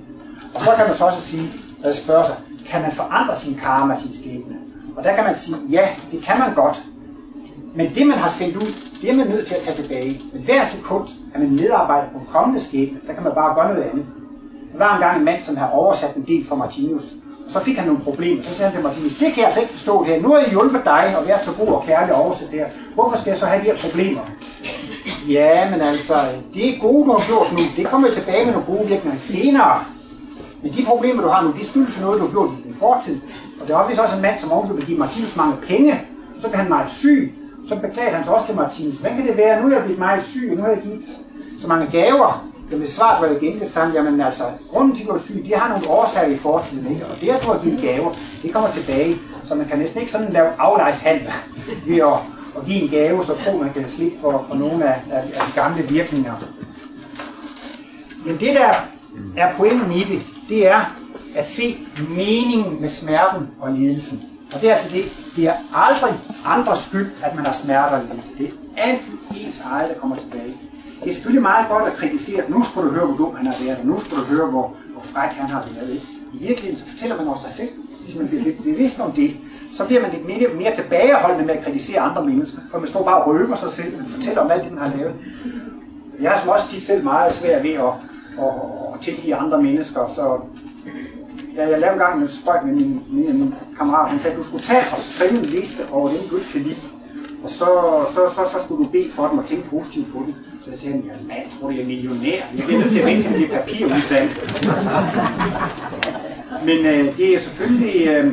Og 0.55 0.61
så 0.61 0.71
kan 0.77 0.87
man 0.87 0.95
så 0.95 1.05
også 1.05 1.21
sige, 1.21 1.49
når 1.85 1.93
spørge 1.93 2.25
sig, 2.25 2.37
kan 2.69 2.83
man 2.83 2.93
forandre 2.93 3.35
sin 3.35 3.55
karma, 3.55 3.97
sin 3.97 4.13
skæbne? 4.13 4.57
Og 4.97 5.05
der 5.05 5.15
kan 5.15 5.25
man 5.25 5.37
sige, 5.37 5.57
ja, 5.71 5.89
det 6.13 6.23
kan 6.23 6.39
man 6.39 6.55
godt. 6.55 6.83
Men 7.77 7.95
det, 7.95 8.07
man 8.07 8.19
har 8.19 8.29
sendt 8.29 8.57
ud, 8.57 8.71
det 9.01 9.11
er 9.11 9.15
man 9.17 9.27
nødt 9.27 9.47
til 9.47 9.55
at 9.55 9.61
tage 9.61 9.77
tilbage. 9.83 10.21
Men 10.33 10.43
hver 10.43 10.65
sekund, 10.65 11.09
at 11.35 11.41
man 11.41 11.51
medarbejder 11.51 12.09
på 12.13 12.19
en 12.19 12.27
kommende 12.33 12.61
skæbne, 12.61 12.99
der 13.07 13.13
kan 13.13 13.23
man 13.23 13.33
bare 13.35 13.55
gøre 13.55 13.75
noget 13.75 13.89
andet. 13.91 14.07
Der 14.73 14.79
var 14.79 14.95
engang 14.95 15.19
en 15.19 15.25
mand, 15.25 15.41
som 15.41 15.57
havde 15.57 15.73
oversat 15.73 16.17
en 16.17 16.25
del 16.27 16.47
for 16.47 16.57
Martinus, 16.57 17.05
og 17.47 17.53
så 17.53 17.61
fik 17.61 17.77
han 17.77 17.87
nogle 17.87 18.03
problemer. 18.03 18.43
Så 18.43 18.55
sagde 18.55 18.71
han 18.71 18.77
til 18.79 18.85
Martinus, 18.85 19.13
det 19.13 19.29
kan 19.29 19.37
jeg 19.37 19.45
altså 19.45 19.61
ikke 19.61 19.73
forstå 19.73 20.05
det 20.05 20.15
her. 20.15 20.23
Nu 20.23 20.29
har 20.29 20.39
jeg 20.39 20.51
hjulpet 20.51 20.81
dig 20.85 21.15
og 21.19 21.29
været 21.29 21.45
så 21.45 21.53
god 21.53 21.69
og 21.69 21.85
kærlig 21.87 22.15
at 22.15 22.21
oversætte 22.23 22.53
det 22.53 22.61
her. 22.61 22.69
Hvorfor 22.95 23.17
skal 23.17 23.31
jeg 23.31 23.39
så 23.39 23.47
have 23.47 23.61
de 23.61 23.67
her 23.67 23.79
problemer? 23.79 24.21
Ja, 25.29 25.71
men 25.71 25.81
altså, 25.81 26.15
det 26.55 26.69
er 26.69 26.81
gode, 26.81 27.07
du 27.07 27.13
har 27.13 27.27
gjort 27.27 27.53
nu. 27.53 27.59
Det 27.77 27.87
kommer 27.87 28.09
jo 28.09 28.15
tilbage 28.15 28.45
med 28.45 28.53
nogle 28.53 28.67
gode 28.67 28.89
virkninger 28.89 29.19
senere. 29.19 29.85
Men 30.63 30.73
de 30.73 30.85
problemer, 30.85 31.23
du 31.23 31.29
har 31.29 31.43
nu, 31.43 31.53
de 31.61 31.67
skyldes 31.67 31.97
jo 31.99 32.03
noget, 32.03 32.21
du 32.21 32.27
har 32.27 32.33
gjort 32.33 32.51
i 32.51 32.63
din 32.63 32.75
fortid. 32.75 33.21
Og 33.61 33.69
der 33.69 33.79
er 33.79 33.89
vist 33.89 34.01
også 34.01 34.17
en 34.17 34.23
mand, 34.23 34.39
som 34.39 34.53
oven 34.53 34.77
vil 34.77 34.87
give 34.87 34.99
Martinus 34.99 35.37
mange 35.37 35.55
penge. 35.69 36.01
Så 36.41 36.49
kan 36.49 36.59
han 36.59 36.69
meget 36.69 36.91
syg. 36.91 37.35
Så 37.69 37.77
beklager 37.77 38.11
han 38.11 38.25
sig 38.25 38.35
også 38.35 38.47
til 38.47 38.55
Martinus. 38.55 38.95
Hvad 38.95 39.11
kan 39.11 39.27
det 39.27 39.37
være? 39.37 39.63
Nu 39.63 39.69
er 39.69 39.73
jeg 39.73 39.83
blevet 39.83 39.99
meget 39.99 40.23
syg, 40.25 40.49
og 40.51 40.57
nu 40.57 40.63
har 40.63 40.69
jeg 40.69 40.83
givet 40.83 41.05
så 41.59 41.69
mange 41.69 41.87
gaver. 41.87 42.51
Det 42.71 42.91
svaret 42.91 43.31
var 43.31 43.37
igen 43.37 43.61
det 43.61 43.69
samme. 43.69 43.95
Jamen 43.95 44.21
altså, 44.21 44.43
grunden 44.71 44.95
til, 44.95 45.03
at 45.03 45.09
du 45.09 45.15
er 45.15 45.19
syg, 45.19 45.45
de 45.47 45.55
har 45.55 45.69
nogle 45.69 45.89
årsager 45.89 46.27
i 46.27 46.37
fortiden. 46.37 46.93
Ikke? 46.93 47.07
Og 47.07 47.21
det, 47.21 47.29
at 47.29 47.43
du 47.43 47.53
har 47.53 47.61
givet 47.65 47.81
gaver, 47.81 48.13
det 48.43 48.53
kommer 48.53 48.71
tilbage. 48.71 49.17
Så 49.45 49.55
man 49.55 49.67
kan 49.67 49.79
næsten 49.79 50.01
ikke 50.01 50.13
sådan 50.13 50.33
lave 50.33 50.49
aflejshandel 50.59 51.33
ved 51.87 51.97
at, 51.97 52.19
at 52.57 52.67
give 52.67 52.83
en 52.83 52.89
gave, 52.89 53.25
så 53.25 53.35
tror 53.35 53.63
man 53.63 53.73
kan 53.73 53.89
slippe 53.89 54.17
for, 54.21 54.45
for 54.49 54.55
nogle 54.55 54.85
af, 54.85 55.01
af, 55.13 55.19
af 55.19 55.41
de 55.47 55.61
gamle 55.61 55.83
virkninger. 55.83 56.33
Men 58.27 58.37
det, 58.41 58.55
der 58.55 58.71
er 59.37 59.57
pointen 59.57 59.93
i 59.93 60.05
det, 60.05 60.27
det 60.49 60.69
er 60.69 60.81
at 61.37 61.47
se 61.47 61.79
meningen 62.09 62.81
med 62.81 62.89
smerten 62.89 63.49
og 63.61 63.73
lidelsen. 63.73 64.36
Og 64.55 64.61
det 64.61 64.69
er 64.69 64.73
altså 64.73 64.91
det, 64.93 65.05
det 65.37 65.45
er 65.49 65.55
aldrig 65.75 66.15
andres 66.45 66.79
skyld, 66.79 67.11
at 67.23 67.37
man 67.37 67.45
har 67.45 67.53
smerter 67.53 68.01
i 68.01 68.07
lidelse. 68.11 68.31
Det 68.39 68.47
er 68.47 68.83
altid 68.83 69.13
ens 69.37 69.61
eget, 69.61 69.89
der 69.89 70.01
kommer 70.01 70.17
tilbage. 70.17 70.55
Det 71.03 71.09
er 71.11 71.15
selvfølgelig 71.15 71.43
meget 71.43 71.69
godt 71.69 71.85
at 71.85 71.93
kritisere, 71.93 72.43
nu 72.49 72.65
skal 72.65 72.83
du 72.83 72.91
høre, 72.91 73.07
hvor 73.07 73.17
dum 73.17 73.37
han 73.37 73.47
har 73.47 73.55
været, 73.65 73.79
og 73.79 73.87
nu 73.87 74.01
skal 74.01 74.17
du 74.19 74.23
høre, 74.23 74.47
hvor, 74.47 74.75
hvor 74.93 75.03
fræk 75.03 75.31
han 75.33 75.49
har 75.49 75.65
været. 75.75 75.91
Ikke? 75.91 76.07
I 76.35 76.39
virkeligheden 76.47 76.79
så 76.79 76.85
fortæller 76.91 77.17
man 77.17 77.29
også 77.29 77.49
sig 77.49 77.57
selv. 77.57 77.69
Hvis 78.05 78.17
man 78.17 78.29
bliver 78.29 78.43
lidt 78.43 78.63
bevidst 78.63 79.01
om 79.01 79.13
det, 79.13 79.37
så 79.73 79.87
bliver 79.87 80.03
man 80.03 80.11
lidt 80.11 80.27
mere, 80.27 80.49
mere 80.55 80.75
tilbageholdende 80.75 81.47
med 81.47 81.55
at 81.55 81.65
kritisere 81.65 82.01
andre 82.01 82.25
mennesker. 82.25 82.59
For 82.71 82.79
man 82.79 82.89
står 82.89 83.05
bare 83.05 83.23
og 83.23 83.29
røber 83.31 83.57
sig 83.57 83.71
selv, 83.71 83.95
og 84.01 84.11
fortæller 84.11 84.41
om 84.41 84.51
alt 84.51 84.65
det, 84.65 84.73
man 84.73 84.91
har 84.91 84.97
lavet. 84.97 85.15
Jeg 86.21 86.31
har 86.31 86.39
som 86.41 86.49
også 86.49 86.69
tit 86.69 86.83
selv 86.83 87.05
meget 87.05 87.33
svært 87.33 87.63
ved 87.63 87.71
at, 87.71 87.93
at, 88.39 88.53
at 88.95 89.01
tilgive 89.01 89.35
andre 89.35 89.63
mennesker, 89.63 90.07
så 90.07 90.41
Ja, 91.57 91.69
jeg 91.69 91.81
lavede 91.81 91.99
gang 91.99 92.23
en 92.23 92.29
spøjt 92.29 92.65
med 92.65 92.73
min, 92.73 93.03
min, 93.11 93.39
min 93.39 93.55
kammerat. 93.79 94.11
Han 94.11 94.19
sagde, 94.19 94.37
at 94.37 94.43
du 94.43 94.45
skulle 94.49 94.65
tage 94.65 94.85
og 94.93 94.99
skrive 94.99 95.31
en 95.31 95.45
liste 95.45 95.83
over 95.93 96.09
dem, 96.09 96.19
du 96.31 96.37
ikke 96.37 96.53
kan 96.53 96.61
lide. 96.61 96.77
Og 97.43 97.51
så, 97.51 97.67
så, 98.15 98.21
så, 98.35 98.51
så 98.53 98.65
skulle 98.65 98.85
du 98.85 98.91
bede 98.91 99.11
for 99.13 99.29
dem 99.29 99.39
og 99.39 99.47
tænke 99.47 99.69
positivt 99.69 100.13
på 100.13 100.23
dem. 100.27 100.35
Så 100.63 100.71
jeg 100.71 100.79
sagde, 100.79 100.97
ja, 100.97 101.13
man, 101.29 101.37
jeg 101.37 101.47
tror, 101.61 101.71
jeg 101.71 101.81
er 101.81 101.87
millionær. 101.87 102.43
Jeg 102.57 102.65
bliver 102.67 102.81
nødt 102.81 102.93
til 102.93 103.01
at 103.01 103.07
vente 103.07 103.23
til 103.23 103.41
det 103.41 103.51
papir 103.51 103.87
udsendt. 103.87 104.33
Men 106.65 106.87
øh, 106.87 107.17
det 107.17 107.35
er 107.35 107.41
selvfølgelig... 107.41 108.07
Øh, 108.07 108.33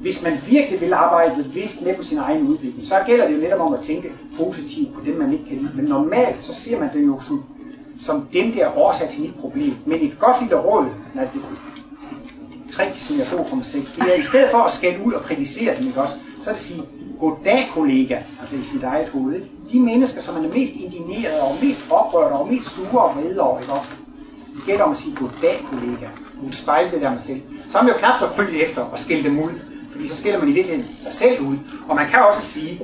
hvis 0.00 0.22
man 0.22 0.32
virkelig 0.48 0.80
vil 0.80 0.92
arbejde 0.92 1.42
bevidst 1.44 1.82
med 1.86 1.94
på 1.94 2.02
sin 2.02 2.18
egen 2.18 2.46
udvikling, 2.46 2.84
så 2.84 2.94
gælder 3.06 3.26
det 3.26 3.34
jo 3.34 3.40
netop 3.40 3.60
om 3.60 3.74
at 3.74 3.80
tænke 3.80 4.12
positivt 4.36 4.94
på 4.94 5.00
dem, 5.06 5.16
man 5.16 5.32
ikke 5.32 5.44
kan 5.44 5.56
lide. 5.56 5.70
Men 5.74 5.84
normalt, 5.84 6.42
så 6.42 6.54
ser 6.54 6.80
man 6.80 6.88
det 6.94 7.06
jo 7.06 7.20
som 7.20 7.44
som 7.98 8.28
den 8.32 8.54
der 8.54 8.78
årsag 8.78 9.08
til 9.08 9.20
mit 9.20 9.34
problem. 9.34 9.74
Men 9.86 10.00
et 10.00 10.18
godt 10.18 10.40
lille 10.40 10.56
råd, 10.56 10.86
nej, 11.14 11.24
det 11.34 11.42
trick, 12.70 12.90
som 12.94 13.18
jeg 13.18 13.26
får 13.26 13.46
fra 13.48 13.56
mig 13.56 13.64
selv, 13.64 13.86
det 13.96 14.14
er 14.14 14.14
i 14.14 14.22
stedet 14.22 14.50
for 14.50 14.58
at 14.58 14.70
skælde 14.70 15.04
ud 15.04 15.12
og 15.12 15.22
kritisere 15.22 15.76
dem, 15.76 15.86
ikke 15.86 16.00
også, 16.00 16.14
så 16.42 16.50
er 16.50 16.54
det 16.54 16.60
at 16.60 16.66
sige, 16.66 16.82
goddag 17.20 17.68
kollega, 17.74 18.18
altså 18.40 18.56
i 18.56 18.62
sit 18.62 18.82
eget 18.82 19.08
hoved. 19.08 19.34
Ikke? 19.34 19.48
De 19.72 19.80
mennesker, 19.80 20.20
som 20.20 20.34
man 20.34 20.44
er 20.44 20.54
mest 20.54 20.72
indigneret 20.74 21.40
over, 21.40 21.54
mest 21.62 21.80
oprørt 21.90 22.32
over, 22.32 22.46
mest 22.46 22.70
sure 22.70 23.02
og 23.02 23.16
vrede 23.16 23.40
over, 23.40 23.60
ikke 23.60 23.72
også? 23.72 23.88
Det 24.56 24.64
gælder 24.66 24.84
om 24.84 24.90
at 24.90 24.96
sige 24.96 25.16
goddag 25.16 25.66
kollega, 25.70 26.06
hun 26.40 26.52
spejlbillede 26.52 27.06
af 27.06 27.12
mig 27.12 27.20
selv. 27.20 27.40
Så 27.68 27.78
er 27.78 27.82
man 27.82 27.92
jo 27.92 27.98
knap 27.98 28.18
så 28.20 28.28
følge 28.32 28.66
efter 28.66 28.84
at 28.92 28.98
skælde 28.98 29.24
dem 29.24 29.38
ud, 29.38 29.50
fordi 29.90 30.08
så 30.08 30.16
skælder 30.16 30.38
man 30.38 30.48
i 30.48 30.52
virkeligheden 30.52 30.94
sig 31.00 31.12
selv 31.12 31.40
ud. 31.40 31.56
Og 31.88 31.96
man 31.96 32.08
kan 32.08 32.18
også 32.18 32.40
sige, 32.40 32.80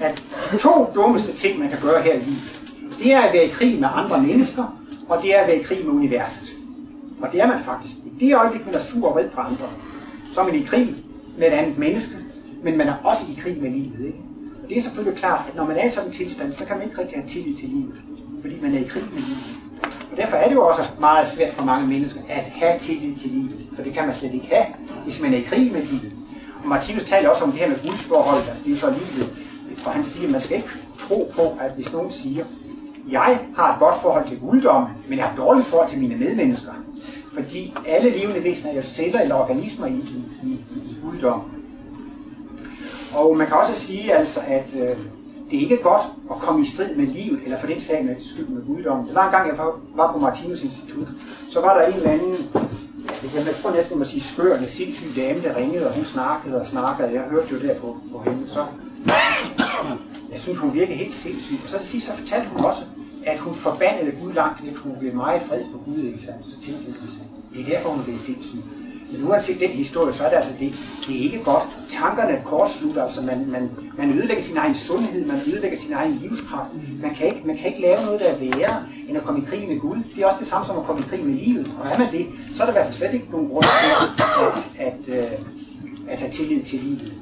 at 0.00 0.22
to 0.58 0.90
dummeste 0.94 1.32
ting, 1.32 1.58
man 1.58 1.68
kan 1.68 1.78
gøre 1.82 2.02
her 2.02 2.14
i 2.14 2.20
livet, 2.20 2.57
det 2.98 3.12
er 3.12 3.20
at 3.20 3.32
være 3.32 3.44
i 3.44 3.48
krig 3.48 3.80
med 3.80 3.88
andre 3.94 4.22
mennesker, 4.22 4.78
og 5.08 5.22
det 5.22 5.36
er 5.36 5.40
at 5.40 5.46
være 5.46 5.56
i 5.56 5.62
krig 5.62 5.84
med 5.84 5.92
universet. 5.92 6.52
Og 7.20 7.32
det 7.32 7.40
er 7.40 7.46
man 7.46 7.58
faktisk. 7.58 7.94
I 7.96 8.12
det 8.20 8.36
øjeblik, 8.36 8.66
man 8.66 8.74
er 8.74 8.78
sur 8.78 9.08
og 9.08 9.14
vred 9.14 9.28
på 9.28 9.40
andre, 9.40 9.68
så 10.32 10.40
er 10.40 10.44
man 10.44 10.54
i 10.54 10.62
krig 10.62 10.96
med 11.38 11.46
et 11.46 11.52
andet 11.52 11.78
menneske, 11.78 12.16
men 12.62 12.78
man 12.78 12.88
er 12.88 12.94
også 13.04 13.22
i 13.30 13.40
krig 13.40 13.62
med 13.62 13.70
livet. 13.70 14.06
Ikke? 14.06 14.18
Og 14.62 14.68
det 14.68 14.78
er 14.78 14.82
selvfølgelig 14.82 15.18
klart, 15.18 15.40
at 15.48 15.56
når 15.56 15.66
man 15.66 15.76
er 15.76 15.86
i 15.86 15.90
sådan 15.90 16.08
en 16.08 16.14
tilstand, 16.14 16.52
så 16.52 16.64
kan 16.64 16.76
man 16.76 16.88
ikke 16.88 17.00
rigtig 17.00 17.18
have 17.18 17.28
tillid 17.28 17.54
til 17.54 17.68
livet, 17.68 17.94
fordi 18.40 18.54
man 18.62 18.74
er 18.74 18.78
i 18.78 18.88
krig 18.88 19.02
med 19.02 19.18
livet. 19.18 19.58
Og 20.10 20.16
derfor 20.16 20.36
er 20.36 20.48
det 20.48 20.54
jo 20.54 20.66
også 20.66 20.82
meget 21.00 21.26
svært 21.26 21.50
for 21.50 21.64
mange 21.64 21.88
mennesker 21.88 22.20
at 22.28 22.46
have 22.46 22.78
tillid 22.78 23.16
til 23.16 23.30
livet, 23.30 23.66
for 23.74 23.82
det 23.82 23.92
kan 23.92 24.06
man 24.06 24.14
slet 24.14 24.34
ikke 24.34 24.46
have, 24.46 24.66
hvis 25.04 25.22
man 25.22 25.34
er 25.34 25.38
i 25.38 25.42
krig 25.42 25.72
med 25.72 25.82
livet. 25.82 26.12
Og 26.62 26.68
Martinus 26.68 27.04
taler 27.04 27.28
også 27.28 27.44
om 27.44 27.50
det 27.50 27.60
her 27.60 27.68
med 27.68 27.78
gudsforhold, 27.86 28.48
altså 28.48 28.64
det 28.64 28.72
er 28.72 28.76
så 28.76 28.90
livet, 28.90 29.30
og 29.84 29.92
han 29.92 30.04
siger, 30.04 30.26
at 30.26 30.32
man 30.32 30.40
skal 30.40 30.56
ikke 30.56 30.68
tro 30.98 31.32
på, 31.34 31.42
at 31.60 31.72
hvis 31.76 31.92
nogen 31.92 32.10
siger, 32.10 32.44
jeg 33.10 33.40
har 33.56 33.72
et 33.72 33.78
godt 33.78 33.96
forhold 34.02 34.28
til 34.28 34.38
guddommen, 34.40 34.90
men 35.08 35.18
jeg 35.18 35.26
har 35.26 35.32
et 35.32 35.38
dårligt 35.38 35.66
forhold 35.66 35.88
til 35.88 35.98
mine 35.98 36.16
medmennesker. 36.16 36.72
Fordi 37.34 37.74
alle 37.86 38.10
levende 38.10 38.44
væsener 38.44 38.72
er 38.72 38.76
jo 38.76 38.82
celler 38.82 39.20
eller 39.20 39.34
organismer 39.34 39.86
i, 39.86 39.90
i, 39.90 40.24
i, 40.42 40.52
i 40.74 40.96
guddommen. 41.02 41.58
Og 43.14 43.36
man 43.36 43.46
kan 43.46 43.56
også 43.56 43.74
sige 43.74 44.12
altså, 44.14 44.40
at 44.46 44.76
øh, 44.76 44.96
det 45.50 45.56
er 45.58 45.62
ikke 45.62 45.76
godt 45.82 46.02
at 46.30 46.36
komme 46.36 46.62
i 46.62 46.64
strid 46.64 46.96
med 46.96 47.06
livet, 47.06 47.40
eller 47.44 47.60
for 47.60 47.66
den 47.66 47.80
sag 47.80 48.04
med 48.04 48.14
skyld 48.20 48.46
med 48.46 48.66
guddommen. 48.66 49.06
Det 49.06 49.14
var 49.14 49.24
en 49.24 49.30
gang, 49.30 49.48
jeg 49.48 49.58
var 49.94 50.12
på 50.12 50.18
Martinus 50.18 50.62
Institut, 50.62 51.08
så 51.50 51.60
var 51.60 51.78
der 51.78 51.86
en 51.86 51.94
eller 51.94 52.10
anden, 52.10 52.34
jeg, 53.22 53.44
kan 53.44 53.54
tror 53.62 53.70
næsten, 53.70 53.98
man 53.98 54.06
sige 54.06 54.20
skør 54.20 54.54
eller 54.54 54.68
sindssyg 54.68 55.16
dame, 55.16 55.42
der 55.42 55.56
ringede, 55.56 55.86
og 55.86 55.94
hun 55.94 56.04
snakkede 56.04 56.60
og 56.60 56.66
snakkede. 56.66 57.12
Jeg 57.12 57.22
hørte 57.22 57.48
jo 57.52 57.58
der 57.68 57.74
på, 57.74 57.96
på 58.12 58.22
hende, 58.30 58.48
så 58.48 58.64
jeg 60.30 60.38
synes, 60.38 60.58
hun 60.58 60.74
virkede 60.74 60.96
helt 60.96 61.14
sindssyg. 61.14 61.56
Og 61.64 61.70
så 61.70 61.78
til 61.78 61.86
sidst 61.86 62.06
så 62.06 62.12
fortalte 62.12 62.48
hun 62.48 62.64
også, 62.64 62.82
at 63.26 63.38
hun 63.38 63.54
forbandede 63.54 64.16
Gud 64.22 64.32
langt 64.32 64.64
lidt. 64.64 64.78
Hun 64.78 64.92
blev 64.98 65.14
meget 65.14 65.42
fred 65.48 65.62
på 65.72 65.78
Gud, 65.84 65.98
ikke 65.98 66.22
sandt? 66.22 66.46
Så 66.46 66.60
tænkte 66.60 66.84
jeg, 66.86 66.94
det 67.54 67.60
er 67.60 67.76
derfor, 67.76 67.90
hun 67.90 68.04
blev 68.04 68.18
sindssyg. 68.18 68.58
Men 69.12 69.28
uanset 69.28 69.60
den 69.60 69.70
historie, 69.70 70.12
så 70.12 70.24
er 70.24 70.28
det 70.28 70.36
altså 70.36 70.52
det, 70.60 70.72
det 71.06 71.16
er 71.16 71.20
ikke 71.20 71.38
godt. 71.44 71.62
Tankerne 71.88 72.42
kortslutter, 72.44 73.02
altså 73.02 73.22
man, 73.22 73.50
man, 73.50 73.70
man 73.98 74.18
ødelægger 74.18 74.42
sin 74.42 74.56
egen 74.56 74.74
sundhed, 74.74 75.26
man 75.26 75.40
ødelægger 75.46 75.78
sin 75.78 75.92
egen 75.92 76.12
livskraft. 76.12 76.68
Man 77.02 77.14
kan, 77.14 77.26
ikke, 77.26 77.42
man 77.44 77.56
kan 77.56 77.66
ikke 77.66 77.80
lave 77.80 78.04
noget, 78.04 78.20
der 78.20 78.26
er 78.26 78.38
værre, 78.38 78.84
end 79.08 79.16
at 79.16 79.24
komme 79.24 79.40
i 79.40 79.44
krig 79.44 79.68
med 79.68 79.80
Gud. 79.80 79.96
Det 80.14 80.22
er 80.22 80.26
også 80.26 80.38
det 80.38 80.46
samme 80.46 80.66
som 80.66 80.78
at 80.78 80.84
komme 80.84 81.02
i 81.02 81.08
krig 81.08 81.24
med 81.24 81.34
livet. 81.34 81.76
Og 81.80 81.88
er 81.90 81.98
man 81.98 82.12
det, 82.12 82.26
så 82.54 82.62
er 82.62 82.66
der 82.66 82.72
i 82.72 82.76
hvert 82.76 82.84
fald 82.84 82.94
slet 82.94 83.14
ikke 83.14 83.26
nogen 83.30 83.48
grund 83.48 83.64
til 83.64 83.90
at, 84.86 84.86
at, 84.86 85.08
at, 85.08 85.30
at 86.08 86.20
have 86.20 86.32
tillid 86.32 86.62
til 86.62 86.78
livet. 86.78 87.12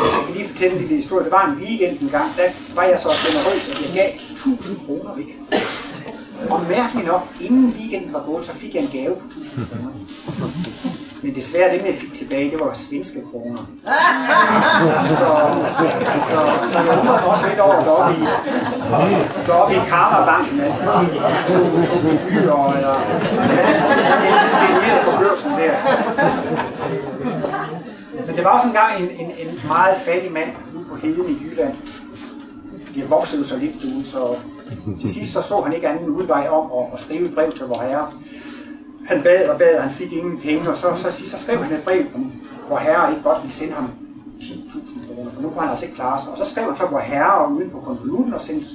Jeg 0.00 0.24
kan 0.26 0.34
lige 0.34 0.48
fortælle 0.48 0.74
en 0.74 0.80
lille 0.80 0.96
historie. 0.96 1.24
Det 1.24 1.32
var 1.32 1.46
en 1.46 1.56
weekend 1.62 2.00
en 2.00 2.08
gang, 2.08 2.36
der 2.36 2.48
var 2.74 2.82
jeg 2.82 2.98
så 2.98 3.08
generøs, 3.26 3.68
at 3.68 3.80
jeg 3.84 3.90
gav 3.94 4.10
1000 4.32 4.78
kroner 4.86 5.14
væk. 5.16 5.38
Og 6.50 6.60
mærkeligt 6.68 7.06
nok, 7.06 7.22
inden 7.40 7.74
weekenden 7.78 8.12
var 8.12 8.22
gået, 8.26 8.46
så 8.46 8.52
fik 8.52 8.74
jeg 8.74 8.82
en 8.82 8.88
gave 8.92 9.14
på 9.16 9.26
1000 9.26 9.66
kroner. 9.70 9.92
Men 11.22 11.34
desværre, 11.34 11.72
det 11.72 11.86
jeg 11.86 11.94
fik 11.94 12.14
tilbage, 12.14 12.50
det 12.50 12.60
var 12.60 12.72
svenske 12.74 13.18
kroner. 13.30 13.62
Så, 15.08 15.28
så, 16.28 16.36
så 16.70 16.78
jeg 16.78 16.88
undrer 16.88 17.04
mig 17.04 17.24
også 17.24 17.48
lidt 17.48 17.60
over 17.60 17.84
deroppe 17.84 18.14
i, 18.20 18.24
deroppe 19.46 19.74
i 19.74 19.78
Karma-banken, 19.88 20.60
altså 20.60 20.82
to, 21.48 21.58
to 21.58 21.82
tog 21.86 22.00
gebyrer, 22.02 22.72
eller 22.76 22.94
er 24.38 24.46
spekulerede 24.52 25.04
på 25.04 25.10
børsen 25.22 25.50
der. 25.50 25.74
Men 28.32 28.36
det 28.36 28.44
var 28.44 28.50
også 28.50 28.68
engang 28.68 29.02
en, 29.02 29.10
en, 29.10 29.48
en 29.48 29.60
meget 29.68 29.96
fattig 29.96 30.32
mand 30.32 30.50
ude 30.76 30.84
på 30.84 30.96
heden 30.96 31.30
i 31.30 31.44
Jylland. 31.44 31.74
Det 32.94 33.10
voksede 33.10 33.40
jo 33.40 33.46
så 33.46 33.56
lidt 33.56 33.76
ud, 33.76 34.04
så 34.04 34.36
til 35.00 35.14
sidst 35.14 35.32
så, 35.32 35.42
så 35.42 35.60
han 35.60 35.72
ikke 35.72 35.88
anden 35.88 36.08
udvej 36.08 36.48
om 36.48 36.66
at, 36.78 36.92
at 36.92 37.00
skrive 37.00 37.28
et 37.28 37.34
brev 37.34 37.52
til 37.52 37.66
vor 37.66 37.82
herre. 37.82 38.10
Han 39.06 39.22
bad 39.22 39.48
og 39.48 39.58
bad, 39.58 39.76
og 39.76 39.82
han 39.82 39.92
fik 39.92 40.12
ingen 40.12 40.40
penge, 40.40 40.70
og 40.70 40.76
så, 40.76 40.86
så, 40.96 41.10
så, 41.10 41.30
så 41.30 41.38
skrev 41.38 41.58
han 41.58 41.72
et 41.72 41.82
brev, 41.84 42.04
om 42.14 42.32
vor 42.68 42.76
herre 42.76 43.10
ikke 43.10 43.22
godt 43.22 43.42
ville 43.42 43.54
sende 43.54 43.72
ham 43.72 43.90
10.000 44.40 45.14
kroner, 45.14 45.30
for 45.30 45.42
nu 45.42 45.48
kunne 45.48 45.60
han 45.60 45.70
altså 45.70 45.86
ikke 45.86 45.96
klare 45.96 46.20
sig. 46.22 46.30
Og 46.30 46.38
så 46.38 46.44
skrev 46.44 46.64
han 46.64 46.76
så 46.76 46.86
vor 46.90 46.98
herre 46.98 47.52
uden 47.52 47.70
på 47.70 47.80
konvolutten 47.80 48.34
og 48.34 48.40
sendte 48.40 48.66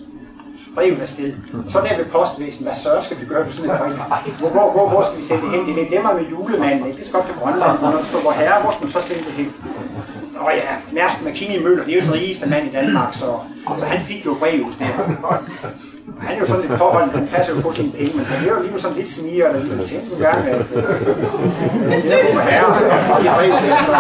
brevet 0.78 1.02
afsted. 1.02 1.34
Og 1.66 1.72
så 1.72 1.78
der 1.86 1.98
ved 1.98 2.06
postvæsen, 2.06 2.64
hvad 2.66 2.76
så 2.76 2.92
skal 3.02 3.18
vi 3.22 3.26
gøre 3.26 3.46
på 3.46 3.52
sådan 3.52 3.72
en 3.72 3.78
brev? 3.78 4.34
Hvor, 4.40 4.50
hvor, 4.50 4.72
hvor, 4.76 4.90
hvor 4.90 5.02
skal 5.08 5.18
vi 5.18 5.24
sende 5.30 5.42
det 5.44 5.52
hen? 5.52 5.62
Det 5.66 5.72
er 5.74 5.80
lidt 5.82 5.92
nemmere 5.92 6.14
med 6.20 6.26
julemanden, 6.34 6.86
ikke? 6.88 6.98
Det 6.98 7.06
skal 7.06 7.20
op 7.20 7.26
til 7.26 7.36
Grønland, 7.42 7.78
og 7.84 7.92
når 7.92 7.98
det 7.98 8.08
står 8.12 8.22
vor 8.28 8.32
herre, 8.32 8.62
hvor 8.62 8.72
skal 8.72 8.84
man 8.86 8.92
så 8.98 9.02
sende 9.10 9.24
det 9.28 9.34
hen? 9.40 9.50
Nå 10.36 10.42
ja, 10.50 10.74
Mærsk 10.98 11.18
McKinney 11.26 11.60
Møller, 11.64 11.84
det 11.86 11.92
er 11.94 12.00
jo 12.02 12.06
den 12.08 12.14
rigeste 12.14 12.50
mand 12.50 12.64
i 12.70 12.72
Danmark, 12.80 13.14
så 13.22 13.30
Så 13.78 13.86
han 13.86 14.02
fik 14.10 14.26
jo 14.26 14.34
brevet 14.42 14.74
der. 14.80 14.86
Han 16.26 16.36
er 16.36 16.40
jo 16.40 16.46
sådan 16.46 16.62
lidt 16.66 16.80
påholdt, 16.80 17.12
han 17.14 17.28
passer 17.28 17.56
jo 17.56 17.62
på 17.62 17.72
sine 17.72 17.92
penge, 17.92 18.12
men 18.18 18.26
han 18.26 18.50
er 18.50 18.54
jo 18.56 18.62
lige 18.62 18.80
sådan 18.80 18.98
lidt 18.98 19.10
sniger, 19.10 19.54
der 19.54 19.60
lidt 19.60 19.86
tændt 19.86 20.14
en 20.14 20.20
gang, 20.20 20.48
at 20.48 20.70
det 22.04 22.14
er 22.14 22.34
jo 22.34 22.40
herre, 22.40 22.80
så 22.80 22.86
var 23.10 23.20
de 23.20 23.30
brevet 23.38 23.62
der. 23.66 23.78
Så, 23.90 23.96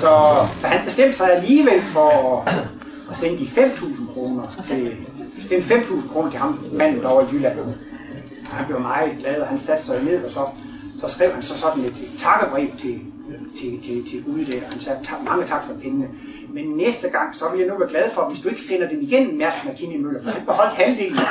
så, 0.00 0.12
så 0.60 0.66
han 0.66 0.80
bestemte 0.84 1.16
sig 1.16 1.32
alligevel 1.36 1.82
for 1.82 2.44
at 3.10 3.16
sende 3.16 3.38
de 3.38 3.44
5.000 3.44 4.14
kroner 4.14 4.42
til, 4.64 4.96
sende 5.48 5.74
5.000 5.74 6.12
kroner 6.12 6.30
til 6.30 6.40
ham, 6.40 6.64
manden 6.72 7.04
over 7.04 7.22
i 7.22 7.24
Jylland. 7.32 7.58
Og 7.58 7.74
han 8.52 8.66
blev 8.66 8.80
meget 8.80 9.18
glad, 9.20 9.40
og 9.40 9.46
han 9.48 9.58
satte 9.58 9.84
sig 9.84 10.02
ned, 10.02 10.24
og 10.24 10.30
så, 10.30 10.40
så 11.00 11.08
skrev 11.08 11.32
han 11.32 11.42
så 11.42 11.58
sådan 11.58 11.84
et, 11.84 12.02
takkebrev 12.18 12.68
til, 12.78 13.00
til, 13.58 13.82
til, 13.82 14.10
til 14.10 14.24
Gud 14.24 14.44
der. 14.44 14.60
Han 14.70 14.80
sagde, 14.80 14.98
tak, 15.04 15.24
mange 15.24 15.46
tak 15.46 15.64
for 15.66 15.74
pengene. 15.82 16.08
Men 16.48 16.64
næste 16.64 17.08
gang, 17.08 17.34
så 17.34 17.44
vil 17.50 17.60
jeg 17.60 17.68
nu 17.68 17.78
være 17.78 17.88
glad 17.88 18.10
for, 18.10 18.28
hvis 18.28 18.40
du 18.40 18.48
ikke 18.48 18.60
sender 18.60 18.88
dem 18.88 19.00
igen, 19.00 19.38
Mærsk 19.38 19.56
McKinney 19.64 19.96
Møller, 19.96 20.22
for 20.22 20.30
han 20.30 20.44
beholdt 20.46 20.74
halvdelen 20.74 21.18
af 21.18 21.24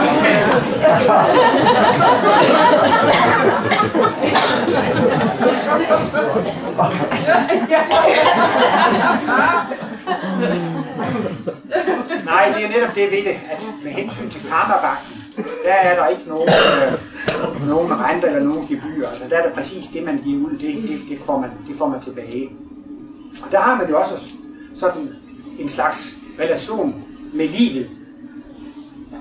Nej, 12.24 12.52
det 12.56 12.64
er 12.64 12.68
netop 12.68 12.94
det 12.94 13.10
ved 13.10 13.18
det, 13.18 13.36
at 13.50 13.64
med 13.84 13.92
hensyn 13.92 14.30
til 14.30 14.42
karmabanken, 14.48 15.24
der 15.64 15.72
er 15.72 15.96
der 15.96 16.06
ikke 16.06 16.22
nogen, 16.26 16.48
øh, 16.48 17.68
nogen 17.68 18.00
renter 18.00 18.28
eller 18.28 18.42
nogen 18.42 18.66
gebyr. 18.68 19.08
Altså, 19.08 19.28
der 19.30 19.36
er 19.36 19.42
det 19.42 19.52
præcis 19.52 19.86
det, 19.86 20.02
man 20.02 20.20
giver 20.24 20.46
ud, 20.46 20.50
det, 20.50 20.82
det, 20.88 21.00
det, 21.08 21.18
får 21.26 21.40
man, 21.40 21.50
det 21.68 21.78
får 21.78 21.88
man 21.88 22.00
tilbage. 22.00 22.50
Og 23.46 23.52
der 23.52 23.60
har 23.60 23.76
man 23.76 23.88
jo 23.88 23.98
også 24.00 24.34
sådan 24.76 25.10
en 25.58 25.68
slags 25.68 26.14
relation 26.40 27.04
med 27.32 27.48
livet. 27.48 27.88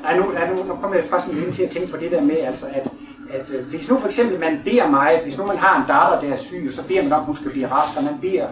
Nej, 0.04 0.18
nu, 0.18 0.24
er 0.24 0.50
nu, 0.50 0.64
nu 0.64 0.76
kommer 0.82 0.96
jeg 0.96 1.04
faktisk 1.04 1.34
lige 1.34 1.52
til 1.52 1.64
at 1.64 1.70
tænke 1.70 1.92
på 1.92 1.98
det 1.98 2.12
der 2.12 2.22
med, 2.22 2.38
altså 2.38 2.66
at, 2.66 2.88
at 3.34 3.50
øh, 3.50 3.66
hvis 3.66 3.90
nu 3.90 3.98
for 3.98 4.06
eksempel 4.08 4.40
man 4.40 4.62
beder 4.66 4.90
meget, 4.90 5.24
hvis 5.24 5.38
nu 5.38 5.46
man 5.46 5.58
har 5.58 5.82
en 5.82 5.88
datter, 5.88 6.28
der 6.28 6.34
er 6.34 6.38
syg, 6.38 6.64
og 6.68 6.74
så 6.74 6.88
beder 6.88 7.04
man 7.04 7.14
om, 7.14 7.20
at 7.20 7.26
hun 7.26 7.36
skal 7.36 7.52
blive 7.52 7.68
rask, 7.68 7.98
og 7.98 8.04
man 8.04 8.18
beder 8.22 8.48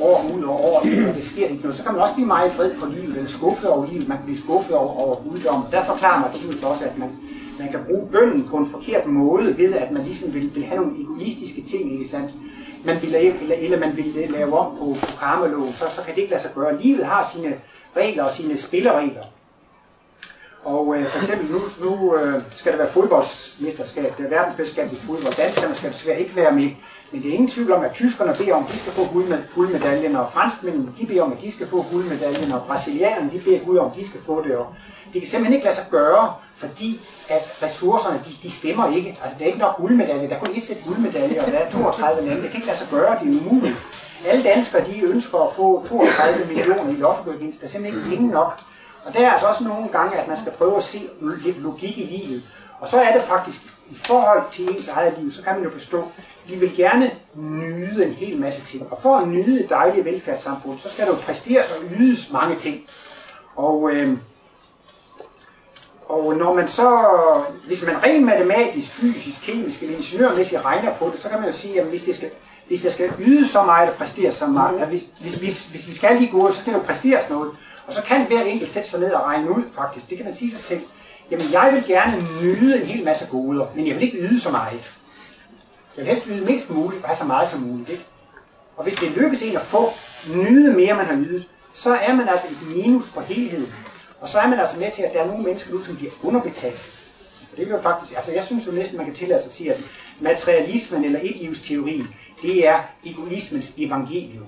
år 0.00 0.30
ud 0.34 0.42
og 0.42 0.64
år, 0.64 0.78
og 0.80 1.14
det 1.14 1.24
sker 1.24 1.46
ikke 1.46 1.62
noget, 1.62 1.74
så 1.74 1.82
kan 1.82 1.92
man 1.92 2.02
også 2.02 2.14
blive 2.14 2.26
meget 2.26 2.58
vred 2.58 2.72
på 2.80 2.86
livet, 2.86 3.16
eller 3.16 3.26
skuffet 3.26 3.70
over 3.70 3.86
livet, 3.86 4.08
man 4.08 4.16
kan 4.16 4.24
blive 4.24 4.38
skuffet 4.38 4.76
over, 4.76 5.00
over 5.02 5.14
guddom. 5.14 5.64
Der 5.70 5.84
forklarer 5.84 6.20
Martinus 6.20 6.62
også, 6.62 6.84
at 6.84 6.98
man, 6.98 7.10
man 7.58 7.68
kan 7.70 7.80
bruge 7.86 8.06
bønden 8.12 8.48
på 8.48 8.56
en 8.56 8.66
forkert 8.66 9.06
måde, 9.06 9.58
ved 9.58 9.72
at 9.74 9.90
man 9.90 10.02
ligesom 10.02 10.34
vil, 10.34 10.54
vil 10.54 10.64
have 10.64 10.80
nogle 10.80 11.00
egoistiske 11.02 11.62
ting, 11.62 11.92
ikke 11.92 12.08
sandt? 12.10 12.32
Man 12.84 12.96
vil 13.02 13.10
lave, 13.10 13.40
eller, 13.42 13.56
eller 13.58 13.78
man 13.78 13.96
vil 13.96 14.16
øh, 14.16 14.32
lave 14.32 14.58
om 14.58 14.76
på, 14.78 14.96
på 15.00 15.16
karmeloven, 15.20 15.72
så, 15.72 15.84
så 15.90 16.02
kan 16.04 16.14
det 16.14 16.20
ikke 16.20 16.30
lade 16.30 16.42
sig 16.42 16.50
gøre. 16.54 16.82
Livet 16.82 17.04
har 17.06 17.30
sine 17.34 17.54
regler 17.96 18.24
og 18.24 18.32
sine 18.32 18.56
spilleregler. 18.56 19.22
Og 20.64 20.96
øh, 20.96 21.06
for 21.06 21.18
eksempel 21.18 21.50
nu, 21.50 21.60
nu 21.84 22.16
øh, 22.16 22.42
skal 22.50 22.72
der 22.72 22.78
være 22.78 22.90
fodboldsmesterskab, 22.90 24.18
det 24.18 24.24
er 24.24 24.28
verdensmesterskab 24.28 24.92
i 24.92 24.96
fodbold. 24.96 25.34
Danskerne 25.36 25.74
skal 25.74 25.90
desværre 25.92 26.20
ikke 26.20 26.36
være 26.36 26.52
med. 26.52 26.70
Men 27.12 27.22
det 27.22 27.28
er 27.28 27.32
ingen 27.32 27.48
tvivl 27.48 27.72
om, 27.72 27.84
at 27.84 27.92
tyskerne 27.92 28.34
beder 28.38 28.54
om, 28.54 28.64
at 28.66 28.72
de 28.72 28.78
skal 28.78 28.92
få 28.92 29.08
guldmedaljen, 29.54 30.16
og 30.16 30.30
franskmændene 30.32 30.88
de 30.98 31.06
beder 31.06 31.22
om, 31.22 31.32
at 31.32 31.40
de 31.40 31.52
skal 31.52 31.66
få 31.66 31.86
guldmedaljen, 31.92 32.52
og 32.52 32.62
brasilianerne 32.66 33.30
de 33.32 33.40
beder 33.40 33.58
Gud 33.58 33.76
om, 33.76 33.90
at 33.90 33.96
de 33.96 34.06
skal 34.06 34.20
få 34.20 34.44
det. 34.44 34.56
Og 34.56 34.66
det 35.12 35.20
kan 35.20 35.28
simpelthen 35.28 35.54
ikke 35.54 35.64
lade 35.64 35.76
sig 35.76 35.84
gøre, 35.90 36.34
fordi 36.56 37.00
at 37.28 37.58
ressourcerne, 37.62 38.20
de, 38.26 38.30
de 38.42 38.50
stemmer 38.50 38.96
ikke. 38.96 39.18
Altså 39.22 39.36
det 39.38 39.44
er 39.44 39.46
ikke 39.46 39.58
nok 39.58 39.76
guldmedalje, 39.76 40.28
der 40.28 40.34
er 40.34 40.40
kun 40.40 40.56
et 40.56 40.62
sæt 40.62 40.76
guldmedalje, 40.86 41.40
og 41.40 41.52
der 41.52 41.58
er 41.58 41.70
32 41.70 42.28
lande. 42.28 42.42
Det 42.42 42.50
kan 42.50 42.58
ikke 42.58 42.66
lade 42.66 42.78
sig 42.78 42.88
gøre, 42.90 43.18
det 43.20 43.28
er 43.28 43.40
umuligt. 43.40 43.76
Alle 44.26 44.44
danskere, 44.44 44.84
de 44.84 45.02
ønsker 45.02 45.38
at 45.38 45.54
få 45.56 45.86
32 45.88 46.46
millioner 46.46 46.92
i 46.92 46.96
lottogevinst. 46.96 47.60
Der 47.60 47.66
er 47.66 47.70
simpelthen 47.70 48.02
ikke 48.02 48.16
penge 48.16 48.32
nok. 48.32 48.60
Og 49.04 49.14
der 49.14 49.20
er 49.26 49.30
altså 49.30 49.46
også 49.46 49.64
nogle 49.64 49.88
gange, 49.88 50.16
at 50.16 50.28
man 50.28 50.38
skal 50.38 50.52
prøve 50.52 50.76
at 50.76 50.82
se 50.82 51.08
lidt 51.44 51.62
logik 51.62 51.98
i 51.98 52.02
livet. 52.02 52.42
Og 52.80 52.88
så 52.88 53.00
er 53.00 53.12
det 53.12 53.22
faktisk, 53.22 53.62
i 53.90 53.94
forhold 53.94 54.42
til 54.50 54.76
ens 54.76 54.88
eget 54.88 55.14
liv, 55.18 55.30
så 55.30 55.42
kan 55.42 55.54
man 55.54 55.64
jo 55.64 55.70
forstå, 55.70 55.98
at 55.98 56.50
vi 56.50 56.54
vil 56.54 56.76
gerne 56.76 57.10
nyde 57.34 58.06
en 58.06 58.12
hel 58.12 58.40
masse 58.40 58.60
ting. 58.60 58.92
Og 58.92 58.98
for 59.02 59.16
at 59.16 59.28
nyde 59.28 59.64
et 59.64 59.70
dejligt 59.70 60.04
velfærdssamfund, 60.04 60.78
så 60.78 60.88
skal 60.88 61.06
der 61.06 61.10
jo 61.10 61.18
præsteres 61.18 61.72
og 61.72 61.84
ydes 61.98 62.32
mange 62.32 62.56
ting. 62.56 62.80
Og, 63.56 63.90
øh, 63.92 64.18
og 66.08 66.36
når 66.36 66.54
man 66.54 66.68
så, 66.68 66.98
hvis 67.66 67.86
man 67.86 68.02
rent 68.02 68.24
matematisk, 68.24 68.90
fysisk, 68.90 69.40
kemisk 69.42 69.82
eller 69.82 69.96
ingeniørmæssigt 69.96 70.64
regner 70.64 70.94
på 70.94 71.10
det, 71.12 71.18
så 71.18 71.28
kan 71.28 71.38
man 71.38 71.48
jo 71.48 71.52
sige, 71.52 71.80
at 71.80 71.86
hvis 71.86 72.02
det 72.02 72.14
skal, 72.14 72.30
hvis 72.66 72.82
der 72.82 72.90
skal 72.90 73.12
yde 73.18 73.48
så 73.48 73.62
meget 73.62 73.90
og 73.90 73.94
præsteres 73.94 74.34
så 74.34 74.46
meget, 74.46 74.80
at 74.80 74.88
hvis, 74.88 75.02
hvis, 75.20 75.34
hvis, 75.34 75.64
hvis 75.64 75.88
vi 75.88 75.94
skal 75.94 76.16
lige 76.16 76.30
gå, 76.30 76.50
så 76.50 76.60
skal 76.60 76.72
der 76.72 76.78
jo 76.78 76.84
præsteres 76.84 77.30
noget. 77.30 77.50
Og 77.86 77.94
så 77.94 78.02
kan 78.02 78.26
hver 78.26 78.42
enkelt 78.42 78.72
sætte 78.72 78.88
sig 78.88 79.00
ned 79.00 79.12
og 79.12 79.22
regne 79.22 79.50
ud, 79.50 79.62
faktisk. 79.74 80.08
Det 80.08 80.16
kan 80.16 80.26
man 80.26 80.34
sige 80.34 80.50
sig 80.50 80.60
selv. 80.60 80.82
Jamen, 81.30 81.46
jeg 81.52 81.70
vil 81.74 81.84
gerne 81.86 82.26
nyde 82.42 82.80
en 82.80 82.86
hel 82.86 83.04
masse 83.04 83.26
goder, 83.30 83.66
men 83.76 83.86
jeg 83.86 83.94
vil 83.94 84.02
ikke 84.02 84.18
yde 84.18 84.40
så 84.40 84.50
meget. 84.50 84.92
Jeg 85.96 86.04
vil 86.04 86.06
helst 86.06 86.26
yde 86.28 86.44
mindst 86.44 86.70
muligt 86.70 87.02
og 87.02 87.08
have 87.08 87.16
så 87.16 87.24
meget 87.24 87.48
som 87.48 87.60
muligt. 87.60 87.90
Ikke? 87.90 88.04
Og 88.76 88.82
hvis 88.82 88.94
det 88.94 89.10
lykkes 89.10 89.42
en 89.42 89.56
at 89.56 89.62
få 89.62 89.88
nyde 90.34 90.72
mere, 90.72 90.94
man 90.94 91.06
har 91.06 91.16
ydet, 91.16 91.48
så 91.72 91.94
er 91.94 92.14
man 92.14 92.28
altså 92.28 92.46
et 92.48 92.76
minus 92.76 93.08
for 93.08 93.20
helheden. 93.20 93.74
Og 94.20 94.28
så 94.28 94.38
er 94.38 94.46
man 94.46 94.60
altså 94.60 94.80
med 94.80 94.90
til, 94.90 95.02
at 95.02 95.12
der 95.12 95.22
er 95.22 95.26
nogle 95.26 95.42
mennesker 95.42 95.70
nu, 95.74 95.84
som 95.84 95.96
bliver 95.96 96.12
underbetalt. 96.22 96.80
Og 97.52 97.58
det 97.58 97.66
er 97.66 97.70
jo 97.70 97.80
faktisk, 97.80 98.12
altså 98.14 98.32
jeg 98.32 98.44
synes 98.44 98.66
jo 98.66 98.72
næsten, 98.72 98.96
man 98.96 99.06
kan 99.06 99.14
tillade 99.14 99.40
sig 99.40 99.48
at 99.48 99.52
sige, 99.52 99.74
at 99.74 99.80
materialismen 100.20 101.04
eller 101.04 101.20
etlivsteorien, 101.22 102.14
det 102.42 102.66
er 102.66 102.80
egoismens 103.04 103.72
evangelium. 103.78 104.46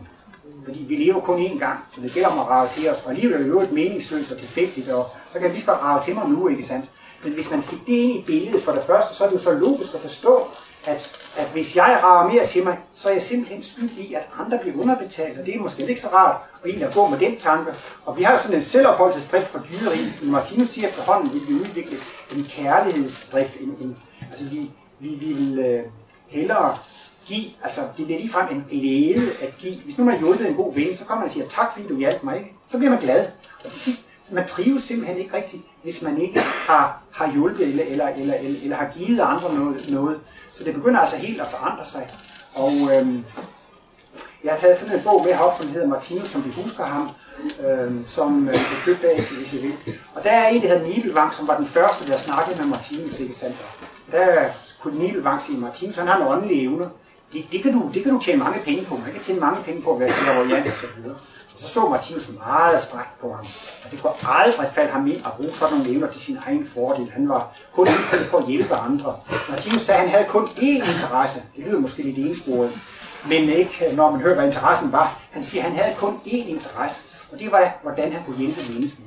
Fordi 0.65 0.85
vi 0.89 0.97
lever 0.97 1.21
kun 1.21 1.47
én 1.47 1.59
gang, 1.59 1.85
så 1.95 2.01
det 2.01 2.13
gælder 2.13 2.29
om 2.29 2.39
at 2.39 2.47
rave 2.47 2.69
til 2.77 2.91
os. 2.91 3.03
Og 3.05 3.11
alligevel 3.11 3.35
er 3.35 3.43
det 3.43 3.49
jo 3.49 3.61
et 3.61 3.73
meningsløst 3.73 4.33
og 4.33 4.39
tilfældigt, 4.39 4.89
og 4.89 5.07
så 5.27 5.33
kan 5.33 5.43
jeg 5.43 5.51
lige 5.51 5.61
så 5.61 5.67
godt 5.67 5.83
rave 5.83 6.03
til 6.03 6.15
mig 6.15 6.29
nu, 6.29 6.49
ikke 6.49 6.65
sandt? 6.65 6.91
Men 7.25 7.33
hvis 7.33 7.51
man 7.51 7.63
fik 7.63 7.87
det 7.87 7.93
ind 7.93 8.13
i 8.13 8.23
billedet 8.27 8.63
for 8.63 8.73
det 8.73 8.83
første, 8.83 9.15
så 9.15 9.25
er 9.25 9.29
det 9.29 9.35
jo 9.35 9.43
så 9.43 9.53
logisk 9.53 9.95
at 9.95 10.01
forstå, 10.01 10.47
at, 10.87 11.21
at 11.37 11.47
hvis 11.47 11.77
jeg 11.77 12.01
rager 12.03 12.33
mere 12.33 12.47
til 12.47 12.65
mig, 12.65 12.79
så 12.95 13.09
er 13.09 13.13
jeg 13.13 13.23
simpelthen 13.23 13.63
skyld 13.63 13.91
i, 13.91 14.15
at 14.15 14.29
andre 14.41 14.59
bliver 14.59 14.83
underbetalt, 14.83 15.39
og 15.39 15.47
det 15.47 15.55
er 15.57 15.61
måske 15.61 15.89
ikke 15.89 16.01
så 16.01 16.09
rart 16.09 16.37
at 16.63 16.69
egentlig 16.69 16.89
at 16.89 16.95
gå 16.95 17.09
med 17.09 17.19
den 17.19 17.37
tanke. 17.37 17.73
Og 18.07 18.19
vi 18.19 18.23
har 18.23 18.33
jo 18.33 18.39
sådan 18.39 18.57
en 18.57 18.63
selvopholdelsesdrift 18.63 19.49
for 19.49 19.59
dyreri. 19.59 20.13
Men 20.23 20.31
Martinus 20.31 20.69
siger 20.69 20.89
efterhånden, 20.89 21.29
at 21.29 21.35
vi 21.35 21.41
vil 21.49 21.61
udvikle 21.61 21.97
en 22.37 22.45
kærlighedsdrift. 22.45 23.61
En, 23.61 23.77
en, 23.81 23.99
altså 24.31 24.45
vi, 24.45 24.71
vi 25.01 25.09
vil 25.09 25.59
øh, 25.59 25.83
hellere 26.27 26.77
give, 27.27 27.45
altså 27.63 27.81
det 27.97 28.05
bliver 28.07 28.21
ligefrem 28.21 28.57
en 28.57 28.65
glæde 28.71 29.31
at 29.43 29.55
give. 29.59 29.77
Hvis 29.85 29.99
nu 29.99 30.05
man 30.05 30.15
har 30.15 30.21
hjulpet 30.21 30.49
en 30.49 30.55
god 30.55 30.75
ven, 30.75 30.97
så 30.97 31.05
kommer 31.05 31.21
man 31.21 31.29
og 31.29 31.33
siger, 31.33 31.49
tak 31.49 31.73
fordi 31.73 31.89
du 31.89 31.97
hjalp 31.97 32.23
mig, 32.23 32.39
ikke? 32.39 32.53
så 32.69 32.79
bliver 32.79 32.91
man 32.91 33.01
glad. 33.01 33.27
Og 33.65 33.71
til 33.71 33.81
sidst, 33.81 34.09
man 34.33 34.49
trives 34.49 34.83
simpelthen 34.83 35.19
ikke 35.19 35.37
rigtigt, 35.37 35.63
hvis 35.83 36.03
man 36.03 36.21
ikke 36.21 36.41
har, 36.41 37.03
har 37.11 37.33
hjulpet 37.33 37.69
eller, 37.69 37.85
eller, 37.85 38.09
eller, 38.09 38.35
eller, 38.35 38.61
eller 38.63 38.77
har 38.77 38.91
givet 38.99 39.21
andre 39.21 39.55
noget, 39.55 39.91
noget. 39.91 40.21
Så 40.55 40.65
det 40.65 40.75
begynder 40.75 41.01
altså 41.01 41.17
helt 41.17 41.41
at 41.41 41.47
forandre 41.51 41.85
sig. 41.85 42.09
Og 42.55 42.73
øhm, 42.73 43.25
jeg 44.45 44.53
har 44.53 44.59
taget 44.59 44.79
sådan 44.79 44.97
en 44.97 45.05
bog 45.05 45.23
med 45.25 45.35
herop, 45.35 45.63
som 45.63 45.71
hedder 45.71 45.87
Martinus, 45.87 46.29
som 46.29 46.45
vi 46.45 46.51
husker 46.63 46.85
ham, 46.85 47.11
øhm, 47.67 48.05
som 48.09 48.49
øh, 48.49 48.55
blev 48.55 48.79
købt 48.85 49.05
af, 49.05 49.23
hvis 49.39 49.53
I 49.53 49.59
vil. 49.59 49.73
Og 50.15 50.25
der 50.25 50.31
er 50.31 50.49
en, 50.49 50.63
der 50.63 50.69
hedder 50.69 50.87
Nibelvang, 50.87 51.35
som 51.35 51.49
var 51.49 51.57
den 51.57 51.67
første, 51.67 52.13
der 52.13 52.19
snakkede 52.19 52.57
med 52.63 52.67
Martinus, 52.67 53.21
ikke 53.21 53.35
sandt? 53.35 53.57
Der 54.13 54.49
kunne 54.81 54.99
Nibelvang 54.99 55.43
sige, 55.43 55.59
Martinus, 55.59 55.97
han 55.97 56.07
har 56.07 56.17
en 56.17 56.27
åndelig 56.27 56.65
evne. 56.67 56.91
Det, 57.35 57.47
det, 57.53 57.63
kan 57.63 57.73
du, 57.73 57.91
det 57.95 58.03
kan 58.03 58.13
du 58.13 58.19
tjene 58.19 58.39
mange 58.39 58.61
penge 58.65 58.85
på. 58.85 58.97
Man 58.97 59.13
kan 59.13 59.23
tjene 59.23 59.41
mange 59.41 59.63
penge 59.63 59.83
på 59.83 59.95
at 59.95 60.01
være 60.01 60.13
clairvoyant 60.13 60.67
og 60.67 60.73
så 60.73 60.87
videre. 60.97 61.17
Og 61.55 61.61
så 61.61 61.69
så 61.69 61.89
Martinus 61.89 62.31
meget 62.39 62.83
strækt 62.83 63.21
på 63.21 63.33
ham. 63.33 63.47
Og 63.85 63.91
det 63.91 64.03
kunne 64.03 64.13
aldrig 64.29 64.69
falde 64.75 64.93
ham 64.93 65.07
ind 65.07 65.17
at 65.17 65.33
bruge 65.33 65.51
sådan 65.51 65.77
nogle 65.77 65.93
evner 65.93 66.11
til 66.11 66.21
sin 66.21 66.39
egen 66.47 66.67
fordel. 66.67 67.11
Han 67.11 67.29
var 67.29 67.57
kun 67.73 67.87
indstillet 67.87 68.29
på 68.31 68.37
at 68.37 68.47
hjælpe 68.47 68.75
andre. 68.75 69.17
Martinus 69.51 69.81
sagde, 69.81 70.01
at 70.01 70.09
han 70.09 70.11
havde 70.11 70.29
kun 70.29 70.45
én 70.45 70.93
interesse. 70.93 71.43
Det 71.57 71.65
lyder 71.65 71.79
måske 71.79 72.03
lidt 72.03 72.19
ensporet. 72.19 72.73
Men 73.29 73.49
ikke, 73.49 73.93
når 73.93 74.11
man 74.11 74.21
hører, 74.21 74.35
hvad 74.35 74.47
interessen 74.47 74.93
var. 74.93 75.19
Han 75.31 75.45
siger, 75.45 75.65
at 75.65 75.71
han 75.71 75.79
havde 75.79 75.97
kun 75.97 76.21
én 76.27 76.47
interesse. 76.49 77.01
Og 77.33 77.39
det 77.39 77.53
var, 77.53 77.79
hvordan 77.83 78.13
han 78.13 78.23
kunne 78.25 78.37
hjælpe 78.37 78.61
mennesker. 78.73 79.03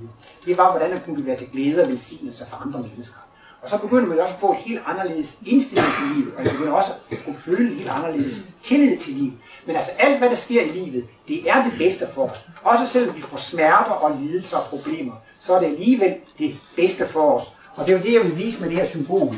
Det 0.45 0.57
var, 0.57 0.71
hvordan 0.71 0.91
han 0.91 1.01
kunne 1.05 1.25
være 1.25 1.37
til 1.37 1.47
glæde 1.53 1.83
og 1.83 1.89
velsignelse 1.89 2.45
for 2.49 2.57
andre 2.65 2.79
mennesker. 2.79 3.19
Og 3.67 3.71
så 3.71 3.77
begynder 3.77 4.07
man 4.07 4.19
også 4.19 4.33
at 4.33 4.39
få 4.39 4.51
et 4.51 4.57
helt 4.57 4.81
anderledes 4.85 5.37
indstilling 5.45 5.87
til 5.87 6.15
livet, 6.15 6.33
og 6.37 6.43
man 6.43 6.51
begynder 6.51 6.73
også 6.73 6.91
at 7.11 7.17
kunne 7.25 7.35
føle 7.35 7.75
helt 7.75 7.89
anderledes 7.89 8.41
tillid 8.63 8.97
til 8.97 9.13
livet. 9.13 9.33
Men 9.65 9.75
altså 9.75 9.91
alt, 9.99 10.17
hvad 10.17 10.29
der 10.29 10.35
sker 10.35 10.61
i 10.61 10.67
livet, 10.67 11.05
det 11.27 11.49
er 11.49 11.63
det 11.63 11.73
bedste 11.77 12.07
for 12.13 12.27
os. 12.27 12.45
Også 12.63 12.85
selvom 12.85 13.15
vi 13.15 13.21
får 13.21 13.37
smerter 13.37 13.91
og 13.91 14.17
lidelser 14.21 14.57
og 14.57 14.63
problemer, 14.63 15.13
så 15.39 15.53
er 15.53 15.59
det 15.59 15.65
alligevel 15.65 16.15
det 16.39 16.59
bedste 16.75 17.07
for 17.07 17.31
os. 17.31 17.43
Og 17.75 17.85
det 17.85 17.93
er 17.93 17.97
jo 17.97 18.03
det, 18.03 18.13
jeg 18.13 18.23
vil 18.23 18.37
vise 18.37 18.61
med 18.61 18.69
det 18.69 18.77
her 18.77 18.85
symbol. 18.85 19.35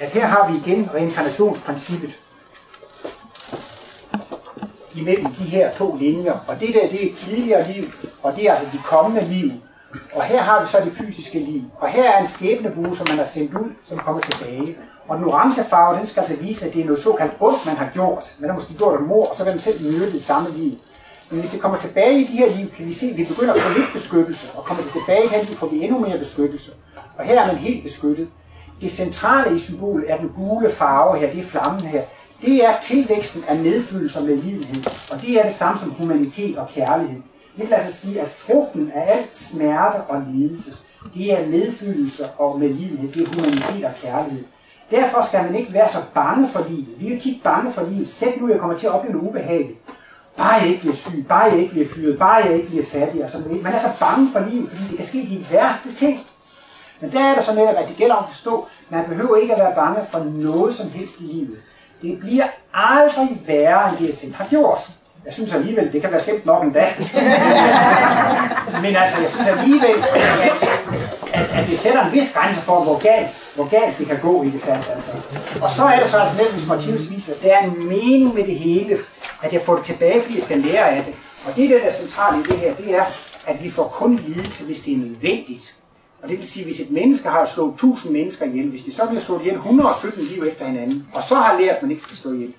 At 0.00 0.10
her 0.10 0.26
har 0.26 0.50
vi 0.50 0.58
igen 0.58 0.88
reinkarnationsprincippet 0.94 2.18
imellem 4.94 5.34
de 5.34 5.44
her 5.44 5.72
to 5.72 5.96
linjer. 5.96 6.38
Og 6.48 6.60
det 6.60 6.74
der, 6.74 6.88
det 6.88 7.06
er 7.06 7.10
et 7.10 7.16
tidligere 7.16 7.72
liv, 7.72 7.84
og 8.22 8.36
det 8.36 8.46
er 8.46 8.50
altså 8.50 8.66
de 8.72 8.78
kommende 8.84 9.28
liv. 9.28 9.50
Og 10.14 10.22
her 10.22 10.42
har 10.42 10.60
vi 10.62 10.68
så 10.68 10.80
det 10.84 10.92
fysiske 10.92 11.38
liv. 11.38 11.62
Og 11.78 11.88
her 11.88 12.10
er 12.10 12.20
en 12.20 12.26
skæbnebue, 12.26 12.96
som 12.96 13.06
man 13.08 13.18
har 13.18 13.24
sendt 13.24 13.54
ud, 13.54 13.70
som 13.88 13.98
kommer 13.98 14.20
tilbage. 14.20 14.76
Og 15.08 15.18
den 15.18 15.24
orange 15.24 15.64
farve, 15.64 15.98
den 15.98 16.06
skal 16.06 16.20
altså 16.20 16.36
vise, 16.36 16.66
at 16.66 16.74
det 16.74 16.80
er 16.80 16.84
noget 16.84 17.02
såkaldt 17.02 17.34
ondt, 17.40 17.66
man 17.66 17.76
har 17.76 17.90
gjort. 17.92 18.34
Man 18.38 18.50
har 18.50 18.54
måske 18.54 18.74
gjort 18.74 19.00
et 19.00 19.06
mor, 19.06 19.26
og 19.26 19.36
så 19.36 19.44
vil 19.44 19.52
man 19.52 19.60
selv 19.60 19.82
myrde 19.82 20.12
det 20.12 20.22
samme 20.22 20.48
liv. 20.50 20.72
Men 21.30 21.40
hvis 21.40 21.50
det 21.50 21.60
kommer 21.60 21.78
tilbage 21.78 22.20
i 22.20 22.24
de 22.24 22.36
her 22.36 22.56
liv, 22.56 22.70
kan 22.70 22.86
vi 22.86 22.92
se, 22.92 23.06
at 23.06 23.16
vi 23.16 23.24
begynder 23.24 23.54
at 23.54 23.60
få 23.60 23.78
lidt 23.78 23.92
beskyttelse, 23.92 24.50
og 24.54 24.64
kommer 24.64 24.82
det 24.82 24.92
tilbage 24.92 25.24
i 25.24 25.28
her 25.28 25.44
liv, 25.44 25.56
får 25.56 25.66
vi 25.66 25.82
endnu 25.84 25.98
mere 25.98 26.18
beskyttelse. 26.18 26.72
Og 27.18 27.24
her 27.24 27.42
er 27.42 27.46
man 27.46 27.56
helt 27.56 27.82
beskyttet. 27.82 28.28
Det 28.80 28.90
centrale 28.90 29.56
i 29.56 29.58
symbolet 29.58 30.10
er 30.10 30.16
den 30.16 30.28
gule 30.28 30.70
farve 30.70 31.18
her, 31.18 31.30
det 31.30 31.38
er 31.38 31.48
flammen 31.48 31.80
her. 31.82 32.02
Det 32.42 32.64
er 32.64 32.80
tilvæksten 32.80 33.44
af 33.48 33.56
medfølelser 33.56 34.20
med 34.20 34.36
lidenhed, 34.36 34.84
og 35.12 35.20
det 35.20 35.30
er 35.30 35.42
det 35.42 35.52
samme 35.52 35.80
som 35.80 35.90
humanitet 35.90 36.58
og 36.58 36.68
kærlighed. 36.68 37.20
Det 37.56 37.68
vil 37.68 37.74
altså 37.74 38.00
sige, 38.00 38.20
at 38.20 38.28
frugten 38.28 38.92
af 38.94 39.16
alt 39.16 39.36
smerte 39.36 39.96
og 39.96 40.22
lidelse, 40.32 40.70
det 41.14 41.32
er 41.32 41.46
medfølelse 41.46 42.28
og 42.38 42.58
medlidenhed, 42.58 43.12
det 43.12 43.22
er 43.22 43.34
humanitet 43.34 43.84
og 43.84 43.92
kærlighed. 44.02 44.44
Derfor 44.90 45.26
skal 45.26 45.44
man 45.44 45.54
ikke 45.54 45.72
være 45.72 45.88
så 45.88 45.98
bange 46.14 46.48
for 46.48 46.64
livet. 46.68 46.88
Vi 46.98 47.06
er 47.08 47.14
jo 47.14 47.20
tit 47.20 47.42
bange 47.42 47.72
for 47.72 47.82
livet. 47.82 48.08
Selv 48.08 48.40
nu, 48.40 48.48
jeg 48.48 48.60
kommer 48.60 48.76
til 48.76 48.86
at 48.86 48.92
opleve 48.92 49.14
noget 49.14 49.28
ubehageligt. 49.28 49.78
Bare 50.36 50.52
jeg 50.52 50.66
ikke 50.66 50.80
bliver 50.80 50.94
syg, 50.94 51.26
bare 51.28 51.42
jeg 51.42 51.58
ikke 51.58 51.70
bliver 51.70 51.86
fyret, 51.94 52.18
bare 52.18 52.34
jeg 52.34 52.54
ikke 52.54 52.68
bliver 52.68 52.84
fattig. 52.84 53.22
Altså, 53.22 53.38
man 53.62 53.72
er 53.72 53.78
så 53.78 53.90
bange 54.00 54.30
for 54.32 54.40
livet, 54.50 54.68
fordi 54.68 54.88
det 54.88 54.96
kan 54.96 55.06
ske 55.06 55.18
de 55.18 55.46
værste 55.50 55.94
ting. 55.94 56.20
Men 57.00 57.12
der 57.12 57.20
er 57.20 57.34
der 57.34 57.42
så 57.42 57.54
netop, 57.54 57.74
at 57.74 57.88
det 57.88 57.96
gælder 57.96 58.14
om 58.14 58.24
at 58.24 58.30
forstå, 58.30 58.66
man 58.90 59.04
behøver 59.08 59.36
ikke 59.36 59.54
at 59.54 59.60
være 59.60 59.74
bange 59.74 60.00
for 60.10 60.18
noget 60.18 60.74
som 60.74 60.90
helst 60.90 61.20
i 61.20 61.24
livet. 61.24 61.58
Det 62.02 62.20
bliver 62.20 62.46
aldrig 62.74 63.42
værre, 63.46 63.88
end 63.88 63.98
det 63.98 64.06
jeg 64.06 64.14
selv 64.14 64.34
har 64.34 64.46
gjort. 64.50 64.95
Jeg 65.26 65.34
synes 65.34 65.52
alligevel, 65.54 65.92
det 65.92 66.00
kan 66.00 66.10
være 66.10 66.20
skæmt 66.20 66.46
nok 66.46 66.62
en 66.62 66.72
dag. 66.72 66.96
Men 68.84 68.96
altså, 68.96 69.20
jeg 69.20 69.30
synes 69.30 69.48
alligevel, 69.48 70.04
at, 70.42 70.68
at, 71.32 71.50
at 71.50 71.68
det 71.68 71.78
sætter 71.78 72.06
en 72.06 72.12
vis 72.12 72.32
grænse 72.32 72.60
for, 72.60 72.80
hvor 72.84 72.98
galt, 72.98 73.30
hvor 73.54 73.68
galt 73.68 73.98
det 73.98 74.06
kan 74.06 74.18
gå, 74.22 74.42
ikke 74.42 74.58
sandt? 74.58 74.90
Altså. 74.94 75.10
Og 75.62 75.70
så 75.70 75.84
er 75.84 76.00
det 76.00 76.08
så 76.08 76.18
altså 76.18 76.36
netop, 76.36 76.52
hvis 76.52 76.66
Martinus 76.68 77.10
viser, 77.10 77.32
at 77.34 77.42
der 77.42 77.52
er 77.52 77.64
en 77.64 77.88
mening 77.88 78.34
med 78.34 78.46
det 78.46 78.56
hele, 78.56 78.98
at 79.42 79.52
jeg 79.52 79.60
får 79.62 79.76
det 79.76 79.84
tilbage, 79.84 80.22
fordi 80.22 80.34
jeg 80.34 80.42
skal 80.42 80.58
lære 80.58 80.90
af 80.90 81.04
det. 81.04 81.14
Og 81.46 81.56
det 81.56 81.64
er 81.64 81.68
det, 81.68 81.80
der 81.82 81.88
er 81.88 81.92
centralt 81.92 82.46
i 82.46 82.50
det 82.50 82.58
her, 82.58 82.74
det 82.74 82.94
er, 82.94 83.04
at 83.46 83.64
vi 83.64 83.70
får 83.70 83.88
kun 83.88 84.20
lidelse, 84.26 84.64
hvis 84.64 84.80
det 84.80 84.92
er 84.92 84.98
nødvendigt. 84.98 85.74
Og 86.22 86.28
det 86.28 86.38
vil 86.38 86.46
sige, 86.46 86.64
hvis 86.64 86.80
et 86.80 86.90
menneske 86.90 87.28
har 87.28 87.44
slået 87.44 87.72
1000 87.72 88.12
mennesker 88.12 88.46
ihjel, 88.46 88.68
hvis 88.68 88.82
de 88.82 88.92
så 88.92 89.06
bliver 89.06 89.20
slået 89.20 89.40
ihjel 89.40 89.54
117 89.54 90.24
liv 90.24 90.44
efter 90.48 90.64
hinanden, 90.66 91.06
og 91.14 91.22
så 91.22 91.34
har 91.34 91.60
lært, 91.60 91.76
at 91.76 91.82
man 91.82 91.90
ikke 91.90 92.02
skal 92.02 92.16
slå 92.16 92.32
ihjel, 92.32 92.52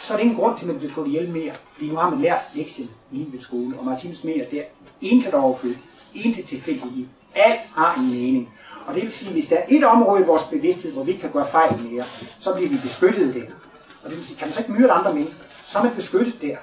så 0.00 0.12
er 0.12 0.16
det 0.16 0.24
ingen 0.24 0.38
grund 0.38 0.58
til, 0.58 0.64
at 0.64 0.68
man 0.68 0.78
bliver 0.78 0.92
slået 0.92 1.06
ihjel 1.08 1.30
mere. 1.30 1.52
Fordi 1.72 1.88
nu 1.88 1.96
har 1.96 2.10
man 2.10 2.20
lært 2.20 2.40
lektien 2.54 2.90
i 3.12 3.16
livets 3.16 3.44
skole, 3.44 3.78
og 3.78 3.84
Martinus 3.84 4.24
mener, 4.24 4.44
at 4.44 4.50
det 4.50 4.58
er 4.58 4.64
intet 5.00 5.34
overflødigt, 5.34 5.80
intet 6.14 6.44
tilfældigt. 6.46 7.08
Alt 7.34 7.60
har 7.76 7.94
en 7.94 8.10
mening. 8.10 8.48
Og 8.86 8.94
det 8.94 9.02
vil 9.02 9.12
sige, 9.12 9.28
at 9.28 9.34
hvis 9.34 9.46
der 9.46 9.56
er 9.56 9.64
et 9.68 9.84
område 9.84 10.22
i 10.22 10.24
vores 10.24 10.42
bevidsthed, 10.42 10.92
hvor 10.92 11.02
vi 11.02 11.10
ikke 11.10 11.20
kan 11.20 11.30
gøre 11.30 11.46
fejl 11.46 11.78
mere, 11.78 12.02
så 12.40 12.54
bliver 12.54 12.70
vi 12.70 12.76
beskyttet 12.82 13.34
der. 13.34 13.46
Og 14.04 14.10
det 14.10 14.18
vil 14.18 14.26
sige, 14.26 14.38
kan 14.38 14.46
man 14.48 14.52
så 14.52 14.60
ikke 14.60 14.72
myrde 14.72 14.92
andre 14.92 15.14
mennesker, 15.14 15.42
så 15.66 15.78
er 15.78 15.82
man 15.82 15.94
beskyttet 15.94 16.42
der. 16.42 16.56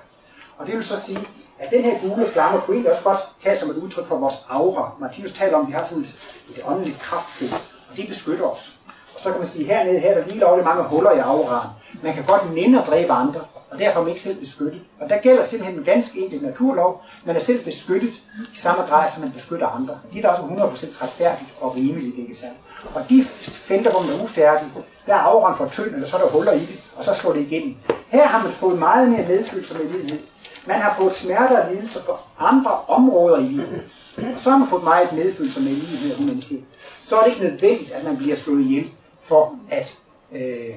Og 0.58 0.68
det 0.68 0.76
vil 0.76 0.84
så 0.84 1.02
sige, 1.02 1.20
at 1.60 1.72
den 1.72 1.84
her 1.84 2.00
gule 2.00 2.28
flamme 2.28 2.62
kunne 2.62 2.76
egentlig 2.76 2.92
også 2.92 3.04
godt 3.04 3.20
tage 3.42 3.58
som 3.58 3.70
et 3.70 3.76
udtryk 3.76 4.06
for 4.06 4.18
vores 4.18 4.36
aura. 4.50 4.92
Martinus 5.00 5.32
taler 5.32 5.58
om, 5.58 5.62
at 5.62 5.68
vi 5.68 5.74
har 5.74 5.84
sådan 5.84 6.04
et, 6.04 6.16
et 6.50 6.62
åndeligt 6.66 7.00
kraftfelt, 7.00 7.54
og 7.90 7.98
det 7.98 8.08
beskytter 8.08 8.46
os. 8.46 8.74
Og 9.16 9.22
så 9.22 9.30
kan 9.32 9.40
man 9.40 9.48
sige, 9.48 9.72
at 9.72 9.78
hernede 9.78 10.00
her, 10.00 10.14
der 10.14 10.26
lige 10.26 10.40
lovligt 10.40 10.66
mange 10.66 10.84
huller 10.84 11.12
i 11.12 11.18
auraen. 11.20 11.70
Man 12.04 12.14
kan 12.14 12.24
godt 12.24 12.56
nænde 12.56 12.82
at 12.82 12.88
dræbe 12.88 13.12
andre, 13.12 13.40
og 13.72 13.80
derfor 13.80 14.00
er 14.00 14.04
man 14.04 14.10
ikke 14.10 14.22
selv 14.22 14.40
beskyttet. 14.40 14.82
Og 15.00 15.10
der 15.10 15.18
gælder 15.18 15.44
simpelthen 15.44 15.80
en 15.80 15.86
ganske 15.86 16.20
enkelt 16.20 16.42
naturlov. 16.44 17.04
Man 17.26 17.36
er 17.36 17.40
selv 17.40 17.64
beskyttet 17.64 18.14
i 18.54 18.58
samme 18.58 18.84
grad, 18.84 19.12
som 19.14 19.22
man 19.24 19.32
beskytter 19.32 19.68
andre. 19.68 20.00
Det 20.14 20.18
er 20.18 20.22
da 20.22 20.28
også 20.28 20.42
100% 20.42 21.04
retfærdigt 21.04 21.50
og 21.62 21.76
rimeligt, 21.76 22.18
ikke 22.18 22.36
sandt? 22.36 22.58
Og 22.96 23.02
de 23.10 23.24
felter, 23.52 23.92
hvor 23.92 24.02
man 24.02 24.20
er 24.20 24.24
ufærdig, 24.24 24.68
der 25.08 25.14
er 25.14 25.20
auraen 25.20 25.58
for 25.58 25.68
tynd, 25.68 25.94
eller 25.94 26.08
så 26.08 26.18
er 26.18 26.22
der 26.22 26.30
huller 26.30 26.52
i 26.52 26.60
det, 26.60 26.80
og 26.98 27.04
så 27.04 27.14
slår 27.14 27.34
det 27.34 27.42
igennem. 27.42 27.76
Her 28.08 28.28
har 28.28 28.44
man 28.44 28.52
fået 28.52 28.80
meget 28.80 29.10
mere 29.10 29.28
medfølelse 29.28 29.78
med 29.78 29.86
livet. 29.86 30.22
Man 30.66 30.82
har 30.82 30.96
fået 30.98 31.14
smerter 31.14 31.64
og 31.64 31.74
lidelser 31.74 32.02
på 32.04 32.12
andre 32.40 32.72
områder 32.88 33.38
i 33.38 33.44
livet. 33.44 33.84
Og 34.18 34.40
så 34.40 34.50
har 34.50 34.58
man 34.58 34.68
fået 34.68 34.84
meget 34.84 35.14
medfølelse 35.14 35.60
med 35.60 35.70
livet 35.70 36.14
og 36.14 36.22
humanitet. 36.22 36.64
Så 37.06 37.16
er 37.18 37.22
det 37.22 37.30
ikke 37.30 37.44
nødvendigt, 37.44 37.92
at 37.92 38.04
man 38.04 38.18
bliver 38.18 38.36
slået 38.36 38.62
ihjel 38.62 38.90
for 39.24 39.56
at, 39.70 39.98
øh, 40.32 40.76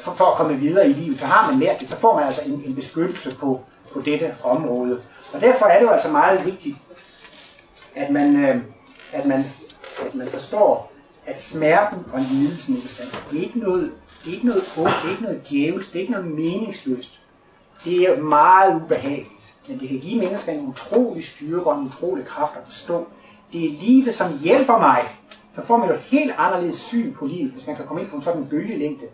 for, 0.00 0.12
for 0.12 0.24
at 0.24 0.36
komme 0.36 0.56
videre 0.56 0.88
i 0.88 0.92
livet. 0.92 1.20
Så 1.20 1.26
har 1.26 1.50
man 1.50 1.60
lært 1.60 1.80
det, 1.80 1.88
så 1.88 1.96
får 1.96 2.16
man 2.16 2.26
altså 2.26 2.42
en, 2.46 2.62
en 2.66 2.74
beskyttelse 2.74 3.36
på, 3.36 3.60
på 3.92 4.00
dette 4.00 4.34
område. 4.42 5.00
Og 5.34 5.40
derfor 5.40 5.66
er 5.66 5.78
det 5.78 5.86
jo 5.86 5.90
altså 5.90 6.08
meget 6.08 6.44
vigtigt, 6.44 6.76
at 7.94 8.10
man, 8.10 8.36
øh, 8.36 8.56
at 9.12 9.26
man, 9.26 9.44
at 10.06 10.14
man 10.14 10.28
forstår, 10.28 10.92
at 11.26 11.40
smerten 11.40 11.98
og 12.12 12.20
lidelsen, 12.20 12.76
ikke 12.76 12.88
sandt, 12.88 13.24
det 13.30 13.38
er 13.38 13.42
ikke 13.42 13.58
noget, 13.58 13.90
det 14.24 14.30
er 14.30 14.34
ikke 14.34 14.46
noget 14.46 14.62
ondt, 14.78 14.94
det 15.02 15.06
er 15.06 15.10
ikke 15.10 15.22
noget 15.22 15.48
djævelsk, 15.50 15.92
det 15.92 15.96
er 15.96 16.00
ikke 16.00 16.12
noget 16.12 16.26
meningsløst. 16.26 17.20
Det 17.84 18.02
er 18.02 18.22
meget 18.22 18.82
ubehageligt, 18.82 19.54
men 19.68 19.80
det 19.80 19.88
kan 19.88 19.98
give 19.98 20.20
mennesker 20.20 20.52
en 20.52 20.66
utrolig 20.66 21.24
styrke 21.24 21.66
og 21.66 21.78
en 21.78 21.86
utrolig 21.86 22.26
kraft 22.26 22.56
at 22.56 22.64
forstå. 22.64 23.08
Det 23.52 23.64
er 23.64 23.70
livet, 23.80 24.14
som 24.14 24.38
hjælper 24.38 24.78
mig. 24.78 25.02
Så 25.52 25.66
får 25.66 25.76
man 25.76 25.88
jo 25.88 25.94
et 25.94 26.00
helt 26.00 26.34
anderledes 26.38 26.76
syn 26.76 27.14
på 27.14 27.26
livet, 27.26 27.52
hvis 27.52 27.66
man 27.66 27.76
kan 27.76 27.86
komme 27.86 28.02
ind 28.02 28.10
på 28.10 28.16
en 28.16 28.22
sådan 28.22 28.46
bølgelængde. 28.46 29.06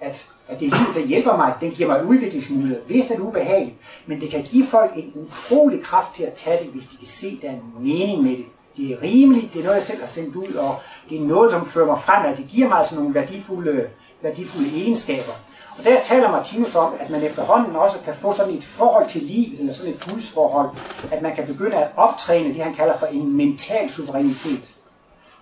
At, 0.00 0.26
at 0.48 0.60
det 0.60 0.72
er 0.72 0.78
livet, 0.78 0.94
der 0.94 1.00
hjælper 1.00 1.36
mig, 1.36 1.54
den 1.60 1.70
giver 1.70 1.88
mig 1.88 2.04
udviklingsmuligheder. 2.06 2.80
Vist 2.88 3.10
er 3.10 3.14
det 3.14 3.22
ubehageligt, 3.22 3.76
men 4.06 4.20
det 4.20 4.30
kan 4.30 4.42
give 4.42 4.66
folk 4.66 4.92
en 4.96 5.12
utrolig 5.14 5.82
kraft 5.82 6.14
til 6.14 6.22
at 6.22 6.32
tage 6.32 6.64
det, 6.64 6.72
hvis 6.72 6.86
de 6.86 6.96
kan 6.96 7.06
se, 7.06 7.38
der 7.42 7.48
er 7.48 7.52
en 7.52 7.72
mening 7.80 8.22
med 8.22 8.30
det. 8.30 8.44
Det 8.76 8.92
er 8.92 9.02
rimeligt, 9.02 9.52
det 9.52 9.58
er 9.58 9.62
noget, 9.62 9.76
jeg 9.76 9.82
selv 9.82 10.00
har 10.00 10.06
sendt 10.06 10.36
ud, 10.36 10.54
og 10.54 10.76
det 11.10 11.18
er 11.18 11.22
noget, 11.22 11.50
som 11.50 11.66
fører 11.66 11.86
mig 11.86 11.98
frem, 11.98 12.32
at 12.32 12.36
det 12.36 12.46
giver 12.48 12.68
mig 12.68 12.78
altså 12.78 12.94
nogle 12.94 13.14
værdifulde, 13.14 13.88
værdifulde 14.22 14.82
egenskaber. 14.82 15.32
Og 15.78 15.84
der 15.84 16.02
taler 16.02 16.30
Martinus 16.30 16.74
om, 16.74 16.92
at 17.00 17.10
man 17.10 17.22
efterhånden 17.22 17.76
også 17.76 17.96
kan 18.04 18.14
få 18.14 18.32
sådan 18.32 18.54
et 18.54 18.64
forhold 18.64 19.08
til 19.08 19.22
livet, 19.22 19.60
eller 19.60 19.72
sådan 19.72 19.92
et 19.92 20.06
gudsforhold, 20.10 20.68
at 21.12 21.22
man 21.22 21.34
kan 21.34 21.46
begynde 21.46 21.76
at 21.76 21.88
optræne 21.96 22.48
det, 22.48 22.62
han 22.62 22.74
kalder 22.74 22.98
for 22.98 23.06
en 23.06 23.36
mental 23.36 23.90
suverænitet. 23.90 24.70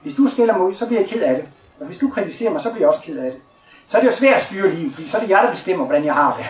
Hvis 0.03 0.15
du 0.15 0.27
skælder 0.27 0.57
mig 0.59 0.67
ud, 0.67 0.75
så 0.75 0.87
bliver 0.87 1.01
jeg 1.01 1.09
ked 1.09 1.23
af 1.23 1.35
det. 1.35 1.45
Og 1.81 1.87
hvis 1.87 1.99
du 1.99 2.11
kritiserer 2.11 2.53
mig, 2.53 2.61
så 2.61 2.71
bliver 2.71 2.83
jeg 2.83 2.89
også 2.89 3.03
ked 3.03 3.19
af 3.19 3.31
det. 3.33 3.41
Så 3.87 3.97
er 3.97 4.01
det 4.01 4.09
jo 4.11 4.17
svært 4.17 4.35
at 4.35 4.43
styre 4.43 4.71
livet, 4.71 4.93
fordi 4.93 5.09
så 5.09 5.17
er 5.17 5.21
det 5.21 5.31
jeg, 5.31 5.41
der 5.43 5.51
bestemmer, 5.51 5.85
hvordan 5.85 6.05
jeg 6.05 6.15
har 6.15 6.37
det. 6.37 6.47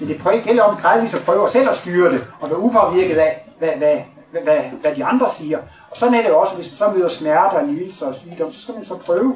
Men 0.00 0.08
det 0.08 0.18
prøver, 0.18 0.40
gælder 0.40 0.62
om 0.62 0.76
gradvist 0.76 1.14
at 1.14 1.20
ligesom 1.20 1.34
prøve 1.34 1.48
selv 1.48 1.68
at 1.68 1.76
styre 1.76 2.12
det, 2.12 2.24
og 2.40 2.50
være 2.50 2.58
upåvirket 2.58 3.16
af, 3.16 3.52
hvad, 3.58 3.68
hvad, 3.78 3.96
hvad, 4.30 4.42
hvad, 4.42 4.60
hvad 4.80 4.94
de 4.94 5.04
andre 5.04 5.26
siger. 5.38 5.58
Og 5.90 5.96
sådan 5.96 6.14
er 6.14 6.22
det 6.22 6.28
jo 6.28 6.38
også, 6.38 6.54
hvis 6.54 6.70
man 6.70 6.76
så 6.76 6.90
møder 6.96 7.08
smerter, 7.08 7.66
lidelser 7.66 8.06
og 8.06 8.14
sygdom, 8.14 8.52
så 8.52 8.62
skal 8.62 8.74
man 8.74 8.84
så 8.84 8.96
prøve 8.96 9.34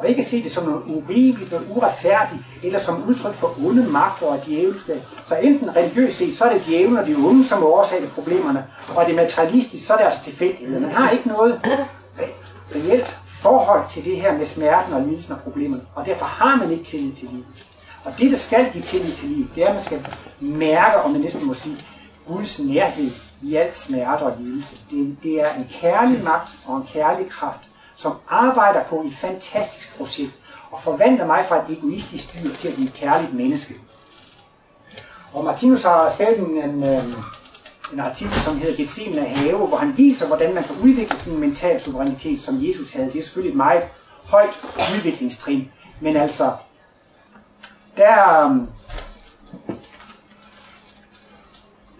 og 0.00 0.08
ikke 0.08 0.24
se 0.24 0.42
det 0.42 0.50
som 0.50 0.64
noget 0.64 0.82
urimeligt, 0.86 1.50
noget 1.50 1.66
uretfærdigt, 1.70 2.40
eller 2.62 2.78
som 2.78 3.04
udtryk 3.08 3.34
for 3.34 3.54
onde 3.66 3.82
magter 3.82 4.26
og 4.26 4.46
djævelskab. 4.46 5.02
Så 5.24 5.34
enten 5.34 5.76
religiøst 5.76 6.16
set, 6.16 6.34
så 6.34 6.44
er 6.44 6.52
det 6.52 6.66
djævlen 6.66 6.98
og 6.98 7.06
de 7.06 7.14
onde, 7.14 7.46
som 7.46 7.62
er 7.62 7.66
årsag 7.66 8.00
til 8.00 8.08
problemerne, 8.08 8.64
og 8.96 9.06
det 9.06 9.14
materialistisk, 9.14 9.86
så 9.86 9.92
er 9.92 9.96
det 9.96 10.04
altså 10.04 10.22
tilfældighed. 10.22 10.80
Man 10.80 10.90
har 10.90 11.10
ikke 11.10 11.28
noget 11.28 11.60
reelt 12.74 13.18
forhold 13.40 13.90
til 13.90 14.04
det 14.04 14.16
her 14.16 14.36
med 14.38 14.44
smerten 14.44 14.92
og 14.92 15.02
lidelsen 15.02 15.32
og 15.32 15.40
problemet. 15.40 15.86
og 15.94 16.06
derfor 16.06 16.24
har 16.24 16.56
man 16.56 16.70
ikke 16.70 16.84
tillid 16.84 17.12
til 17.12 17.28
livet. 17.32 17.46
Og 18.04 18.12
det, 18.18 18.30
der 18.30 18.36
skal 18.36 18.72
give 18.72 18.84
tillid 18.84 19.12
til 19.14 19.28
livet, 19.28 19.50
det 19.54 19.62
er, 19.62 19.68
at 19.68 19.74
man 19.74 19.82
skal 19.82 20.06
mærke, 20.40 21.00
om 21.00 21.10
man 21.10 21.20
næsten 21.20 21.46
må 21.46 21.54
sige, 21.54 21.76
Guds 22.26 22.58
nærhed 22.58 23.10
i 23.42 23.54
al 23.56 23.74
smerte 23.74 24.22
og 24.22 24.34
lidelse. 24.40 24.76
Det, 24.90 25.16
det 25.22 25.40
er 25.40 25.54
en 25.54 25.66
kærlig 25.70 26.24
magt 26.24 26.50
og 26.66 26.76
en 26.76 26.86
kærlig 26.92 27.30
kraft, 27.30 27.60
som 27.94 28.12
arbejder 28.28 28.84
på 28.84 29.02
et 29.06 29.14
fantastisk 29.14 29.96
projekt 29.98 30.32
og 30.70 30.80
forvandler 30.80 31.26
mig 31.26 31.44
fra 31.48 31.56
et 31.56 31.78
egoistisk 31.78 32.34
dyr 32.34 32.54
til 32.54 32.68
at 32.68 32.74
blive 32.74 32.88
et 32.88 32.94
kærligt 32.94 33.34
menneske. 33.34 33.74
Og 35.34 35.44
Martinus 35.44 35.82
har 35.82 36.10
skrevet 36.10 36.38
en, 36.38 36.62
en, 36.62 36.88
øhm, 36.88 37.14
en 37.92 38.00
artikel, 38.00 38.40
som 38.40 38.58
hedder 38.58 38.76
Gethsemane 38.76 39.28
have, 39.28 39.66
hvor 39.66 39.76
han 39.76 39.94
viser, 39.96 40.26
hvordan 40.26 40.54
man 40.54 40.62
kan 40.62 40.76
udvikle 40.82 41.16
sådan 41.16 41.34
en 41.34 41.40
mental 41.40 41.80
suverænitet, 41.80 42.40
som 42.40 42.54
Jesus 42.60 42.92
havde. 42.92 43.12
Det 43.12 43.18
er 43.18 43.22
selvfølgelig 43.22 43.50
et 43.50 43.56
meget 43.56 43.82
højt 44.24 44.60
udviklingstrin, 44.94 45.70
men 46.00 46.16
altså, 46.16 46.52
der, 47.96 48.44
øhm, 48.44 48.66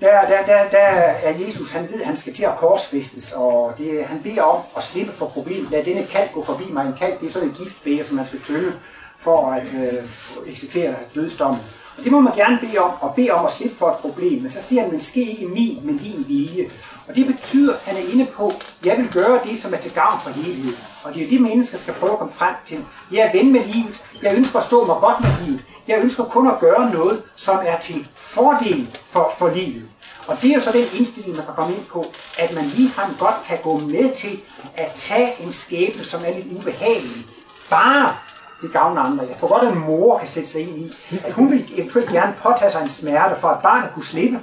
der, 0.01 0.21
der, 0.29 0.47
der, 0.47 0.69
der 0.71 0.79
er 0.79 1.39
Jesus, 1.39 1.73
han 1.73 1.89
ved, 1.93 2.05
han 2.05 2.17
skal 2.17 2.35
til 2.35 2.45
at 2.45 2.57
korsfæstes, 2.57 3.33
og 3.33 3.75
det, 3.79 4.05
han 4.05 4.23
beder 4.23 4.43
om 4.43 4.63
at 4.77 4.83
slippe 4.83 5.13
for 5.13 5.27
problemet. 5.27 5.71
Lad 5.71 5.85
denne 5.85 6.07
kalk 6.07 6.33
gå 6.33 6.45
forbi 6.45 6.65
mig. 6.73 6.87
En 6.87 6.95
kalk, 6.99 7.21
det 7.21 7.27
er 7.27 7.33
sådan 7.33 7.49
et 7.49 7.57
giftbæger, 7.57 8.05
som 8.05 8.17
man 8.17 8.27
skal 8.27 8.41
tølle 8.41 8.73
for 9.19 9.51
at 9.53 9.75
øh, 9.75 10.11
eksekvere 10.47 10.95
dødsdommen. 11.15 11.61
Og 12.01 12.05
det 12.05 12.13
må 12.13 12.21
man 12.21 12.35
gerne 12.35 12.59
bede 12.61 12.79
om, 12.79 12.91
og 13.01 13.15
bede 13.15 13.31
om 13.31 13.45
at 13.45 13.51
slippe 13.53 13.77
for 13.77 13.89
et 13.91 13.97
problem. 13.97 14.43
Men 14.43 14.51
så 14.51 14.63
siger 14.63 14.83
han, 14.83 14.91
men 14.91 15.01
ske 15.01 15.31
ikke 15.31 15.47
min, 15.47 15.79
men 15.87 15.99
din 15.99 16.25
vilje. 16.29 16.71
Og 17.09 17.17
det 17.17 17.27
betyder, 17.27 17.75
at 17.75 17.81
han 17.85 17.97
er 17.97 18.13
inde 18.13 18.27
på, 18.27 18.49
at 18.49 18.87
jeg 18.87 18.97
vil 18.99 19.09
gøre 19.13 19.41
det, 19.45 19.59
som 19.59 19.75
er 19.75 19.79
til 19.79 19.93
gavn 19.93 20.21
for 20.21 20.31
helheden. 20.31 20.75
Og 21.05 21.15
det 21.15 21.21
er 21.21 21.25
jo 21.25 21.31
det, 21.31 21.41
mennesker 21.41 21.79
skal 21.79 21.95
prøve 21.95 22.13
at 22.13 22.19
komme 22.19 22.33
frem 22.33 22.55
til. 22.67 22.85
Jeg 23.13 23.21
er 23.21 23.33
ven 23.33 23.53
med 23.53 23.65
livet. 23.65 24.03
Jeg 24.23 24.35
ønsker 24.37 24.59
at 24.59 24.65
stå 24.65 24.85
mig 24.87 24.97
godt 25.01 25.21
med 25.21 25.47
livet. 25.47 25.65
Jeg 25.89 25.99
ønsker 26.03 26.25
kun 26.25 26.47
at 26.47 26.59
gøre 26.61 26.91
noget, 26.91 27.23
som 27.37 27.59
er 27.65 27.79
til 27.79 28.07
fordel 28.15 28.99
for, 29.09 29.35
for 29.39 29.51
livet. 29.51 29.85
Og 30.29 30.43
det 30.43 30.51
er 30.51 30.55
jo 30.55 30.61
så 30.61 30.73
den 30.73 30.85
indstilling, 30.99 31.37
man 31.37 31.45
kan 31.45 31.55
komme 31.55 31.75
ind 31.75 31.85
på, 31.85 32.05
at 32.39 32.55
man 32.55 32.65
ligefrem 32.65 33.15
godt 33.19 33.37
kan 33.47 33.59
gå 33.63 33.79
med 33.79 34.15
til 34.15 34.41
at 34.77 34.93
tage 34.95 35.43
en 35.43 35.53
skæbne, 35.53 36.05
som 36.05 36.21
er 36.27 36.35
lidt 36.35 36.59
ubehagelig. 36.59 37.27
Bare 37.71 38.15
det 38.63 38.73
gavner 38.73 39.03
andre. 39.03 39.25
Jeg 39.29 39.37
tror 39.41 39.49
godt, 39.49 39.63
at 39.63 39.73
en 39.73 39.79
mor 39.79 40.19
kan 40.19 40.29
sætte 40.29 40.49
sig 40.49 40.61
ind 40.63 40.79
i, 40.79 40.93
at 41.25 41.33
hun 41.33 41.51
vil 41.51 41.73
eventuelt 41.77 42.11
gerne 42.11 42.35
påtage 42.43 42.71
sig 42.71 42.83
en 42.83 42.89
smerte, 42.89 43.41
for 43.41 43.49
at 43.49 43.63
barnet 43.63 43.91
kunne 43.95 44.05
slippe, 44.05 44.41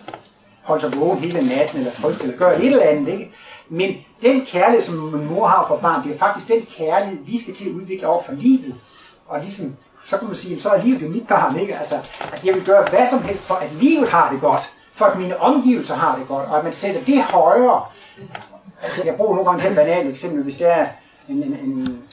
holde 0.63 0.81
sig 0.81 0.99
vågen 0.99 1.17
hele 1.17 1.47
natten, 1.47 1.79
eller 1.79 1.91
trøste, 1.91 2.23
eller 2.23 2.37
gøre 2.37 2.59
et 2.59 2.65
eller 2.65 2.83
andet. 2.83 3.13
Ikke? 3.13 3.31
Men 3.69 3.95
den 4.21 4.45
kærlighed, 4.45 4.81
som 4.81 5.15
en 5.15 5.25
mor 5.25 5.47
har 5.47 5.65
for 5.67 5.77
barn, 5.77 6.03
det 6.07 6.15
er 6.15 6.19
faktisk 6.19 6.47
den 6.47 6.65
kærlighed, 6.77 7.17
vi 7.25 7.41
skal 7.41 7.55
til 7.55 7.69
at 7.69 7.75
udvikle 7.75 8.07
over 8.07 8.23
for 8.23 8.33
livet. 8.33 8.75
Og 9.27 9.39
ligesom, 9.39 9.75
så 10.05 10.17
kan 10.17 10.27
man 10.27 10.35
sige, 10.35 10.59
så 10.59 10.69
er 10.69 10.83
livet 10.83 11.01
jo 11.01 11.07
mit 11.07 11.27
barn, 11.27 11.59
ikke? 11.59 11.77
Altså, 11.77 11.95
at 12.33 12.45
jeg 12.45 12.55
vil 12.55 12.65
gøre 12.65 12.89
hvad 12.89 13.09
som 13.09 13.21
helst 13.21 13.43
for, 13.43 13.55
at 13.55 13.71
livet 13.73 14.09
har 14.09 14.31
det 14.31 14.41
godt, 14.41 14.71
for 14.93 15.05
at 15.05 15.17
mine 15.17 15.39
omgivelser 15.39 15.95
har 15.95 16.17
det 16.17 16.27
godt, 16.27 16.49
og 16.49 16.57
at 16.57 16.63
man 16.63 16.73
sætter 16.73 17.01
det 17.01 17.23
højere. 17.23 17.85
Jeg 19.05 19.15
bruger 19.15 19.35
nogle 19.35 19.49
gange 19.49 19.69
et 19.69 19.75
banalt 19.75 20.09
eksempel, 20.09 20.43
hvis 20.43 20.55
det 20.55 20.71
er 20.71 20.85
en, 21.29 21.43
en, 21.43 21.53
en, 21.53 22.03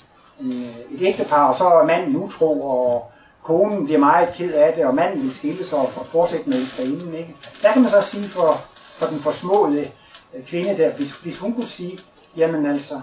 en, 0.41 0.71
et 0.91 1.01
ægtepar, 1.01 1.49
og 1.49 1.55
så 1.55 1.65
er 1.65 1.85
manden 1.85 2.17
utro, 2.17 2.61
og 2.61 3.11
konen 3.43 3.85
bliver 3.85 4.01
meget 4.01 4.29
ked 4.35 4.53
af 4.53 4.73
det, 4.77 4.85
og 4.85 4.95
manden 4.95 5.23
vil 5.23 5.33
skille 5.33 5.65
sig 5.65 5.79
og 5.79 5.91
fortsætte 6.05 6.49
med 6.49 6.59
elskerinden. 6.59 7.15
Ikke? 7.15 7.37
Der 7.63 7.73
kan 7.73 7.83
man 7.83 7.91
så 7.91 8.01
sige 8.01 8.29
for, 8.29 8.61
for 8.71 9.07
den 9.07 9.19
forsmåede 9.19 9.91
øh, 10.35 10.45
kvinde 10.47 10.77
der, 10.77 10.91
hvis, 10.91 11.13
hvis 11.13 11.39
hun 11.39 11.55
kunne 11.55 11.67
sige, 11.67 11.99
jamen 12.37 12.67
altså, 12.67 13.01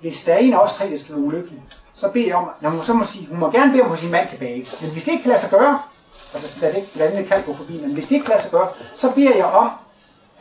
hvis 0.00 0.24
der 0.24 0.34
er 0.34 0.38
en 0.38 0.52
af 0.52 0.58
os 0.58 0.72
tre, 0.72 0.90
der 0.90 0.96
skal 0.96 1.14
være 1.14 1.24
ulykkelig, 1.24 1.62
så 1.94 2.08
beder 2.08 2.34
om, 2.34 2.48
når 2.60 2.70
hun 2.70 2.82
så 2.82 2.94
må 2.94 3.04
sige, 3.04 3.26
hun 3.26 3.38
må 3.38 3.50
gerne 3.50 3.72
bede 3.72 3.82
om 3.82 3.92
at 3.92 3.98
få 3.98 4.02
sin 4.02 4.10
mand 4.10 4.28
tilbage. 4.28 4.66
Men 4.80 4.90
hvis 4.90 5.04
det 5.04 5.12
ikke 5.12 5.22
kan 5.22 5.28
lade 5.28 5.40
sig 5.40 5.50
gøre, 5.50 5.78
altså 6.34 6.48
så 6.48 6.66
det 6.66 6.76
ikke, 6.76 6.88
lad 6.94 7.24
kan 7.24 7.42
gå 7.46 7.54
forbi, 7.54 7.80
men 7.80 7.92
hvis 7.92 8.06
det 8.06 8.12
ikke 8.12 8.24
kan 8.24 8.32
lade 8.32 8.42
sig 8.42 8.50
gøre, 8.50 8.68
så 8.94 9.10
beder 9.14 9.36
jeg 9.36 9.44
om, 9.44 9.70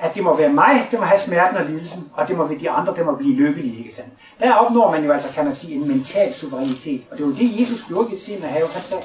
at 0.02 0.16
det 0.16 0.24
må 0.24 0.36
være 0.36 0.50
mig, 0.50 0.88
der 0.92 0.98
må 0.98 1.04
have 1.04 1.20
smerten 1.20 1.58
og 1.58 1.66
lidelsen, 1.66 2.10
og 2.14 2.28
det 2.28 2.38
må 2.38 2.46
være 2.46 2.60
de 2.60 2.70
andre, 2.70 2.96
der 2.96 3.06
må 3.06 3.16
blive 3.16 3.34
lykkelige, 3.34 3.78
ikke 3.78 3.94
sandt? 3.94 4.10
Der 4.40 4.54
opnår 4.54 4.92
man 4.92 5.04
jo 5.04 5.12
altså, 5.12 5.30
kan 5.30 5.46
man 5.46 5.56
sige, 5.56 5.76
en 5.76 5.88
mental 5.88 6.34
suverænitet. 6.34 7.02
Og 7.12 7.18
det 7.18 7.26
var 7.26 7.32
det, 7.32 7.60
Jesus 7.60 7.84
gjorde 7.88 8.14
i 8.14 8.18
sin 8.18 8.42
have. 8.42 8.68
Han 8.74 8.82
sagde, 8.82 9.04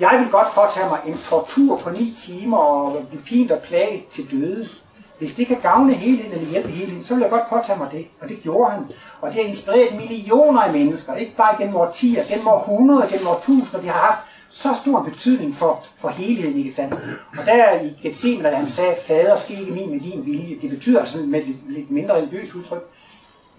jeg 0.00 0.18
vil 0.20 0.30
godt 0.30 0.46
påtage 0.54 0.88
mig 0.88 0.98
en 1.06 1.18
tortur 1.30 1.76
på 1.76 1.90
ni 1.90 2.14
timer 2.18 2.56
og 2.56 3.06
blive 3.08 3.22
pint 3.22 3.50
og 3.50 3.58
plage 3.58 4.04
til 4.10 4.30
døde. 4.30 4.68
Hvis 5.18 5.34
det 5.34 5.46
kan 5.46 5.56
gavne 5.62 5.92
helheden 5.94 6.32
eller 6.32 6.50
hjælpe 6.50 6.68
helheden, 6.68 7.04
så 7.04 7.14
vil 7.14 7.20
jeg 7.20 7.30
godt 7.30 7.48
påtage 7.50 7.78
mig 7.78 7.88
det. 7.92 8.06
Og 8.20 8.28
det 8.28 8.42
gjorde 8.42 8.70
han. 8.70 8.84
Og 9.20 9.28
det 9.28 9.34
har 9.34 9.48
inspireret 9.48 9.96
millioner 9.96 10.60
af 10.60 10.72
mennesker. 10.72 11.14
Ikke 11.14 11.36
bare 11.36 11.56
gennem 11.58 11.76
årtier, 11.76 12.22
gennem 12.28 12.48
århundreder, 12.48 13.08
gennem 13.08 13.26
årtusinder. 13.26 13.80
De 13.80 13.86
har 13.86 14.00
haft 14.06 14.18
så 14.50 14.74
stor 14.82 15.02
betydning 15.02 15.56
for, 15.56 15.84
for 15.96 16.08
helheden, 16.08 16.56
ikke 16.56 16.72
sandt? 16.72 16.94
Og 17.38 17.46
der 17.46 17.80
i 17.80 17.98
Gethsemane, 18.02 18.50
da 18.50 18.56
han 18.56 18.68
sagde, 18.68 18.96
fader, 19.06 19.36
ske 19.36 19.54
ikke 19.54 19.72
min 19.72 19.90
med 19.90 20.00
din 20.00 20.26
vilje, 20.26 20.56
det 20.62 20.70
betyder 20.70 21.04
sådan 21.04 21.30
med 21.30 21.42
lidt, 21.42 21.72
lidt 21.72 21.90
mindre 21.90 22.14
religiøst 22.14 22.54
udtryk, 22.54 22.82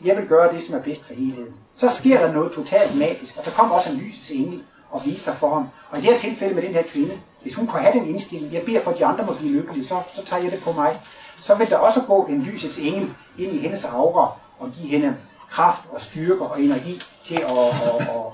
jeg 0.03 0.17
vil 0.17 0.27
gøre 0.27 0.53
det, 0.53 0.63
som 0.63 0.75
er 0.75 0.79
bedst 0.81 1.05
for 1.05 1.13
helheden. 1.13 1.53
Så 1.75 1.89
sker 1.89 2.19
der 2.19 2.33
noget 2.33 2.51
totalt 2.51 2.99
magisk, 2.99 3.37
og 3.37 3.45
der 3.45 3.51
kommer 3.51 3.75
også 3.75 3.89
en 3.89 3.97
lysets 3.97 4.31
engel 4.31 4.63
og 4.91 5.05
vise 5.05 5.23
sig 5.23 5.35
for 5.35 5.53
ham. 5.53 5.67
Og 5.89 5.97
i 5.97 6.01
det 6.01 6.09
her 6.09 6.19
tilfælde 6.19 6.55
med 6.55 6.63
den 6.63 6.73
her 6.73 6.83
kvinde, 6.83 7.19
hvis 7.41 7.55
hun 7.55 7.67
kunne 7.67 7.81
have 7.81 7.99
den 7.99 8.07
indstilling, 8.07 8.53
jeg 8.53 8.61
beder 8.61 8.79
for, 8.81 8.91
at 8.91 8.97
de 8.97 9.05
andre 9.05 9.25
må 9.25 9.33
blive 9.33 9.51
lykkelige, 9.51 9.85
så, 9.85 10.01
så 10.15 10.25
tager 10.25 10.43
jeg 10.43 10.51
det 10.51 10.59
på 10.63 10.71
mig. 10.71 11.01
Så 11.37 11.55
vil 11.55 11.69
der 11.69 11.77
også 11.77 12.01
gå 12.01 12.25
en 12.25 12.41
lysets 12.41 12.77
engel 12.79 13.13
ind 13.37 13.51
i 13.51 13.57
hendes 13.57 13.85
aura 13.85 14.31
og 14.59 14.71
give 14.71 14.87
hende 14.87 15.15
kraft 15.49 15.81
og 15.91 16.01
styrke 16.01 16.41
og 16.41 16.61
energi 16.61 17.01
til 17.25 17.35
at, 17.35 17.41
at, 17.41 17.51
at, 17.51 18.01
at, 18.01 18.25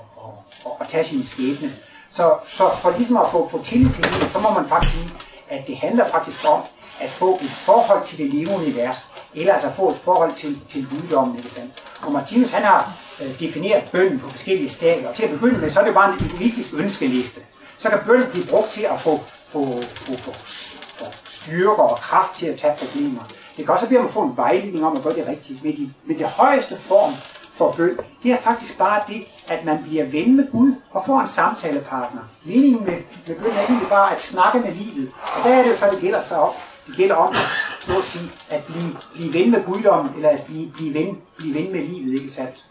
at, 0.66 0.72
at 0.80 0.88
tage 0.88 1.04
sin 1.04 1.24
skæbne. 1.24 1.72
Så, 2.16 2.34
så 2.48 2.64
for 2.82 2.90
ligesom 2.90 3.16
at 3.16 3.30
få, 3.30 3.48
få 3.48 3.62
tillid 3.62 3.92
til 3.92 4.04
så 4.28 4.38
må 4.38 4.50
man 4.50 4.68
faktisk 4.68 4.94
sige, 4.94 5.10
at 5.48 5.66
det 5.66 5.76
handler 5.76 6.04
faktisk 6.08 6.48
om 6.48 6.60
at 7.00 7.10
få 7.10 7.34
et 7.42 7.50
forhold 7.50 8.06
til 8.06 8.18
det 8.18 8.34
levende 8.34 8.56
univers, 8.56 9.06
eller 9.34 9.52
altså 9.52 9.70
få 9.70 9.90
et 9.90 9.96
forhold 9.96 10.32
til, 10.32 10.60
til 10.68 10.86
guddommen, 10.90 11.36
ikke 11.36 11.50
sandt? 11.50 11.72
Og 12.02 12.12
Martinus, 12.12 12.50
han 12.50 12.62
har 12.62 12.92
øh, 13.22 13.40
defineret 13.40 13.90
bønden 13.92 14.18
på 14.20 14.30
forskellige 14.30 14.68
stadier, 14.68 15.08
og 15.08 15.14
til 15.14 15.22
at 15.22 15.30
begynde 15.30 15.58
med, 15.58 15.70
så 15.70 15.80
er 15.80 15.84
det 15.84 15.94
bare 15.94 16.12
en 16.12 16.26
egoistisk 16.26 16.74
ønskeliste. 16.74 17.40
Så 17.78 17.88
kan 17.90 17.98
bønden 18.06 18.30
blive 18.30 18.46
brugt 18.46 18.70
til 18.70 18.82
at 18.82 19.00
få, 19.00 19.20
få, 19.48 19.82
få, 19.82 20.12
få, 20.14 20.32
få 20.32 21.04
styrker 21.24 21.82
og 21.82 21.98
kraft 21.98 22.36
til 22.36 22.46
at 22.46 22.58
tage 22.58 22.74
problemer. 22.78 23.22
Det 23.56 23.64
kan 23.64 23.74
også 23.74 23.86
blive 23.86 24.00
om 24.00 24.06
at 24.06 24.12
få 24.12 24.22
en 24.22 24.36
vejledning 24.36 24.86
om 24.86 24.96
at 24.96 25.02
gøre 25.02 25.14
det 25.14 25.26
rigtigt. 25.26 25.64
Men, 25.64 25.76
de, 25.76 25.92
men 26.04 26.18
det 26.18 26.26
højeste 26.26 26.76
form 26.76 27.12
for 27.56 27.72
bøn, 27.76 27.98
det 28.22 28.32
er 28.32 28.36
faktisk 28.36 28.78
bare 28.78 29.02
det, 29.08 29.24
at 29.48 29.64
man 29.64 29.82
bliver 29.82 30.04
ven 30.04 30.36
med 30.36 30.50
Gud 30.52 30.74
og 30.90 31.02
får 31.06 31.20
en 31.20 31.28
samtalepartner. 31.28 32.20
Meningen 32.44 32.84
med, 32.84 32.96
med 33.26 33.36
bøn 33.36 33.50
er 33.58 33.64
egentlig 33.68 33.88
bare 33.88 34.14
at 34.14 34.22
snakke 34.22 34.60
med 34.60 34.72
livet. 34.72 35.10
Og 35.36 35.44
der 35.44 35.54
er 35.54 35.62
det 35.62 35.68
jo 35.68 35.74
så, 35.74 35.88
det 35.92 36.00
gælder, 36.00 36.20
sig 36.20 36.38
om, 36.40 36.52
det 36.86 36.96
gælder 36.96 37.14
om 37.14 37.34
så 37.80 37.98
at, 37.98 38.04
sige, 38.04 38.30
at 38.50 38.64
blive, 38.64 38.96
blive 39.14 39.34
ven 39.34 39.50
med 39.50 39.64
guddommen, 39.64 40.14
eller 40.16 40.28
at 40.28 40.42
blive, 40.42 40.70
blive, 40.70 40.94
ven, 40.94 41.18
blive 41.36 41.54
ven 41.54 41.72
med 41.72 41.80
livet, 41.80 42.20
ikke 42.20 42.34
sandt? 42.34 42.64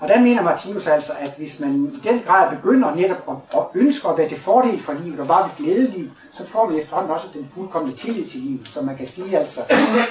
Og 0.00 0.08
der 0.08 0.20
mener 0.20 0.42
Martinus 0.42 0.86
altså, 0.86 1.12
at 1.18 1.32
hvis 1.36 1.60
man 1.60 1.92
i 1.94 2.08
den 2.08 2.20
grad 2.26 2.56
begynder 2.56 2.94
netop 2.94 3.22
at, 3.28 3.58
at 3.60 3.66
ønske 3.74 4.08
at 4.08 4.18
være 4.18 4.28
til 4.28 4.40
fordel 4.40 4.82
for 4.82 4.92
livet, 4.92 5.20
og 5.20 5.26
bare 5.26 5.50
vil 5.56 5.66
glæde 5.66 5.90
livet, 5.90 6.10
så 6.32 6.46
får 6.46 6.70
man 6.70 6.78
efterhånden 6.78 7.12
også 7.12 7.26
den 7.34 7.48
fuldkommende 7.54 7.96
tillid 7.96 8.24
til 8.24 8.40
livet. 8.40 8.68
Så 8.68 8.82
man 8.82 8.96
kan 8.96 9.06
sige 9.06 9.38
altså, 9.38 9.60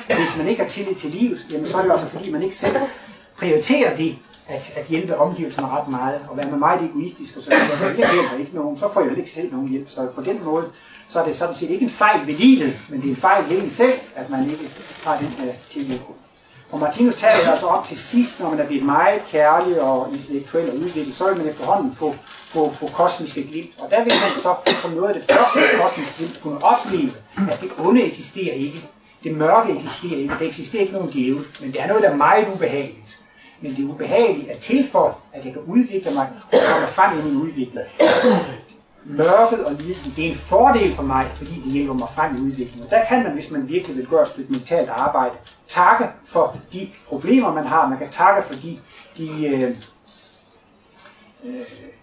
hvis 0.07 0.37
man 0.37 0.47
ikke 0.47 0.61
har 0.61 0.69
tillid 0.69 0.95
til 0.95 1.11
livet, 1.11 1.47
jamen 1.51 1.67
så 1.67 1.77
er 1.77 1.81
det 1.83 1.91
altså 1.91 2.07
fordi, 2.07 2.31
man 2.31 2.43
ikke 2.43 2.55
selv 2.55 2.75
prioriterer 3.37 3.95
det, 3.95 4.15
at, 4.47 4.71
at 4.75 4.85
hjælpe 4.85 5.17
omgivelserne 5.17 5.67
ret 5.67 5.87
meget, 5.87 6.21
og 6.29 6.37
være 6.37 6.49
med 6.49 6.57
meget 6.57 6.81
egoistisk, 6.89 7.37
og 7.37 7.43
så 7.43 7.51
jeg 7.51 7.95
hjælper 7.97 8.37
ikke 8.39 8.55
nogen, 8.55 8.77
så 8.77 8.93
får 8.93 9.01
jeg 9.01 9.11
jo 9.11 9.15
ikke 9.15 9.31
selv 9.31 9.51
nogen 9.51 9.69
hjælp. 9.69 9.89
Så 9.89 10.07
på 10.15 10.21
den 10.21 10.43
måde, 10.43 10.65
så 11.09 11.19
er 11.19 11.25
det 11.25 11.35
sådan 11.35 11.53
set 11.53 11.69
ikke 11.69 11.83
en 11.83 11.89
fejl 11.89 12.27
ved 12.27 12.33
livet, 12.33 12.73
men 12.89 13.01
det 13.01 13.07
er 13.07 13.11
en 13.11 13.21
fejl 13.21 13.49
ved 13.49 13.63
en 13.63 13.69
selv, 13.69 13.99
at 14.15 14.29
man 14.29 14.49
ikke 14.49 14.69
har 15.05 15.17
den 15.17 15.27
her 15.27 15.53
tillid. 15.69 15.99
Og 16.71 16.79
Martinus 16.79 17.15
taler 17.15 17.51
altså 17.51 17.65
op 17.65 17.85
til 17.85 17.97
sidst, 17.97 18.39
når 18.39 18.49
man 18.49 18.59
er 18.59 18.65
blevet 18.67 18.85
meget 18.85 19.21
kærlig 19.31 19.81
og 19.81 20.13
intellektuel 20.13 20.69
og 20.69 20.75
udviklet, 20.75 21.15
så 21.15 21.27
vil 21.27 21.37
man 21.37 21.47
efterhånden 21.47 21.95
få, 21.95 22.15
få, 22.25 22.71
få 22.71 22.87
kosmiske 22.87 23.47
glimt. 23.47 23.71
Og 23.79 23.89
der 23.91 24.03
vil 24.03 24.13
man 24.13 24.41
så 24.41 24.55
som 24.81 24.91
noget 24.91 25.09
af 25.09 25.21
det 25.21 25.35
første 25.35 25.59
kosmiske 25.81 26.17
glimt 26.17 26.39
kunne 26.43 26.63
opleve, 26.63 27.11
at 27.51 27.61
det 27.61 27.69
onde 27.79 28.03
eksisterer 28.03 28.53
ikke. 28.53 28.89
Det 29.23 29.37
mørke 29.37 29.73
eksisterer 29.73 30.19
ikke. 30.19 30.33
Der 30.39 30.47
eksisterer 30.47 30.81
ikke 30.81 30.93
nogen 30.93 31.09
djævel. 31.09 31.45
Men 31.61 31.71
det 31.71 31.81
er 31.81 31.87
noget, 31.87 32.03
der 32.03 32.09
er 32.09 32.15
meget 32.15 32.47
ubehageligt. 32.53 33.19
Men 33.63 33.71
det 33.71 33.85
er 33.85 33.89
ubehageligt 33.89 34.49
at 34.49 34.57
tilføje, 34.57 35.13
at 35.33 35.45
jeg 35.45 35.53
kan 35.53 35.61
udvikle 35.61 36.11
mig 36.11 36.27
og 36.53 36.59
komme 36.71 36.87
frem 36.87 37.19
i 37.19 37.23
min 37.23 37.41
udvikling 37.41 37.87
mørket 39.05 39.65
og 39.65 39.73
lidelsen, 39.73 40.13
det 40.15 40.25
er 40.25 40.29
en 40.29 40.35
fordel 40.35 40.93
for 40.93 41.03
mig, 41.03 41.31
fordi 41.35 41.61
det 41.65 41.71
hjælper 41.71 41.93
mig 41.93 42.07
frem 42.15 42.35
i 42.35 42.39
udviklingen. 42.39 42.83
Og 42.83 42.89
der 42.89 43.05
kan 43.05 43.23
man, 43.23 43.31
hvis 43.31 43.51
man 43.51 43.67
virkelig 43.67 43.97
vil 43.97 44.07
gøre 44.07 44.23
et 44.23 44.29
stykke 44.29 44.51
mentalt 44.51 44.89
arbejde, 44.89 45.35
takke 45.67 46.05
for 46.25 46.57
de 46.73 46.89
problemer, 47.07 47.53
man 47.53 47.65
har. 47.65 47.89
Man 47.89 47.97
kan 47.97 48.09
takke 48.09 48.47
for 48.47 48.53
de, 48.53 48.79
de 49.17 49.47
øh, 49.47 49.63
øh, 49.63 49.75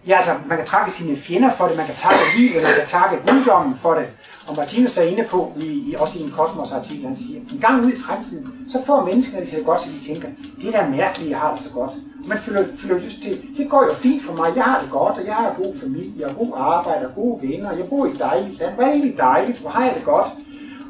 ja, 0.07 0.17
altså, 0.17 0.31
man 0.47 0.57
kan 0.57 0.67
takke 0.67 0.91
sine 0.91 1.17
fjender 1.17 1.51
for 1.51 1.67
det, 1.67 1.77
man 1.77 1.85
kan 1.85 1.95
takke 1.95 2.19
livet, 2.37 2.63
man 2.63 2.75
kan 2.75 2.87
takke 2.87 3.17
guddommen 3.27 3.75
for 3.77 3.93
det. 3.93 4.07
Og 4.47 4.55
Martinus 4.57 4.97
er 4.97 5.01
inde 5.01 5.23
på, 5.23 5.53
i, 5.57 5.65
i, 5.65 5.95
også 5.99 6.19
i 6.19 6.21
en 6.21 6.31
kosmosartikel, 6.31 7.05
han 7.05 7.15
siger, 7.15 7.39
en 7.53 7.59
gang 7.61 7.85
ud 7.85 7.91
i 7.91 7.95
fremtiden, 7.95 8.69
så 8.69 8.85
får 8.85 9.05
menneskene 9.05 9.41
det 9.41 9.49
så 9.49 9.57
godt, 9.65 9.81
så 9.81 9.89
de 9.89 10.13
tænker, 10.13 10.27
det 10.61 10.75
er 10.75 10.81
da 10.81 10.89
mærkeligt, 10.89 11.29
jeg 11.29 11.39
har 11.39 11.53
det 11.53 11.63
så 11.63 11.69
godt. 11.69 11.93
Man 12.27 12.37
føler, 12.37 12.63
føler 12.77 13.03
just 13.03 13.21
til, 13.23 13.41
det 13.57 13.69
går 13.69 13.83
jo 13.85 13.93
fint 13.93 14.23
for 14.23 14.33
mig, 14.33 14.51
jeg 14.55 14.63
har 14.63 14.81
det 14.81 14.91
godt, 14.91 15.17
og 15.17 15.25
jeg 15.25 15.33
har 15.33 15.49
en 15.49 15.63
god 15.63 15.79
familie, 15.79 16.13
jeg 16.19 16.27
har 16.27 16.35
god 16.35 16.53
arbejde, 16.55 17.07
og 17.07 17.15
gode 17.15 17.41
venner, 17.41 17.71
jeg 17.71 17.89
bor 17.89 18.05
i 18.05 18.09
et 18.09 18.19
dejligt 18.19 18.59
land, 18.59 18.73
hvor 18.73 18.83
er 18.83 18.87
det 18.87 18.95
egentlig 18.95 19.17
dejligt, 19.17 19.57
hvor 19.57 19.69
har 19.69 19.85
jeg 19.85 19.93
det 19.95 20.03
godt. 20.03 20.27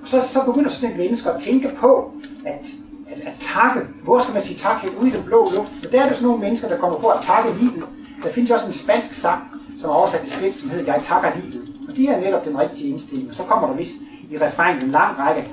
Og 0.01 0.07
så, 0.07 0.21
så 0.27 0.43
begynder 0.45 0.69
sådan 0.69 0.91
et 0.91 0.97
menneske 0.97 1.29
at 1.29 1.41
tænke 1.41 1.71
på, 1.77 2.11
at, 2.45 2.65
at, 3.11 3.19
at 3.27 3.33
takke, 3.39 3.79
hvor 4.03 4.19
skal 4.19 4.33
man 4.33 4.43
sige 4.43 4.57
tak 4.57 4.81
helt 4.81 4.95
ude 4.95 5.09
i 5.09 5.11
den 5.11 5.23
blå 5.23 5.51
luft? 5.55 5.71
Og 5.85 5.91
der 5.91 6.01
er 6.01 6.07
det 6.07 6.15
sådan 6.15 6.27
nogle 6.27 6.43
mennesker, 6.43 6.69
der 6.69 6.77
kommer 6.77 6.99
på 6.99 7.07
at 7.07 7.21
takke 7.21 7.53
livet. 7.59 7.83
Der 8.23 8.31
findes 8.31 8.51
også 8.51 8.67
en 8.67 8.73
spansk 8.73 9.13
sang, 9.13 9.43
som 9.77 9.89
er 9.89 9.93
oversat 9.93 10.21
til 10.21 10.31
svensk, 10.31 10.59
som 10.59 10.69
hedder 10.69 10.93
Jeg 10.93 11.03
takker 11.03 11.31
livet. 11.35 11.61
Og 11.89 11.95
det 11.97 12.09
er 12.09 12.19
netop 12.19 12.45
den 12.45 12.59
rigtige 12.59 12.89
indstilling. 12.89 13.29
Og 13.29 13.35
så 13.35 13.43
kommer 13.43 13.67
der 13.67 13.75
vist 13.75 13.93
i 14.31 14.37
refrænet 14.37 14.83
en 14.83 14.91
lang 14.91 15.19
række 15.19 15.49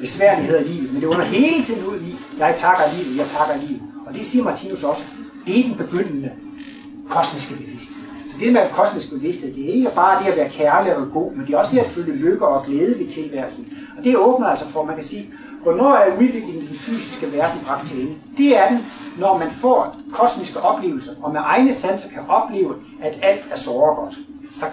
besværligheder 0.00 0.60
i 0.60 0.64
livet, 0.64 0.92
men 0.92 1.02
det 1.02 1.08
under 1.08 1.24
hele 1.24 1.64
tiden 1.64 1.86
ud 1.86 1.96
i, 2.00 2.16
jeg 2.38 2.54
takker 2.56 2.82
livet, 2.96 3.18
jeg 3.18 3.26
takker 3.26 3.66
livet. 3.66 3.82
Og 4.06 4.14
det 4.14 4.26
siger 4.26 4.44
Martinus 4.44 4.84
også, 4.84 5.02
det 5.46 5.58
er 5.58 5.62
den 5.62 5.76
begyndende 5.76 6.32
kosmiske 7.08 7.54
bevidsthed. 7.54 8.02
Så 8.28 8.36
det 8.40 8.52
med 8.52 8.70
kosmisk 8.72 9.10
bevidsthed, 9.10 9.54
det 9.54 9.70
er 9.70 9.72
ikke 9.72 9.90
bare 9.94 10.22
det 10.24 10.30
at 10.30 10.36
være 10.36 10.48
kærlig 10.48 10.96
og 10.96 11.06
god, 11.12 11.32
men 11.32 11.46
det 11.46 11.54
er 11.54 11.58
også 11.58 11.72
det 11.72 11.80
at 11.80 11.86
føle 11.86 12.16
lykke 12.16 12.46
og 12.46 12.64
glæde 12.64 12.98
ved 12.98 13.08
tilværelsen. 13.08 13.68
Og 13.98 14.04
det 14.04 14.16
åbner 14.16 14.46
altså 14.46 14.68
for, 14.68 14.84
man 14.84 14.94
kan 14.94 15.04
sige, 15.04 15.30
hvornår 15.64 15.94
er 15.94 16.16
udviklingen 16.16 16.62
i 16.62 16.66
den 16.66 16.76
fysiske 16.76 17.32
verden 17.32 17.60
bragt 17.66 17.88
til 17.88 18.00
ende? 18.00 18.14
Det 18.36 18.58
er 18.58 18.68
den, 18.68 18.86
når 19.18 19.38
man 19.38 19.50
får 19.50 19.96
kosmiske 20.12 20.60
oplevelser, 20.60 21.12
og 21.22 21.32
med 21.32 21.40
egne 21.44 21.74
sanser 21.74 22.08
kan 22.10 22.22
opleve, 22.28 22.74
at 23.02 23.18
alt 23.22 23.44
er 23.50 23.56
såre 23.56 23.94
godt. 23.94 24.14
Tak. 24.60 24.72